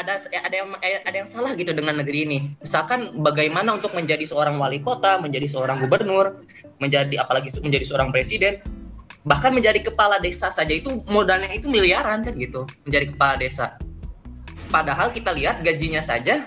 ada 0.00 0.16
ada 0.16 0.54
yang 0.56 0.68
ada 0.80 1.16
yang 1.16 1.28
salah 1.28 1.52
gitu 1.54 1.70
dengan 1.76 2.00
negeri 2.00 2.24
ini. 2.24 2.38
Misalkan 2.64 3.20
bagaimana 3.20 3.76
untuk 3.76 3.92
menjadi 3.92 4.24
seorang 4.24 4.56
wali 4.56 4.80
kota, 4.80 5.20
menjadi 5.20 5.46
seorang 5.46 5.84
gubernur, 5.84 6.40
menjadi 6.80 7.20
apalagi 7.20 7.52
menjadi 7.60 7.84
seorang 7.84 8.08
presiden, 8.10 8.58
bahkan 9.28 9.52
menjadi 9.52 9.84
kepala 9.84 10.16
desa 10.18 10.48
saja 10.48 10.72
itu 10.72 11.04
modalnya 11.12 11.52
itu 11.52 11.68
miliaran 11.68 12.24
kan 12.24 12.34
gitu, 12.40 12.64
menjadi 12.88 13.12
kepala 13.12 13.34
desa. 13.36 13.76
Padahal 14.72 15.12
kita 15.12 15.34
lihat 15.36 15.60
gajinya 15.60 16.00
saja 16.00 16.46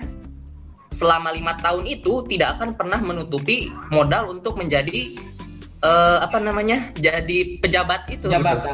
selama 0.93 1.33
lima 1.33 1.57
tahun 1.61 1.89
itu 1.89 2.25
tidak 2.29 2.57
akan 2.57 2.77
pernah 2.77 3.01
menutupi 3.01 3.73
modal 3.89 4.29
untuk 4.29 4.55
menjadi 4.57 5.13
uh, 5.83 6.23
apa 6.23 6.37
namanya 6.41 6.89
jadi 6.97 7.59
pejabat 7.59 8.09
itu. 8.09 8.25
Pejabat. 8.29 8.57
Gitu. 8.63 8.71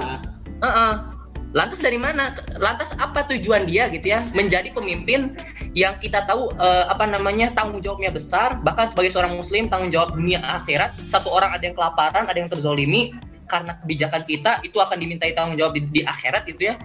Uh 0.59 0.67
-uh. 0.67 1.18
Lantas 1.49 1.81
dari 1.81 1.97
mana? 1.97 2.37
Lantas 2.61 2.93
apa 3.01 3.25
tujuan 3.25 3.65
dia 3.65 3.89
gitu 3.89 4.13
ya 4.13 4.21
menjadi 4.37 4.69
pemimpin 4.69 5.33
yang 5.73 5.97
kita 5.97 6.25
tahu 6.29 6.49
uh, 6.61 6.85
apa 6.89 7.09
namanya 7.09 7.49
tanggung 7.57 7.81
jawabnya 7.81 8.13
besar 8.13 8.57
bahkan 8.61 8.85
sebagai 8.89 9.13
seorang 9.13 9.37
muslim 9.37 9.65
tanggung 9.69 9.89
jawab 9.89 10.13
dunia 10.13 10.41
akhirat 10.41 10.97
satu 11.01 11.29
orang 11.29 11.53
ada 11.53 11.61
yang 11.65 11.77
kelaparan 11.77 12.25
ada 12.25 12.37
yang 12.37 12.49
terzolimi 12.49 13.13
karena 13.49 13.77
kebijakan 13.81 14.21
kita 14.29 14.61
itu 14.61 14.77
akan 14.77 14.97
dimintai 15.01 15.33
tanggung 15.33 15.57
jawab 15.57 15.73
di, 15.73 15.81
di 15.89 16.01
akhirat 16.05 16.45
gitu 16.45 16.69
ya. 16.69 16.77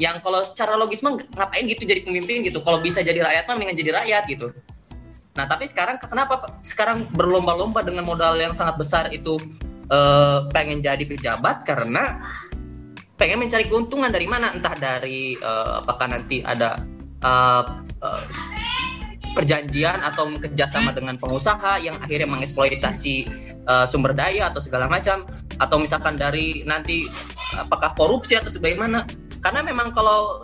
Yang 0.00 0.24
kalau 0.24 0.40
secara 0.48 0.80
logis 0.80 1.04
mah 1.04 1.20
ngapain 1.36 1.68
gitu 1.68 1.84
jadi 1.84 2.00
pemimpin 2.00 2.40
gitu? 2.40 2.64
Kalau 2.64 2.80
bisa 2.80 3.04
jadi 3.04 3.20
rakyat 3.20 3.44
mah 3.52 3.54
mendingan 3.60 3.76
jadi 3.76 3.90
rakyat 4.00 4.22
gitu. 4.32 4.48
Nah 5.36 5.44
tapi 5.44 5.68
sekarang 5.68 6.00
kenapa 6.00 6.56
sekarang 6.64 7.04
berlomba-lomba 7.12 7.84
dengan 7.84 8.08
modal 8.08 8.40
yang 8.40 8.56
sangat 8.56 8.80
besar 8.80 9.12
itu 9.12 9.36
uh, 9.92 10.48
pengen 10.56 10.80
jadi 10.80 11.04
pejabat? 11.04 11.68
Karena 11.68 12.16
pengen 13.20 13.44
mencari 13.44 13.68
keuntungan 13.68 14.08
dari 14.08 14.24
mana? 14.24 14.56
Entah 14.56 14.72
dari 14.80 15.36
uh, 15.36 15.84
apakah 15.84 16.08
nanti 16.08 16.40
ada 16.40 16.80
uh, 17.20 17.84
uh, 18.00 18.24
perjanjian 19.36 20.00
atau 20.00 20.32
kerjasama 20.40 20.96
dengan 20.96 21.20
pengusaha 21.20 21.76
yang 21.84 22.00
akhirnya 22.00 22.32
mengeksploitasi 22.32 23.28
uh, 23.68 23.84
sumber 23.84 24.16
daya 24.16 24.48
atau 24.48 24.64
segala 24.64 24.88
macam 24.88 25.28
atau 25.60 25.76
misalkan 25.76 26.16
dari 26.16 26.64
nanti 26.64 27.04
apakah 27.60 27.92
korupsi 27.92 28.40
atau 28.40 28.48
sebagaimana. 28.48 29.04
Karena 29.44 29.60
memang 29.60 29.92
kalau 29.92 30.40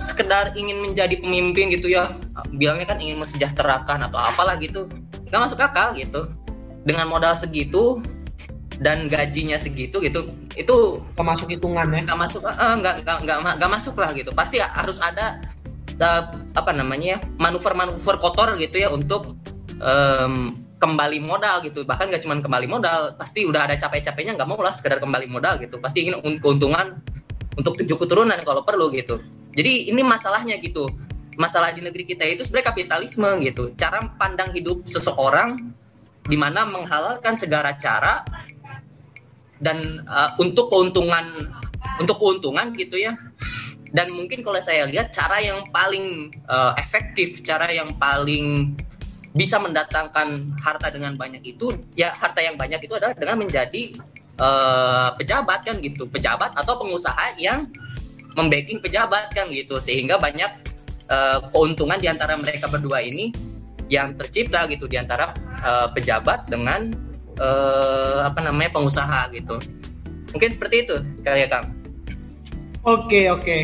sekedar 0.00 0.56
ingin 0.56 0.80
menjadi 0.80 1.20
pemimpin 1.20 1.74
gitu 1.74 1.90
ya 1.90 2.14
bilangnya 2.54 2.86
kan 2.86 3.02
ingin 3.02 3.18
mensejahterakan 3.18 4.06
atau 4.06 4.14
apalah 4.14 4.54
gitu 4.56 4.86
nggak 5.28 5.40
masuk 5.44 5.60
akal 5.60 5.92
gitu. 5.92 6.24
Dengan 6.88 7.12
modal 7.12 7.36
segitu 7.36 8.00
dan 8.78 9.10
gajinya 9.10 9.58
segitu 9.58 9.98
gitu 9.98 10.30
itu 10.54 11.02
masuk 11.18 11.50
hitungan 11.50 11.90
ya 11.90 12.06
nggak 12.06 12.18
masuk 12.18 12.46
uh, 12.46 12.74
nggak 12.78 13.02
nggak 13.02 13.18
nggak 13.26 13.38
nggak 13.58 13.70
masuk 13.70 13.94
lah 13.98 14.14
gitu 14.14 14.30
pasti 14.30 14.62
harus 14.62 15.02
ada 15.02 15.42
uh, 15.98 16.30
apa 16.54 16.70
namanya 16.70 17.18
manuver-manuver 17.42 18.16
kotor 18.22 18.54
gitu 18.54 18.78
ya 18.78 18.88
untuk 18.94 19.34
um, 19.82 20.54
kembali 20.78 21.18
modal 21.18 21.66
gitu 21.66 21.82
bahkan 21.82 22.06
nggak 22.06 22.22
cuma 22.22 22.38
kembali 22.38 22.70
modal 22.70 23.18
pasti 23.18 23.42
udah 23.42 23.66
ada 23.66 23.74
capek-capeknya 23.74 24.38
nggak 24.38 24.46
mau 24.46 24.62
lah 24.62 24.70
sekedar 24.70 25.02
kembali 25.02 25.26
modal 25.26 25.58
gitu 25.58 25.82
pasti 25.82 26.06
ingin 26.06 26.38
keuntungan 26.38 27.02
untuk 27.58 27.74
tujuh 27.82 27.98
keturunan 27.98 28.38
kalau 28.46 28.62
perlu 28.62 28.94
gitu. 28.94 29.18
Jadi 29.58 29.90
ini 29.90 30.06
masalahnya 30.06 30.62
gitu. 30.62 30.86
Masalah 31.34 31.74
di 31.74 31.82
negeri 31.82 32.06
kita 32.06 32.22
itu 32.22 32.46
sebenarnya 32.46 32.70
kapitalisme 32.70 33.30
gitu. 33.42 33.74
Cara 33.74 34.06
pandang 34.14 34.54
hidup 34.54 34.78
seseorang 34.86 35.74
di 36.30 36.38
mana 36.38 36.62
menghalalkan 36.62 37.34
segala 37.34 37.74
cara 37.74 38.22
dan 39.58 40.06
uh, 40.06 40.34
untuk 40.38 40.70
keuntungan 40.70 41.50
untuk 41.98 42.18
keuntungan 42.18 42.74
gitu 42.74 42.98
ya. 42.98 43.14
Dan 43.88 44.12
mungkin 44.12 44.44
kalau 44.44 44.60
saya 44.60 44.84
lihat 44.84 45.16
cara 45.16 45.40
yang 45.40 45.64
paling 45.72 46.28
uh, 46.44 46.76
efektif, 46.76 47.40
cara 47.40 47.72
yang 47.72 47.96
paling 47.96 48.76
bisa 49.32 49.60
mendatangkan 49.60 50.56
harta 50.60 50.88
dengan 50.90 51.14
banyak 51.14 51.44
itu 51.44 51.70
ya 51.94 52.10
harta 52.16 52.40
yang 52.40 52.56
banyak 52.56 52.80
itu 52.80 52.92
adalah 52.96 53.14
dengan 53.14 53.44
menjadi 53.44 53.92
uh, 54.40 55.14
pejabat 55.14 55.62
kan 55.68 55.76
gitu 55.84 56.08
pejabat 56.08 56.56
atau 56.56 56.80
pengusaha 56.80 57.36
yang 57.36 57.68
membacking 58.34 58.80
pejabat 58.80 59.30
kan 59.30 59.46
gitu 59.52 59.76
sehingga 59.78 60.16
banyak 60.16 60.48
uh, 61.12 61.44
keuntungan 61.52 62.00
di 62.00 62.08
antara 62.08 62.34
mereka 62.34 62.66
berdua 62.66 63.04
ini 63.04 63.30
yang 63.88 64.16
tercipta 64.16 64.68
gitu 64.68 64.90
di 64.90 64.96
antara 65.00 65.32
uh, 65.64 65.88
pejabat 65.92 66.48
dengan 66.48 66.88
uh, 67.38 68.26
apa 68.26 68.38
namanya 68.44 68.74
pengusaha 68.74 69.30
gitu. 69.34 69.56
Mungkin 70.34 70.50
seperti 70.52 70.86
itu 70.86 70.96
kali 71.24 71.46
ya 71.46 71.48
kang. 71.48 71.72
Oke 72.84 73.32
oke. 73.32 73.58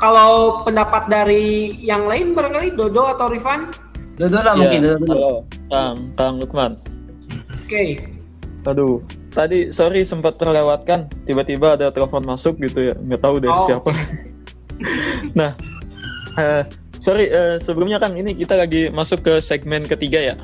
Kalau 0.00 0.64
pendapat 0.66 1.06
dari 1.06 1.78
yang 1.80 2.10
lain 2.10 2.34
barangkali 2.34 2.74
Dodo 2.74 3.14
atau 3.14 3.30
Rifan? 3.30 3.70
Dodo 4.18 4.42
lah 4.42 4.54
ya, 4.54 4.58
mungkin 4.58 4.80
Dodo 4.82 5.04
halo 5.06 5.32
Kang 5.70 5.96
Kang 6.18 6.34
Lukman. 6.42 6.72
Oke. 7.64 7.68
Okay. 7.68 7.90
aduh 8.64 9.04
tadi 9.28 9.68
sorry 9.76 10.08
sempat 10.08 10.40
terlewatkan 10.40 11.04
tiba-tiba 11.28 11.76
ada 11.76 11.92
telepon 11.92 12.24
masuk 12.24 12.56
gitu 12.64 12.88
ya 12.88 12.96
nggak 12.96 13.20
tahu 13.20 13.36
dari 13.36 13.52
oh, 13.52 13.66
siapa. 13.68 13.90
Nah 15.38 15.52
uh, 16.40 16.64
sorry 16.96 17.28
uh, 17.28 17.60
sebelumnya 17.60 18.00
kan 18.00 18.16
ini 18.16 18.32
kita 18.32 18.56
lagi 18.56 18.88
masuk 18.88 19.20
ke 19.20 19.34
segmen 19.44 19.84
ketiga 19.84 20.32
ya 20.32 20.34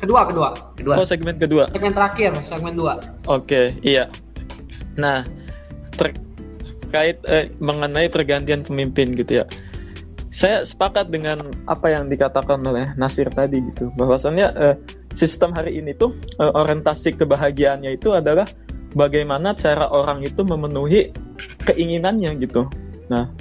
kedua 0.00 0.28
kedua. 0.28 0.48
Kedua. 0.76 0.94
Oh 1.00 1.06
segmen 1.06 1.36
kedua. 1.40 1.68
Segmen 1.72 1.92
terakhir 1.92 2.30
segmen 2.44 2.74
dua. 2.76 3.00
Oke 3.26 3.44
okay, 3.44 3.66
iya. 3.84 4.04
Nah 4.96 5.24
terkait 5.96 7.18
uh, 7.26 7.48
mengenai 7.58 8.08
pergantian 8.12 8.62
pemimpin 8.64 9.12
gitu 9.16 9.42
ya. 9.42 9.44
Saya 10.28 10.68
sepakat 10.68 11.08
dengan 11.08 11.40
apa 11.64 11.88
yang 11.88 12.12
dikatakan 12.12 12.60
oleh 12.60 12.92
Nasir 13.00 13.32
tadi 13.32 13.62
gitu. 13.72 13.88
Bahwasannya 13.96 14.46
uh, 14.52 14.76
sistem 15.16 15.56
hari 15.56 15.80
ini 15.80 15.96
tuh 15.96 16.12
uh, 16.36 16.52
orientasi 16.52 17.16
kebahagiaannya 17.16 17.96
itu 17.96 18.12
adalah 18.12 18.44
bagaimana 18.92 19.56
cara 19.56 19.88
orang 19.88 20.24
itu 20.24 20.44
memenuhi 20.44 21.08
keinginannya 21.64 22.36
gitu. 22.40 22.68
Nah, 23.08 23.32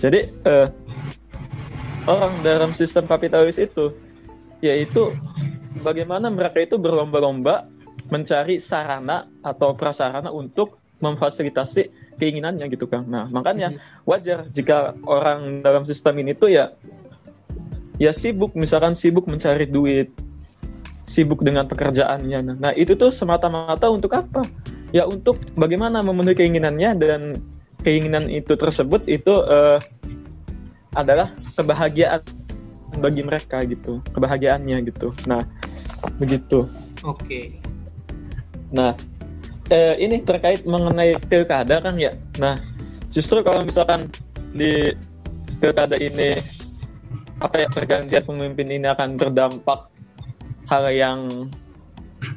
jadi 0.00 0.24
uh, 0.48 0.68
orang 2.08 2.32
dalam 2.44 2.70
sistem 2.76 3.08
kapitalis 3.08 3.56
itu 3.56 3.92
yaitu 4.64 5.12
bagaimana 5.84 6.32
mereka 6.32 6.64
itu 6.64 6.80
berlomba-lomba 6.80 7.68
mencari 8.08 8.60
sarana 8.60 9.28
atau 9.44 9.76
prasarana 9.76 10.32
untuk 10.32 10.80
memfasilitasi 11.04 12.16
keinginannya 12.16 12.64
gitu 12.72 12.88
kan. 12.88 13.04
Nah, 13.04 13.28
makanya 13.28 13.74
mhm. 13.74 14.08
wajar 14.08 14.38
jika 14.48 14.96
orang 15.04 15.60
dalam 15.60 15.84
sistem 15.84 16.24
ini 16.24 16.32
tuh 16.32 16.48
ya 16.48 16.72
ya 18.00 18.10
sibuk 18.10 18.56
misalkan 18.56 18.96
sibuk 18.96 19.28
mencari 19.28 19.68
duit, 19.68 20.08
sibuk 21.04 21.44
dengan 21.44 21.68
pekerjaannya. 21.68 22.56
Nah, 22.56 22.72
itu 22.72 22.96
tuh 22.96 23.12
semata-mata 23.12 23.92
untuk 23.92 24.16
apa? 24.16 24.46
Ya 24.94 25.04
untuk 25.04 25.36
bagaimana 25.58 26.00
memenuhi 26.00 26.38
keinginannya 26.38 26.90
dan 26.96 27.20
keinginan 27.82 28.30
itu 28.30 28.54
tersebut 28.56 29.04
itu 29.10 29.34
uh, 29.44 29.82
adalah 30.94 31.28
kebahagiaan 31.58 32.22
bagi 32.98 33.22
mereka 33.26 33.62
gitu, 33.66 34.00
kebahagiaannya 34.14 34.78
gitu. 34.90 35.14
Nah, 35.26 35.42
begitu. 36.18 36.68
Oke. 37.02 37.18
Okay. 37.24 37.44
Nah, 38.74 38.96
eh, 39.70 39.94
ini 40.02 40.20
terkait 40.22 40.66
mengenai 40.66 41.16
pilkada 41.30 41.80
kan 41.80 41.94
ya. 41.96 42.12
Nah, 42.38 42.58
justru 43.10 43.40
kalau 43.46 43.62
misalkan 43.62 44.10
di 44.54 44.94
pilkada 45.58 45.98
ini 45.98 46.38
apa 47.42 47.66
ya 47.66 47.68
pergantian 47.70 48.24
pemimpin 48.24 48.70
ini 48.70 48.86
akan 48.86 49.18
berdampak 49.18 49.90
hal 50.70 50.84
yang 50.90 51.50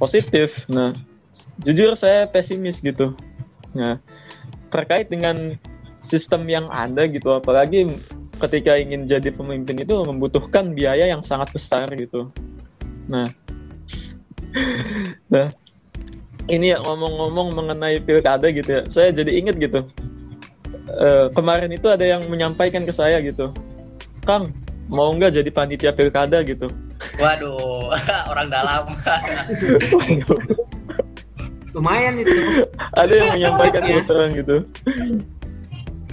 positif. 0.01 0.67
Nah, 0.67 0.91
jujur 1.61 1.95
saya 1.95 2.27
pesimis 2.27 2.83
gitu. 2.83 3.15
Nah, 3.73 4.01
terkait 4.73 5.07
dengan 5.07 5.55
sistem 5.97 6.45
yang 6.47 6.67
ada 6.69 7.07
gitu, 7.09 7.33
apalagi 7.33 7.87
ketika 8.37 8.77
ingin 8.77 9.09
jadi 9.09 9.33
pemimpin 9.33 9.81
itu 9.81 9.93
membutuhkan 10.05 10.73
biaya 10.77 11.09
yang 11.09 11.25
sangat 11.25 11.49
besar 11.53 11.89
gitu. 11.97 12.29
Nah, 13.09 13.27
nah 15.33 15.47
ini 16.47 16.71
ya 16.73 16.79
ngomong-ngomong 16.79 17.57
mengenai 17.57 17.99
pilkada 18.01 18.47
gitu 18.53 18.69
ya, 18.69 18.81
saya 18.87 19.09
jadi 19.11 19.31
inget 19.35 19.57
gitu. 19.59 19.85
Uh, 20.87 21.27
kemarin 21.35 21.67
itu 21.75 21.91
ada 21.91 22.07
yang 22.07 22.23
menyampaikan 22.31 22.87
ke 22.87 22.95
saya 22.95 23.19
gitu, 23.19 23.51
Kang, 24.23 24.55
mau 24.87 25.11
nggak 25.11 25.35
jadi 25.35 25.49
panitia 25.51 25.91
pilkada 25.91 26.39
gitu? 26.47 26.71
Waduh, 27.19 27.91
orang 28.31 28.47
dalam. 28.47 28.83
Lumayan 31.77 32.17
itu. 32.17 32.33
Ada 33.01 33.13
yang 33.13 33.29
menyampaikan 33.37 33.81
ya. 33.85 34.01
sekarang 34.01 34.33
gitu. 34.33 34.65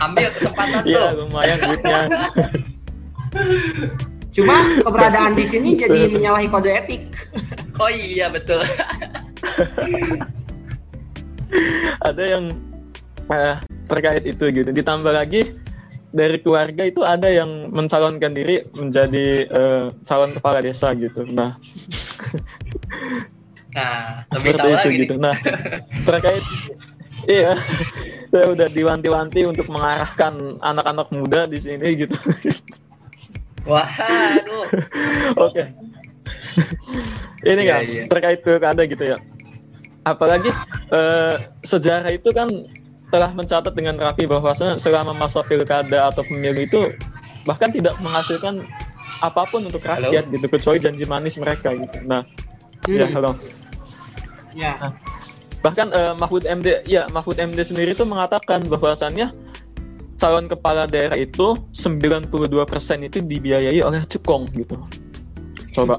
Ambil 0.03 0.27
kesempatan 0.35 0.83
Iya, 0.87 1.15
lumayan 1.15 1.59
duitnya. 1.63 2.01
Cuma 4.35 4.57
keberadaan 4.83 5.39
di 5.39 5.47
sini 5.47 5.79
jadi 5.79 6.09
menyalahi 6.15 6.51
kode 6.51 6.71
etik. 6.75 7.31
Oh 7.79 7.91
iya 7.91 8.27
betul. 8.31 8.63
ada 12.09 12.23
yang 12.27 12.51
eh, 13.31 13.55
terkait 13.87 14.27
itu 14.27 14.45
gitu. 14.51 14.71
Ditambah 14.75 15.15
lagi 15.15 15.47
dari 16.15 16.39
keluarga 16.43 16.83
itu 16.87 17.03
ada 17.07 17.31
yang 17.31 17.71
mencalonkan 17.71 18.35
diri 18.35 18.67
menjadi 18.75 19.27
eh, 19.47 19.87
calon 20.03 20.35
kepala 20.35 20.59
desa 20.63 20.91
gitu. 20.99 21.23
Nah, 21.31 21.55
Nah, 23.75 24.23
lebih 24.39 24.55
seperti 24.55 24.59
tahu 24.63 24.71
itu 24.71 24.79
lagi 24.79 24.99
gitu. 25.03 25.15
nih. 25.19 25.23
Nah, 25.27 25.37
terkait 26.07 26.45
iya, 27.27 27.53
saya 28.29 28.51
udah 28.51 28.69
diwanti-wanti 28.69 29.47
untuk 29.47 29.67
mengarahkan 29.71 30.59
anak-anak 30.61 31.09
muda 31.11 31.41
di 31.47 31.59
sini 31.59 32.05
gitu. 32.05 32.17
Wah, 33.65 33.89
aduh. 34.37 34.65
Oke. 35.41 35.65
Ini 37.45 37.63
Iya, 37.65 37.73
kan 37.73 37.81
iya. 37.85 38.05
terkait 38.09 38.41
pilkada 38.45 38.83
gitu 38.85 39.05
ya. 39.05 39.19
Apalagi 40.05 40.53
eh, 40.93 41.35
sejarah 41.65 42.13
itu 42.13 42.29
kan 42.31 42.49
telah 43.09 43.31
mencatat 43.33 43.73
dengan 43.73 43.97
rapi 43.97 44.27
bahwasanya 44.27 44.77
selama 44.77 45.15
masa 45.15 45.41
pilkada 45.41 46.11
atau 46.11 46.27
pemilu 46.27 46.67
itu 46.67 46.93
bahkan 47.47 47.71
tidak 47.71 47.95
menghasilkan 48.03 48.65
apa 49.23 49.47
pun 49.47 49.63
untuk 49.65 49.81
rakyat 49.81 50.27
gitu 50.29 50.47
kecuali 50.51 50.79
janji 50.83 51.05
manis 51.07 51.39
mereka 51.39 51.73
gitu. 51.73 52.05
Nah, 52.05 52.27
ya 52.91 53.07
Hmm. 53.09 53.15
halo. 53.17 53.31
Ya. 54.55 54.75
Bahkan 55.65 55.89
eh, 55.97 56.15
Mahfud 56.21 56.45
MD 56.45 56.85
ya 56.85 57.09
Mahfud 57.09 57.41
MD 57.41 57.57
sendiri 57.65 57.97
itu 57.97 58.05
mengatakan 58.05 58.61
bahwasannya 58.69 59.33
calon 60.21 60.47
kepala 60.47 60.85
daerah 60.85 61.17
itu 61.17 61.57
92% 61.73 62.21
itu 63.09 63.19
dibiayai 63.25 63.81
oleh 63.81 64.05
cekong 64.05 64.53
gitu. 64.53 64.77
Coba. 65.73 65.97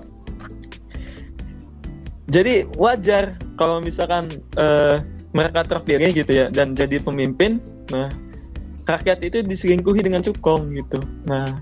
Jadi 2.30 2.70
wajar 2.78 3.34
kalau 3.58 3.82
misalkan 3.82 4.30
eh, 4.58 5.02
mereka 5.34 5.66
terpilih 5.66 6.14
gitu 6.14 6.32
ya 6.32 6.48
dan 6.54 6.78
jadi 6.78 7.02
pemimpin, 7.02 7.60
nah 7.90 8.08
rakyat 8.86 9.20
itu 9.26 9.42
diselingkuhi 9.42 10.06
dengan 10.06 10.22
cukong 10.22 10.70
gitu. 10.78 11.02
Nah 11.26 11.60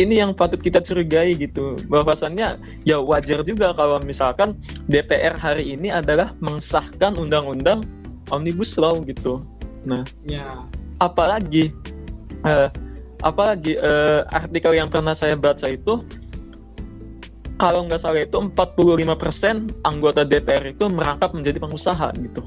ini 0.00 0.18
yang 0.18 0.32
patut 0.32 0.58
kita 0.58 0.80
curigai 0.80 1.36
gitu. 1.36 1.76
Bahwasannya 1.86 2.56
ya 2.88 2.96
wajar 2.98 3.44
juga 3.44 3.76
kalau 3.76 4.00
misalkan 4.00 4.56
DPR 4.88 5.36
hari 5.36 5.76
ini 5.76 5.92
adalah 5.92 6.32
mengesahkan 6.40 7.14
undang-undang 7.20 7.84
omnibus 8.32 8.80
law 8.80 8.96
gitu. 9.04 9.44
Nah 9.84 10.02
Ya. 10.24 10.64
apalagi 11.00 11.72
eh, 12.48 12.68
apalagi 13.20 13.76
eh, 13.76 14.20
artikel 14.32 14.72
yang 14.76 14.88
pernah 14.88 15.12
saya 15.12 15.36
baca 15.36 15.68
itu 15.68 16.00
kalau 17.60 17.84
nggak 17.84 18.00
salah 18.00 18.24
itu 18.24 18.40
45% 18.56 19.84
anggota 19.84 20.24
DPR 20.24 20.72
itu 20.72 20.88
merangkap 20.88 21.36
menjadi 21.36 21.60
pengusaha 21.60 22.08
gitu. 22.16 22.40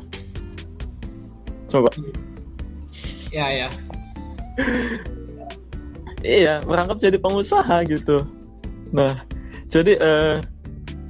Coba. 1.70 1.94
Ya, 3.30 3.50
ya. 3.66 3.70
Iya, 6.24 6.64
merangkap 6.64 6.98
jadi 7.04 7.20
pengusaha 7.20 7.84
gitu. 7.84 8.24
Nah, 8.96 9.12
jadi 9.68 9.94
eh, 10.00 10.36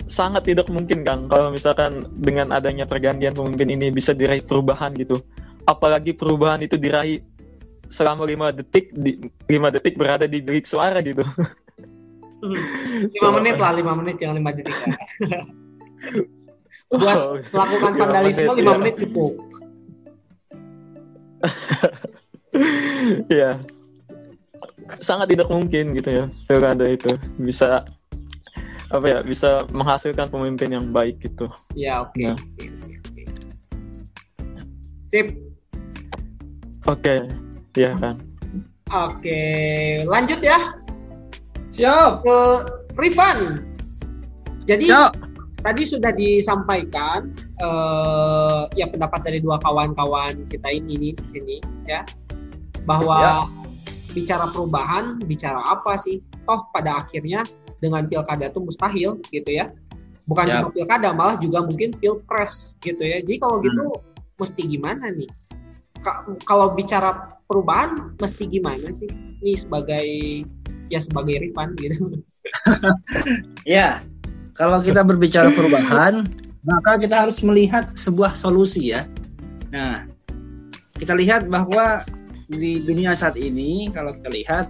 sangat 0.10 0.50
tidak 0.50 0.68
mungkin 0.74 1.06
Kang 1.06 1.30
kalau 1.30 1.54
misalkan 1.54 2.10
dengan 2.20 2.50
adanya 2.52 2.84
pergantian 2.84 3.38
pemimpin 3.38 3.70
ini 3.72 3.94
bisa 3.94 4.12
diraih 4.12 4.42
perubahan 4.44 4.92
gitu. 4.98 5.22
Apalagi 5.70 6.12
perubahan 6.18 6.60
itu 6.66 6.76
diraih 6.76 7.22
selama 7.88 8.26
lima 8.26 8.50
detik 8.50 8.90
di 8.92 9.22
lima 9.48 9.70
detik 9.70 9.96
berada 9.96 10.26
di 10.26 10.42
bilik 10.42 10.66
suara 10.66 11.00
gitu. 11.06 11.22
Lima 13.14 13.30
menit 13.40 13.56
lah, 13.56 13.72
lima 13.72 13.94
menit 13.96 14.20
jangan 14.20 14.36
lima 14.42 14.52
detik. 14.52 14.76
ya. 15.24 15.42
Buat 16.94 17.18
Oh, 17.18 17.34
Melakukan 17.42 17.92
Lima 17.96 18.02
vandalisme 18.06 18.44
menit, 18.44 18.58
lima 18.60 18.74
ya. 18.74 18.78
menit 18.82 18.96
cukup. 19.00 19.34
Iya. 23.28 23.58
Sangat 25.00 25.32
tidak 25.32 25.48
mungkin 25.50 25.96
gitu 25.96 26.10
ya 26.10 26.26
pilkada 26.48 26.86
itu 26.88 27.16
bisa 27.40 27.84
apa 28.94 29.06
ya 29.10 29.20
bisa 29.26 29.66
menghasilkan 29.74 30.30
pemimpin 30.30 30.70
yang 30.70 30.94
baik 30.94 31.18
gitu. 31.24 31.50
Ya, 31.74 32.06
oke. 32.06 32.22
Nah. 32.22 32.38
oke, 32.38 32.66
oke, 32.70 32.94
oke. 33.10 33.24
Sip. 35.10 35.28
Oke, 36.84 37.16
ya 37.74 37.96
kan. 37.98 38.22
Oke, 38.94 39.42
lanjut 40.06 40.38
ya 40.46 40.60
Siap. 41.74 42.22
ke 42.22 42.38
Rifan. 42.94 43.58
Jadi 44.70 44.94
Siap. 44.94 45.18
tadi 45.66 45.82
sudah 45.90 46.14
disampaikan 46.14 47.34
eh, 47.58 48.62
ya 48.78 48.86
pendapat 48.86 49.26
dari 49.26 49.42
dua 49.42 49.58
kawan-kawan 49.64 50.46
kita 50.54 50.70
ini 50.70 51.10
nih 51.10 51.14
di 51.18 51.28
sini 51.34 51.58
ya 51.90 52.06
bahwa 52.86 53.18
Ya. 53.18 53.34
Bicara 54.14 54.46
perubahan 54.50 55.18
bicara 55.26 55.60
apa 55.66 55.98
sih 55.98 56.22
toh 56.46 56.64
pada 56.72 57.04
akhirnya 57.04 57.44
dengan 57.82 58.06
pilkada 58.08 58.48
itu 58.48 58.62
mustahil 58.64 59.20
gitu 59.28 59.50
ya 59.50 59.74
bukan 60.24 60.46
Ya. 60.48 60.64
cuma 60.64 60.70
pilkada 60.72 61.12
malah 61.12 61.36
juga 61.36 61.66
mungkin 61.66 61.92
pilpres 62.00 62.80
gitu 62.80 63.02
ya 63.02 63.20
jadi 63.26 63.38
kalau 63.42 63.60
Hmm. 63.60 63.66
gitu 63.68 63.84
mesti 64.40 64.62
gimana 64.66 65.12
nih 65.12 65.30
Ka- 66.00 66.24
kalau 66.46 66.72
bicara 66.72 67.36
perubahan 67.48 68.16
mesti 68.20 68.44
gimana 68.48 68.92
sih 68.96 69.08
nih 69.44 69.56
sebagai 69.56 70.08
ya 70.88 71.00
sebagai 71.00 71.44
Rifan 71.44 71.76
gitu 71.76 72.22
Ya, 73.64 74.04
kalau 74.54 74.84
kita 74.84 75.00
berbicara 75.00 75.48
perubahan, 75.56 76.28
maka 76.68 77.00
kita 77.00 77.24
harus 77.24 77.40
melihat 77.40 77.88
sebuah 77.96 78.36
solusi 78.36 78.92
ya. 78.92 79.08
Nah, 79.72 80.04
kita 81.00 81.16
lihat 81.16 81.48
bahwa 81.48 82.04
di 82.50 82.84
dunia 82.84 83.16
saat 83.16 83.40
ini, 83.40 83.88
kalau 83.94 84.16
kita 84.18 84.30
lihat 84.32 84.68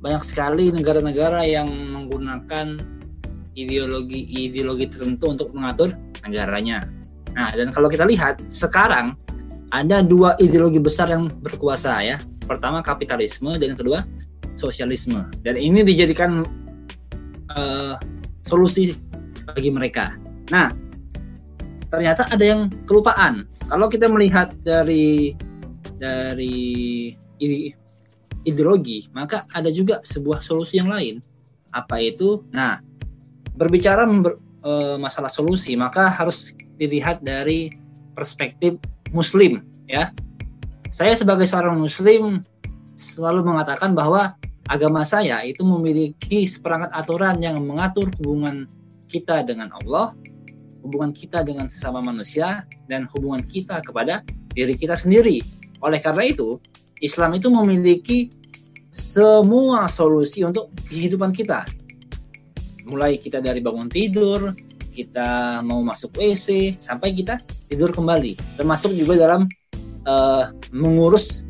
banyak 0.00 0.22
sekali 0.24 0.72
negara-negara 0.72 1.44
yang 1.44 1.68
menggunakan 1.68 2.80
ideologi-ideologi 3.58 4.88
tertentu 4.88 5.36
untuk 5.36 5.48
mengatur 5.52 5.92
negaranya. 6.24 6.88
Nah, 7.36 7.52
dan 7.54 7.70
kalau 7.70 7.92
kita 7.92 8.08
lihat 8.08 8.40
sekarang 8.48 9.14
ada 9.70 10.02
dua 10.02 10.34
ideologi 10.42 10.82
besar 10.82 11.10
yang 11.12 11.30
berkuasa 11.44 12.00
ya. 12.02 12.16
Pertama 12.48 12.82
kapitalisme 12.82 13.54
dan 13.60 13.76
yang 13.76 13.80
kedua 13.80 14.02
sosialisme. 14.58 15.22
Dan 15.46 15.54
ini 15.56 15.86
dijadikan 15.86 16.42
eh, 17.54 17.94
solusi 18.42 18.96
bagi 19.46 19.70
mereka. 19.70 20.16
Nah, 20.50 20.72
ternyata 21.92 22.26
ada 22.30 22.42
yang 22.42 22.72
kelupaan. 22.88 23.46
Kalau 23.70 23.86
kita 23.86 24.10
melihat 24.10 24.50
dari 24.66 25.38
dari 26.00 27.12
ide- 27.36 27.76
ideologi, 28.48 29.04
maka 29.12 29.44
ada 29.52 29.68
juga 29.68 30.00
sebuah 30.00 30.40
solusi 30.40 30.80
yang 30.80 30.88
lain. 30.88 31.20
Apa 31.76 32.00
itu? 32.00 32.40
Nah, 32.56 32.80
berbicara 33.60 34.08
member- 34.08 34.40
eh, 34.64 34.96
masalah 34.96 35.28
solusi, 35.28 35.76
maka 35.76 36.08
harus 36.08 36.56
dilihat 36.80 37.20
dari 37.20 37.68
perspektif 38.16 38.80
Muslim, 39.12 39.60
ya. 39.84 40.08
Saya 40.88 41.14
sebagai 41.14 41.44
seorang 41.44 41.78
Muslim 41.78 42.42
selalu 42.96 43.46
mengatakan 43.46 43.92
bahwa 43.94 44.34
agama 44.66 45.04
saya 45.04 45.42
itu 45.44 45.62
memiliki 45.62 46.46
seperangkat 46.46 46.90
aturan 46.96 47.38
yang 47.44 47.60
mengatur 47.62 48.10
hubungan 48.18 48.66
kita 49.10 49.42
dengan 49.42 49.70
Allah, 49.82 50.14
hubungan 50.82 51.12
kita 51.12 51.42
dengan 51.42 51.66
sesama 51.66 52.00
manusia, 52.00 52.64
dan 52.86 53.06
hubungan 53.10 53.42
kita 53.44 53.82
kepada 53.82 54.22
diri 54.54 54.74
kita 54.74 54.94
sendiri. 54.94 55.42
Oleh 55.80 56.00
karena 56.00 56.28
itu, 56.28 56.60
Islam 57.00 57.36
itu 57.36 57.48
memiliki 57.48 58.28
semua 58.92 59.86
solusi 59.86 60.44
untuk 60.44 60.68
kehidupan 60.90 61.32
kita. 61.32 61.64
Mulai 62.90 63.16
kita 63.16 63.38
dari 63.40 63.62
bangun 63.62 63.86
tidur, 63.86 64.52
kita 64.92 65.62
mau 65.62 65.80
masuk 65.80 66.12
WC, 66.18 66.76
sampai 66.82 67.14
kita 67.14 67.40
tidur 67.70 67.94
kembali. 67.94 68.36
Termasuk 68.58 68.92
juga 68.92 69.16
dalam 69.16 69.46
eh, 70.04 70.44
mengurus 70.74 71.46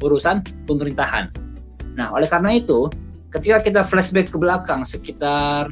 urusan 0.00 0.40
pemerintahan. 0.64 1.28
Nah, 1.98 2.14
oleh 2.14 2.30
karena 2.30 2.56
itu, 2.56 2.88
ketika 3.34 3.60
kita 3.60 3.80
flashback 3.82 4.30
ke 4.30 4.38
belakang 4.38 4.86
sekitar 4.86 5.68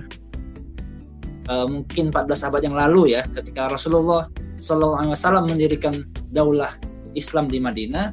eh, 1.48 1.66
mungkin 1.70 2.10
14 2.10 2.48
abad 2.50 2.60
yang 2.66 2.76
lalu 2.76 3.14
ya, 3.14 3.22
ketika 3.30 3.70
Rasulullah 3.70 4.26
SAW 4.58 5.46
mendirikan 5.46 6.02
daulah 6.34 6.74
Islam 7.12 7.48
di 7.48 7.58
Madinah, 7.62 8.12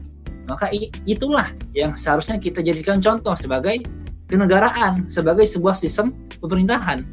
maka 0.50 0.72
itulah 1.06 1.54
yang 1.78 1.94
seharusnya 1.94 2.42
kita 2.42 2.66
jadikan 2.66 2.98
contoh 3.00 3.38
sebagai 3.38 3.86
kenegaraan, 4.30 5.10
sebagai 5.10 5.46
sebuah 5.46 5.78
sistem 5.78 6.14
pemerintahan. 6.42 7.06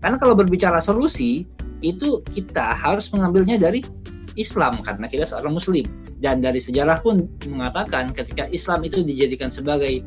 Karena 0.00 0.16
kalau 0.20 0.36
berbicara 0.36 0.80
solusi, 0.80 1.48
itu 1.80 2.24
kita 2.32 2.76
harus 2.76 3.12
mengambilnya 3.12 3.60
dari 3.60 3.84
Islam 4.34 4.74
karena 4.82 5.06
kita 5.06 5.24
seorang 5.28 5.56
Muslim 5.56 5.86
dan 6.18 6.42
dari 6.42 6.58
sejarah 6.58 7.04
pun 7.04 7.28
mengatakan 7.46 8.10
ketika 8.10 8.48
Islam 8.50 8.82
itu 8.82 9.04
dijadikan 9.04 9.52
sebagai 9.52 10.02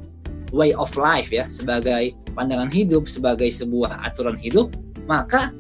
way 0.56 0.72
of 0.74 0.94
life 0.96 1.30
ya, 1.32 1.46
sebagai 1.52 2.16
pandangan 2.34 2.72
hidup, 2.72 3.06
sebagai 3.06 3.52
sebuah 3.52 4.04
aturan 4.08 4.40
hidup, 4.40 4.72
maka 5.06 5.52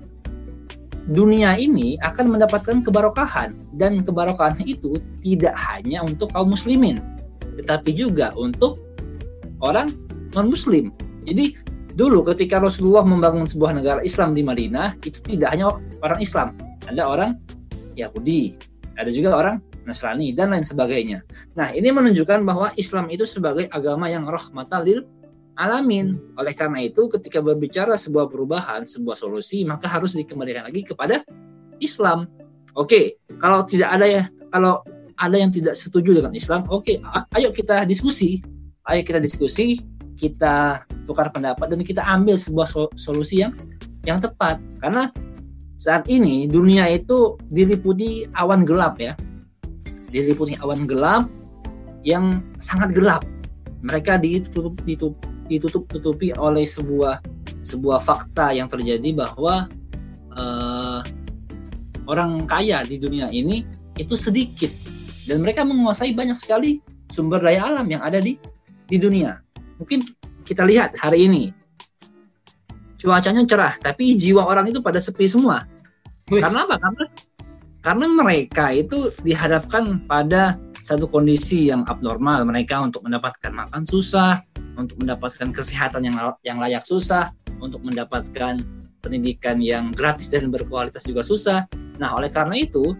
dunia 1.07 1.55
ini 1.55 1.95
akan 2.03 2.35
mendapatkan 2.35 2.83
kebarokahan 2.83 3.55
dan 3.79 4.03
kebarokahan 4.03 4.59
itu 4.67 4.99
tidak 5.23 5.55
hanya 5.55 6.03
untuk 6.03 6.31
kaum 6.35 6.51
muslimin 6.51 6.99
tetapi 7.57 7.91
juga 7.97 8.31
untuk 8.37 8.77
orang 9.65 9.89
non 10.37 10.47
muslim. 10.53 10.93
Jadi 11.25 11.57
dulu 11.97 12.21
ketika 12.29 12.61
Rasulullah 12.61 13.03
membangun 13.03 13.49
sebuah 13.49 13.73
negara 13.73 13.99
Islam 14.05 14.37
di 14.37 14.45
Madinah 14.45 15.01
itu 15.01 15.17
tidak 15.25 15.57
hanya 15.57 15.73
orang 16.05 16.19
Islam, 16.21 16.53
ada 16.85 17.03
orang 17.03 17.31
Yahudi, 17.97 18.53
ada 18.95 19.09
juga 19.09 19.33
orang 19.33 19.57
Nasrani 19.89 20.35
dan 20.35 20.51
lain 20.51 20.67
sebagainya. 20.67 21.23
Nah, 21.55 21.71
ini 21.71 21.89
menunjukkan 21.89 22.43
bahwa 22.43 22.75
Islam 22.75 23.07
itu 23.07 23.23
sebagai 23.23 23.71
agama 23.71 24.11
yang 24.11 24.27
rahmatan 24.27 24.83
lil 24.83 24.99
alamin. 25.57 26.17
Oleh 26.37 26.53
karena 26.53 26.85
itu, 26.85 27.09
ketika 27.11 27.41
berbicara 27.41 27.97
sebuah 27.97 28.29
perubahan, 28.29 28.85
sebuah 28.85 29.17
solusi, 29.17 29.65
maka 29.65 29.89
harus 29.89 30.13
dikembalikan 30.13 30.69
lagi 30.69 30.85
kepada 30.85 31.25
Islam. 31.81 32.29
Oke, 32.77 33.17
kalau 33.41 33.65
tidak 33.65 33.89
ada 33.93 34.05
ya, 34.05 34.23
kalau 34.53 34.85
ada 35.17 35.33
yang 35.33 35.49
tidak 35.49 35.73
setuju 35.73 36.21
dengan 36.21 36.33
Islam, 36.37 36.65
oke, 36.69 37.01
ayo 37.33 37.49
kita 37.49 37.89
diskusi, 37.89 38.37
ayo 38.85 39.01
kita 39.01 39.17
diskusi, 39.17 39.81
kita 40.17 40.85
tukar 41.09 41.33
pendapat 41.33 41.73
dan 41.73 41.81
kita 41.81 42.05
ambil 42.05 42.37
sebuah 42.37 42.93
solusi 42.93 43.41
yang 43.41 43.53
yang 44.05 44.21
tepat. 44.21 44.61
Karena 44.77 45.09
saat 45.77 46.05
ini 46.05 46.45
dunia 46.45 46.85
itu 46.89 47.37
diliputi 47.49 48.29
awan 48.37 48.61
gelap 48.61 49.01
ya, 49.01 49.17
diliputi 50.13 50.53
awan 50.61 50.85
gelap 50.85 51.25
yang 52.05 52.45
sangat 52.61 52.93
gelap. 52.93 53.25
Mereka 53.81 54.21
ditutup 54.21 54.73
ditutup 54.85 55.17
ditutup 55.47 55.87
tutupi 55.87 56.31
oleh 56.35 56.63
sebuah 56.63 57.23
sebuah 57.63 57.99
fakta 57.99 58.55
yang 58.55 58.71
terjadi 58.71 59.15
bahwa 59.15 59.67
uh, 60.35 61.01
orang 62.07 62.47
kaya 62.47 62.83
di 62.87 62.95
dunia 62.99 63.27
ini 63.31 63.67
itu 63.99 64.15
sedikit 64.15 64.71
dan 65.27 65.43
mereka 65.43 65.67
menguasai 65.67 66.15
banyak 66.15 66.39
sekali 66.39 66.79
sumber 67.11 67.43
daya 67.43 67.67
alam 67.67 67.87
yang 67.87 68.03
ada 68.03 68.23
di 68.23 68.39
di 68.87 68.97
dunia. 68.99 69.43
Mungkin 69.79 70.03
kita 70.47 70.63
lihat 70.63 70.95
hari 70.95 71.27
ini 71.27 71.51
cuacanya 72.97 73.43
cerah, 73.45 73.75
tapi 73.83 74.15
jiwa 74.15 74.47
orang 74.47 74.71
itu 74.71 74.79
pada 74.79 74.97
sepi 74.97 75.27
semua. 75.27 75.67
Karena 76.27 76.63
apa? 76.63 76.75
Karena 76.79 77.05
karena 77.83 78.05
mereka 78.09 78.73
itu 78.73 79.13
dihadapkan 79.23 80.03
pada 80.09 80.59
satu 80.87 81.03
kondisi 81.11 81.67
yang 81.67 81.83
abnormal 81.91 82.47
mereka 82.47 82.79
untuk 82.79 83.03
mendapatkan 83.03 83.51
makan 83.51 83.83
susah 83.83 84.39
untuk 84.79 84.95
mendapatkan 85.03 85.51
kesehatan 85.51 86.07
yang 86.07 86.15
yang 86.47 86.63
layak 86.63 86.87
susah 86.87 87.35
untuk 87.59 87.83
mendapatkan 87.83 88.63
pendidikan 89.03 89.59
yang 89.59 89.91
gratis 89.91 90.31
dan 90.31 90.47
berkualitas 90.47 91.03
juga 91.03 91.25
susah. 91.25 91.67
Nah 91.99 92.15
oleh 92.15 92.31
karena 92.31 92.63
itu 92.63 92.95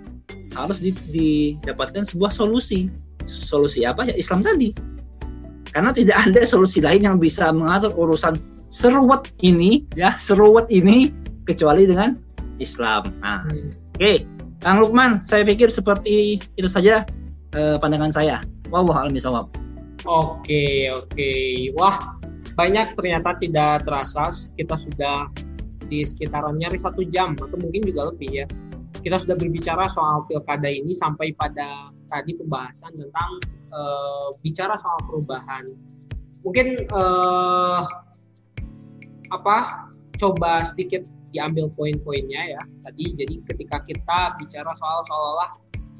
harus 0.51 0.83
didapatkan 0.83 2.03
sebuah 2.03 2.33
solusi. 2.33 2.91
Solusi 3.23 3.87
apa? 3.87 4.03
Ya 4.09 4.15
Islam 4.19 4.43
tadi. 4.43 4.75
Karena 5.71 5.93
tidak 5.95 6.27
ada 6.27 6.41
solusi 6.43 6.83
lain 6.83 7.05
yang 7.05 7.17
bisa 7.21 7.53
mengatur 7.55 7.93
urusan 7.95 8.35
seruat 8.67 9.31
ini 9.39 9.87
ya 9.95 10.19
seruat 10.19 10.67
ini 10.73 11.13
kecuali 11.47 11.87
dengan 11.87 12.19
Islam. 12.59 13.15
Nah 13.23 13.47
hmm. 13.47 13.95
oke. 13.95 14.01
Okay. 14.01 14.17
Kang 14.57 14.81
Lukman, 14.81 15.21
saya 15.21 15.45
pikir 15.45 15.69
seperti 15.69 16.41
itu 16.57 16.65
saja 16.65 17.05
uh, 17.55 17.77
pandangan 17.79 18.11
saya. 18.11 18.43
Wow, 18.67 18.89
wow 18.89 19.07
sawab. 19.15 19.47
Oke, 20.03 20.91
oke. 20.91 21.31
Wah, 21.79 22.17
banyak 22.55 22.95
ternyata 22.95 23.35
tidak 23.39 23.85
terasa 23.87 24.31
kita 24.55 24.75
sudah 24.75 25.27
di 25.87 26.03
sekitaran 26.03 26.59
nyaris 26.59 26.83
satu 26.83 27.03
jam 27.07 27.35
atau 27.39 27.55
mungkin 27.59 27.87
juga 27.87 28.11
lebih 28.11 28.43
ya. 28.43 28.45
Kita 28.99 29.23
sudah 29.23 29.39
berbicara 29.39 29.87
soal 29.87 30.27
pilkada 30.27 30.67
ini 30.67 30.91
sampai 30.91 31.31
pada 31.37 31.91
tadi 32.11 32.35
pembahasan 32.35 32.91
tentang 32.97 33.31
uh, 33.71 34.31
bicara 34.43 34.75
soal 34.79 34.99
perubahan. 35.07 35.63
Mungkin 36.43 36.87
uh, 36.91 37.87
apa? 39.31 39.87
Coba 40.17 40.65
sedikit 40.65 41.05
diambil 41.31 41.67
poin-poinnya 41.75 42.57
ya 42.57 42.61
tadi 42.87 43.13
jadi 43.15 43.35
ketika 43.45 43.83
kita 43.83 44.19
bicara 44.39 44.71
soal 44.79 44.99
seolah-olah 45.05 45.51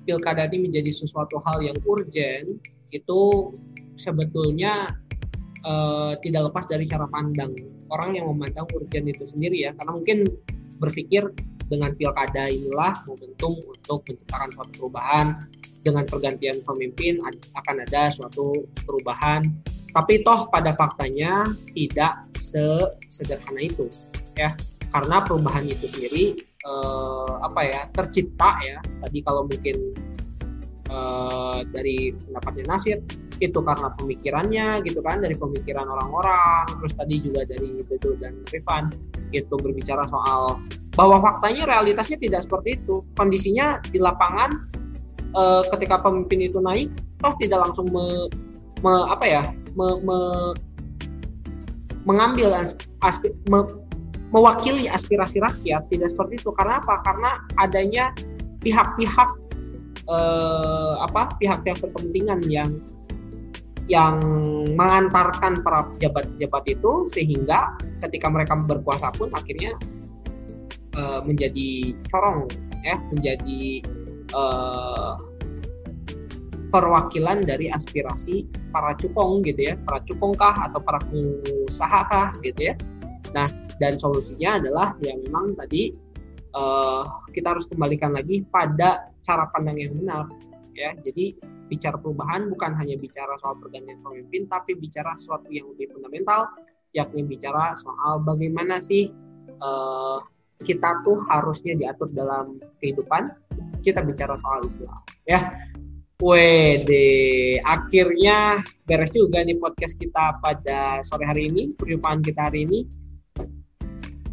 pilkada 0.08 0.48
ini 0.48 0.72
menjadi 0.72 1.04
sesuatu 1.04 1.44
hal 1.44 1.60
yang 1.60 1.76
urgent 1.84 2.64
itu 2.96 3.52
sebetulnya 4.00 4.88
uh, 5.68 6.16
tidak 6.24 6.48
lepas 6.48 6.64
dari 6.72 6.88
cara 6.88 7.04
pandang 7.12 7.52
orang 7.92 8.16
yang 8.16 8.32
memandang 8.32 8.64
urgent 8.72 9.12
itu 9.12 9.28
sendiri 9.28 9.68
ya. 9.68 9.76
Karena 9.76 9.92
mungkin 9.92 10.24
berpikir 10.80 11.28
dengan 11.68 11.92
pilkada 12.00 12.48
inilah 12.48 13.04
momentum 13.04 13.60
untuk 13.60 14.00
menciptakan 14.08 14.50
suatu 14.56 14.72
perubahan. 14.80 15.28
Dengan 15.78 16.04
pergantian 16.04 16.60
pemimpin 16.68 17.16
akan 17.56 17.76
ada 17.88 18.12
suatu 18.12 18.52
perubahan. 18.84 19.40
Tapi 19.96 20.20
toh 20.20 20.52
pada 20.52 20.76
faktanya 20.76 21.48
tidak 21.72 22.28
sesederhana 22.36 23.64
itu 23.64 23.88
ya. 24.36 24.52
Karena 24.92 25.24
perubahan 25.24 25.64
itu 25.64 25.88
sendiri 25.88 26.36
uh, 26.68 27.40
apa 27.42 27.62
ya 27.64 27.82
tercipta 27.96 28.60
ya. 28.60 28.78
Tadi 29.08 29.24
kalau 29.24 29.48
mungkin 29.48 29.96
uh, 30.92 31.64
dari 31.72 32.12
pendapatnya 32.12 32.66
Nasir 32.68 33.00
itu 33.38 33.60
karena 33.62 33.94
pemikirannya 33.94 34.82
gitu 34.82 34.98
kan 35.06 35.22
dari 35.22 35.38
pemikiran 35.38 35.86
orang-orang 35.86 36.66
terus 36.82 36.94
tadi 36.98 37.22
juga 37.22 37.46
dari 37.46 37.86
Dodo 37.86 38.18
dan 38.18 38.34
Rifan 38.50 38.90
itu 39.30 39.54
berbicara 39.54 40.10
soal 40.10 40.58
bahwa 40.98 41.22
faktanya 41.22 41.70
realitasnya 41.70 42.18
tidak 42.18 42.42
seperti 42.42 42.82
itu. 42.82 43.06
Kondisinya 43.14 43.78
di 43.94 44.02
lapangan 44.02 44.50
uh, 45.38 45.62
ketika 45.78 46.02
pemimpin 46.02 46.50
itu 46.50 46.58
naik 46.58 46.90
toh 47.22 47.34
tidak 47.38 47.70
langsung 47.70 47.86
me, 47.94 48.26
me 48.82 48.94
apa 49.06 49.26
ya 49.26 49.44
me, 49.78 49.88
me, 50.02 50.18
mengambil 52.10 52.58
aspek 53.06 53.34
me, 53.46 53.62
mewakili 54.32 54.92
aspirasi 54.92 55.40
rakyat 55.40 55.88
tidak 55.88 56.10
seperti 56.12 56.40
itu. 56.40 56.52
Karena 56.56 56.84
apa? 56.84 57.00
Karena 57.04 57.32
adanya 57.60 58.12
pihak-pihak 58.60 59.30
eh, 60.08 60.94
apa? 61.04 61.32
Pihak-pihak 61.40 61.78
berkepentingan 61.80 62.44
yang 62.48 62.70
yang 63.88 64.20
mengantarkan 64.76 65.64
para 65.64 65.88
pejabat-pejabat 65.96 66.64
itu 66.68 67.08
sehingga 67.08 67.80
ketika 68.04 68.28
mereka 68.28 68.60
berkuasa 68.60 69.16
pun 69.16 69.32
akhirnya 69.32 69.72
eh, 70.96 71.22
menjadi 71.24 71.96
corong 72.12 72.52
ya 72.84 73.00
menjadi 73.16 73.80
eh, 74.36 75.14
perwakilan 76.68 77.48
dari 77.48 77.72
aspirasi 77.72 78.44
para 78.76 78.92
cukong 79.00 79.40
gitu 79.48 79.72
ya 79.72 79.80
para 79.88 80.04
cukongkah 80.04 80.68
atau 80.68 80.84
para 80.84 81.00
pengusaha 81.08 82.00
kah 82.12 82.36
gitu 82.44 82.72
ya. 82.72 82.76
Nah 83.32 83.48
dan 83.78 83.98
solusinya 83.98 84.58
adalah 84.62 84.88
yang 85.06 85.22
memang 85.26 85.54
tadi 85.54 85.94
uh, 86.54 87.04
kita 87.34 87.58
harus 87.58 87.66
kembalikan 87.70 88.14
lagi 88.14 88.42
pada 88.50 89.14
cara 89.22 89.50
pandang 89.54 89.78
yang 89.78 89.94
benar 89.94 90.26
ya. 90.74 90.94
Jadi 91.02 91.38
bicara 91.68 91.98
perubahan 92.00 92.48
bukan 92.50 92.74
hanya 92.78 92.96
bicara 92.98 93.36
soal 93.42 93.60
pergantian 93.60 94.00
pemimpin 94.02 94.48
tapi 94.48 94.78
bicara 94.78 95.14
sesuatu 95.20 95.52
yang 95.52 95.68
lebih 95.76 95.92
fundamental 95.92 96.48
yakni 96.96 97.28
bicara 97.28 97.76
soal 97.76 98.24
bagaimana 98.24 98.80
sih 98.80 99.12
uh, 99.60 100.24
kita 100.64 101.06
tuh 101.06 101.22
harusnya 101.30 101.78
diatur 101.78 102.10
dalam 102.14 102.58
kehidupan. 102.82 103.30
Kita 103.86 104.02
bicara 104.02 104.36
soal 104.42 104.66
Islam 104.66 104.98
ya. 105.30 105.42
Wede, 106.18 107.62
akhirnya 107.62 108.66
beres 108.90 109.14
juga 109.14 109.46
nih 109.46 109.54
podcast 109.62 110.02
kita 110.02 110.34
pada 110.42 111.06
sore 111.06 111.30
hari 111.30 111.46
ini, 111.46 111.78
perjumpaan 111.78 112.26
kita 112.26 112.50
hari 112.50 112.66
ini 112.66 112.90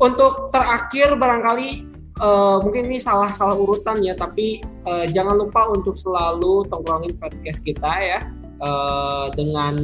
untuk 0.02 0.50
terakhir 0.50 1.14
barangkali 1.14 1.86
uh, 2.22 2.62
mungkin 2.62 2.90
ini 2.90 2.98
salah 3.00 3.30
salah 3.34 3.58
urutan 3.58 4.02
ya 4.02 4.14
tapi 4.14 4.62
uh, 4.86 5.06
jangan 5.10 5.40
lupa 5.40 5.70
untuk 5.70 5.98
selalu 5.98 6.66
tongkrongin 6.70 7.14
podcast 7.18 7.62
kita 7.62 7.92
ya 7.98 8.18
uh, 8.62 9.30
dengan 9.34 9.74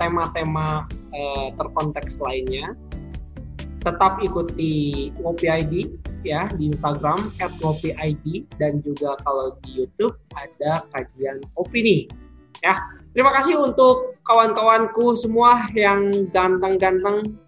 tema-tema 0.00 0.86
uh, 1.14 1.48
terkonteks 1.54 2.18
lainnya. 2.22 2.74
Tetap 3.80 4.20
ikuti 4.20 5.08
Ngopi 5.24 5.48
ID 5.48 5.88
ya 6.20 6.52
di 6.52 6.68
Instagram 6.68 7.32
@ngopi_id 7.40 8.44
dan 8.60 8.84
juga 8.84 9.16
kalau 9.24 9.56
di 9.64 9.80
YouTube 9.80 10.20
ada 10.36 10.84
kajian 10.92 11.40
opini 11.56 12.04
ya. 12.60 12.76
Terima 13.16 13.32
kasih 13.34 13.56
untuk 13.58 14.20
kawan-kawanku 14.28 15.16
semua 15.16 15.66
yang 15.72 16.12
ganteng-ganteng 16.30 17.40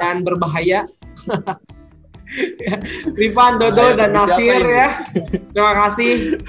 dan 0.00 0.24
berbahaya 0.24 0.88
Rifan, 3.16 3.62
Dodo, 3.62 3.94
dan 3.94 4.12
Nasir 4.12 4.58
ya. 4.66 4.98
Terima 5.54 5.72
kasih. 5.86 6.42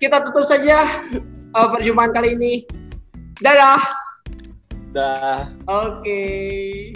Kita 0.00 0.24
tutup 0.24 0.48
saja 0.48 0.88
uh, 1.52 1.68
perjumpaan 1.68 2.10
kali 2.16 2.34
ini. 2.34 2.64
Dadah. 3.44 3.80
Dah. 4.96 5.52
Oke. 5.68 6.90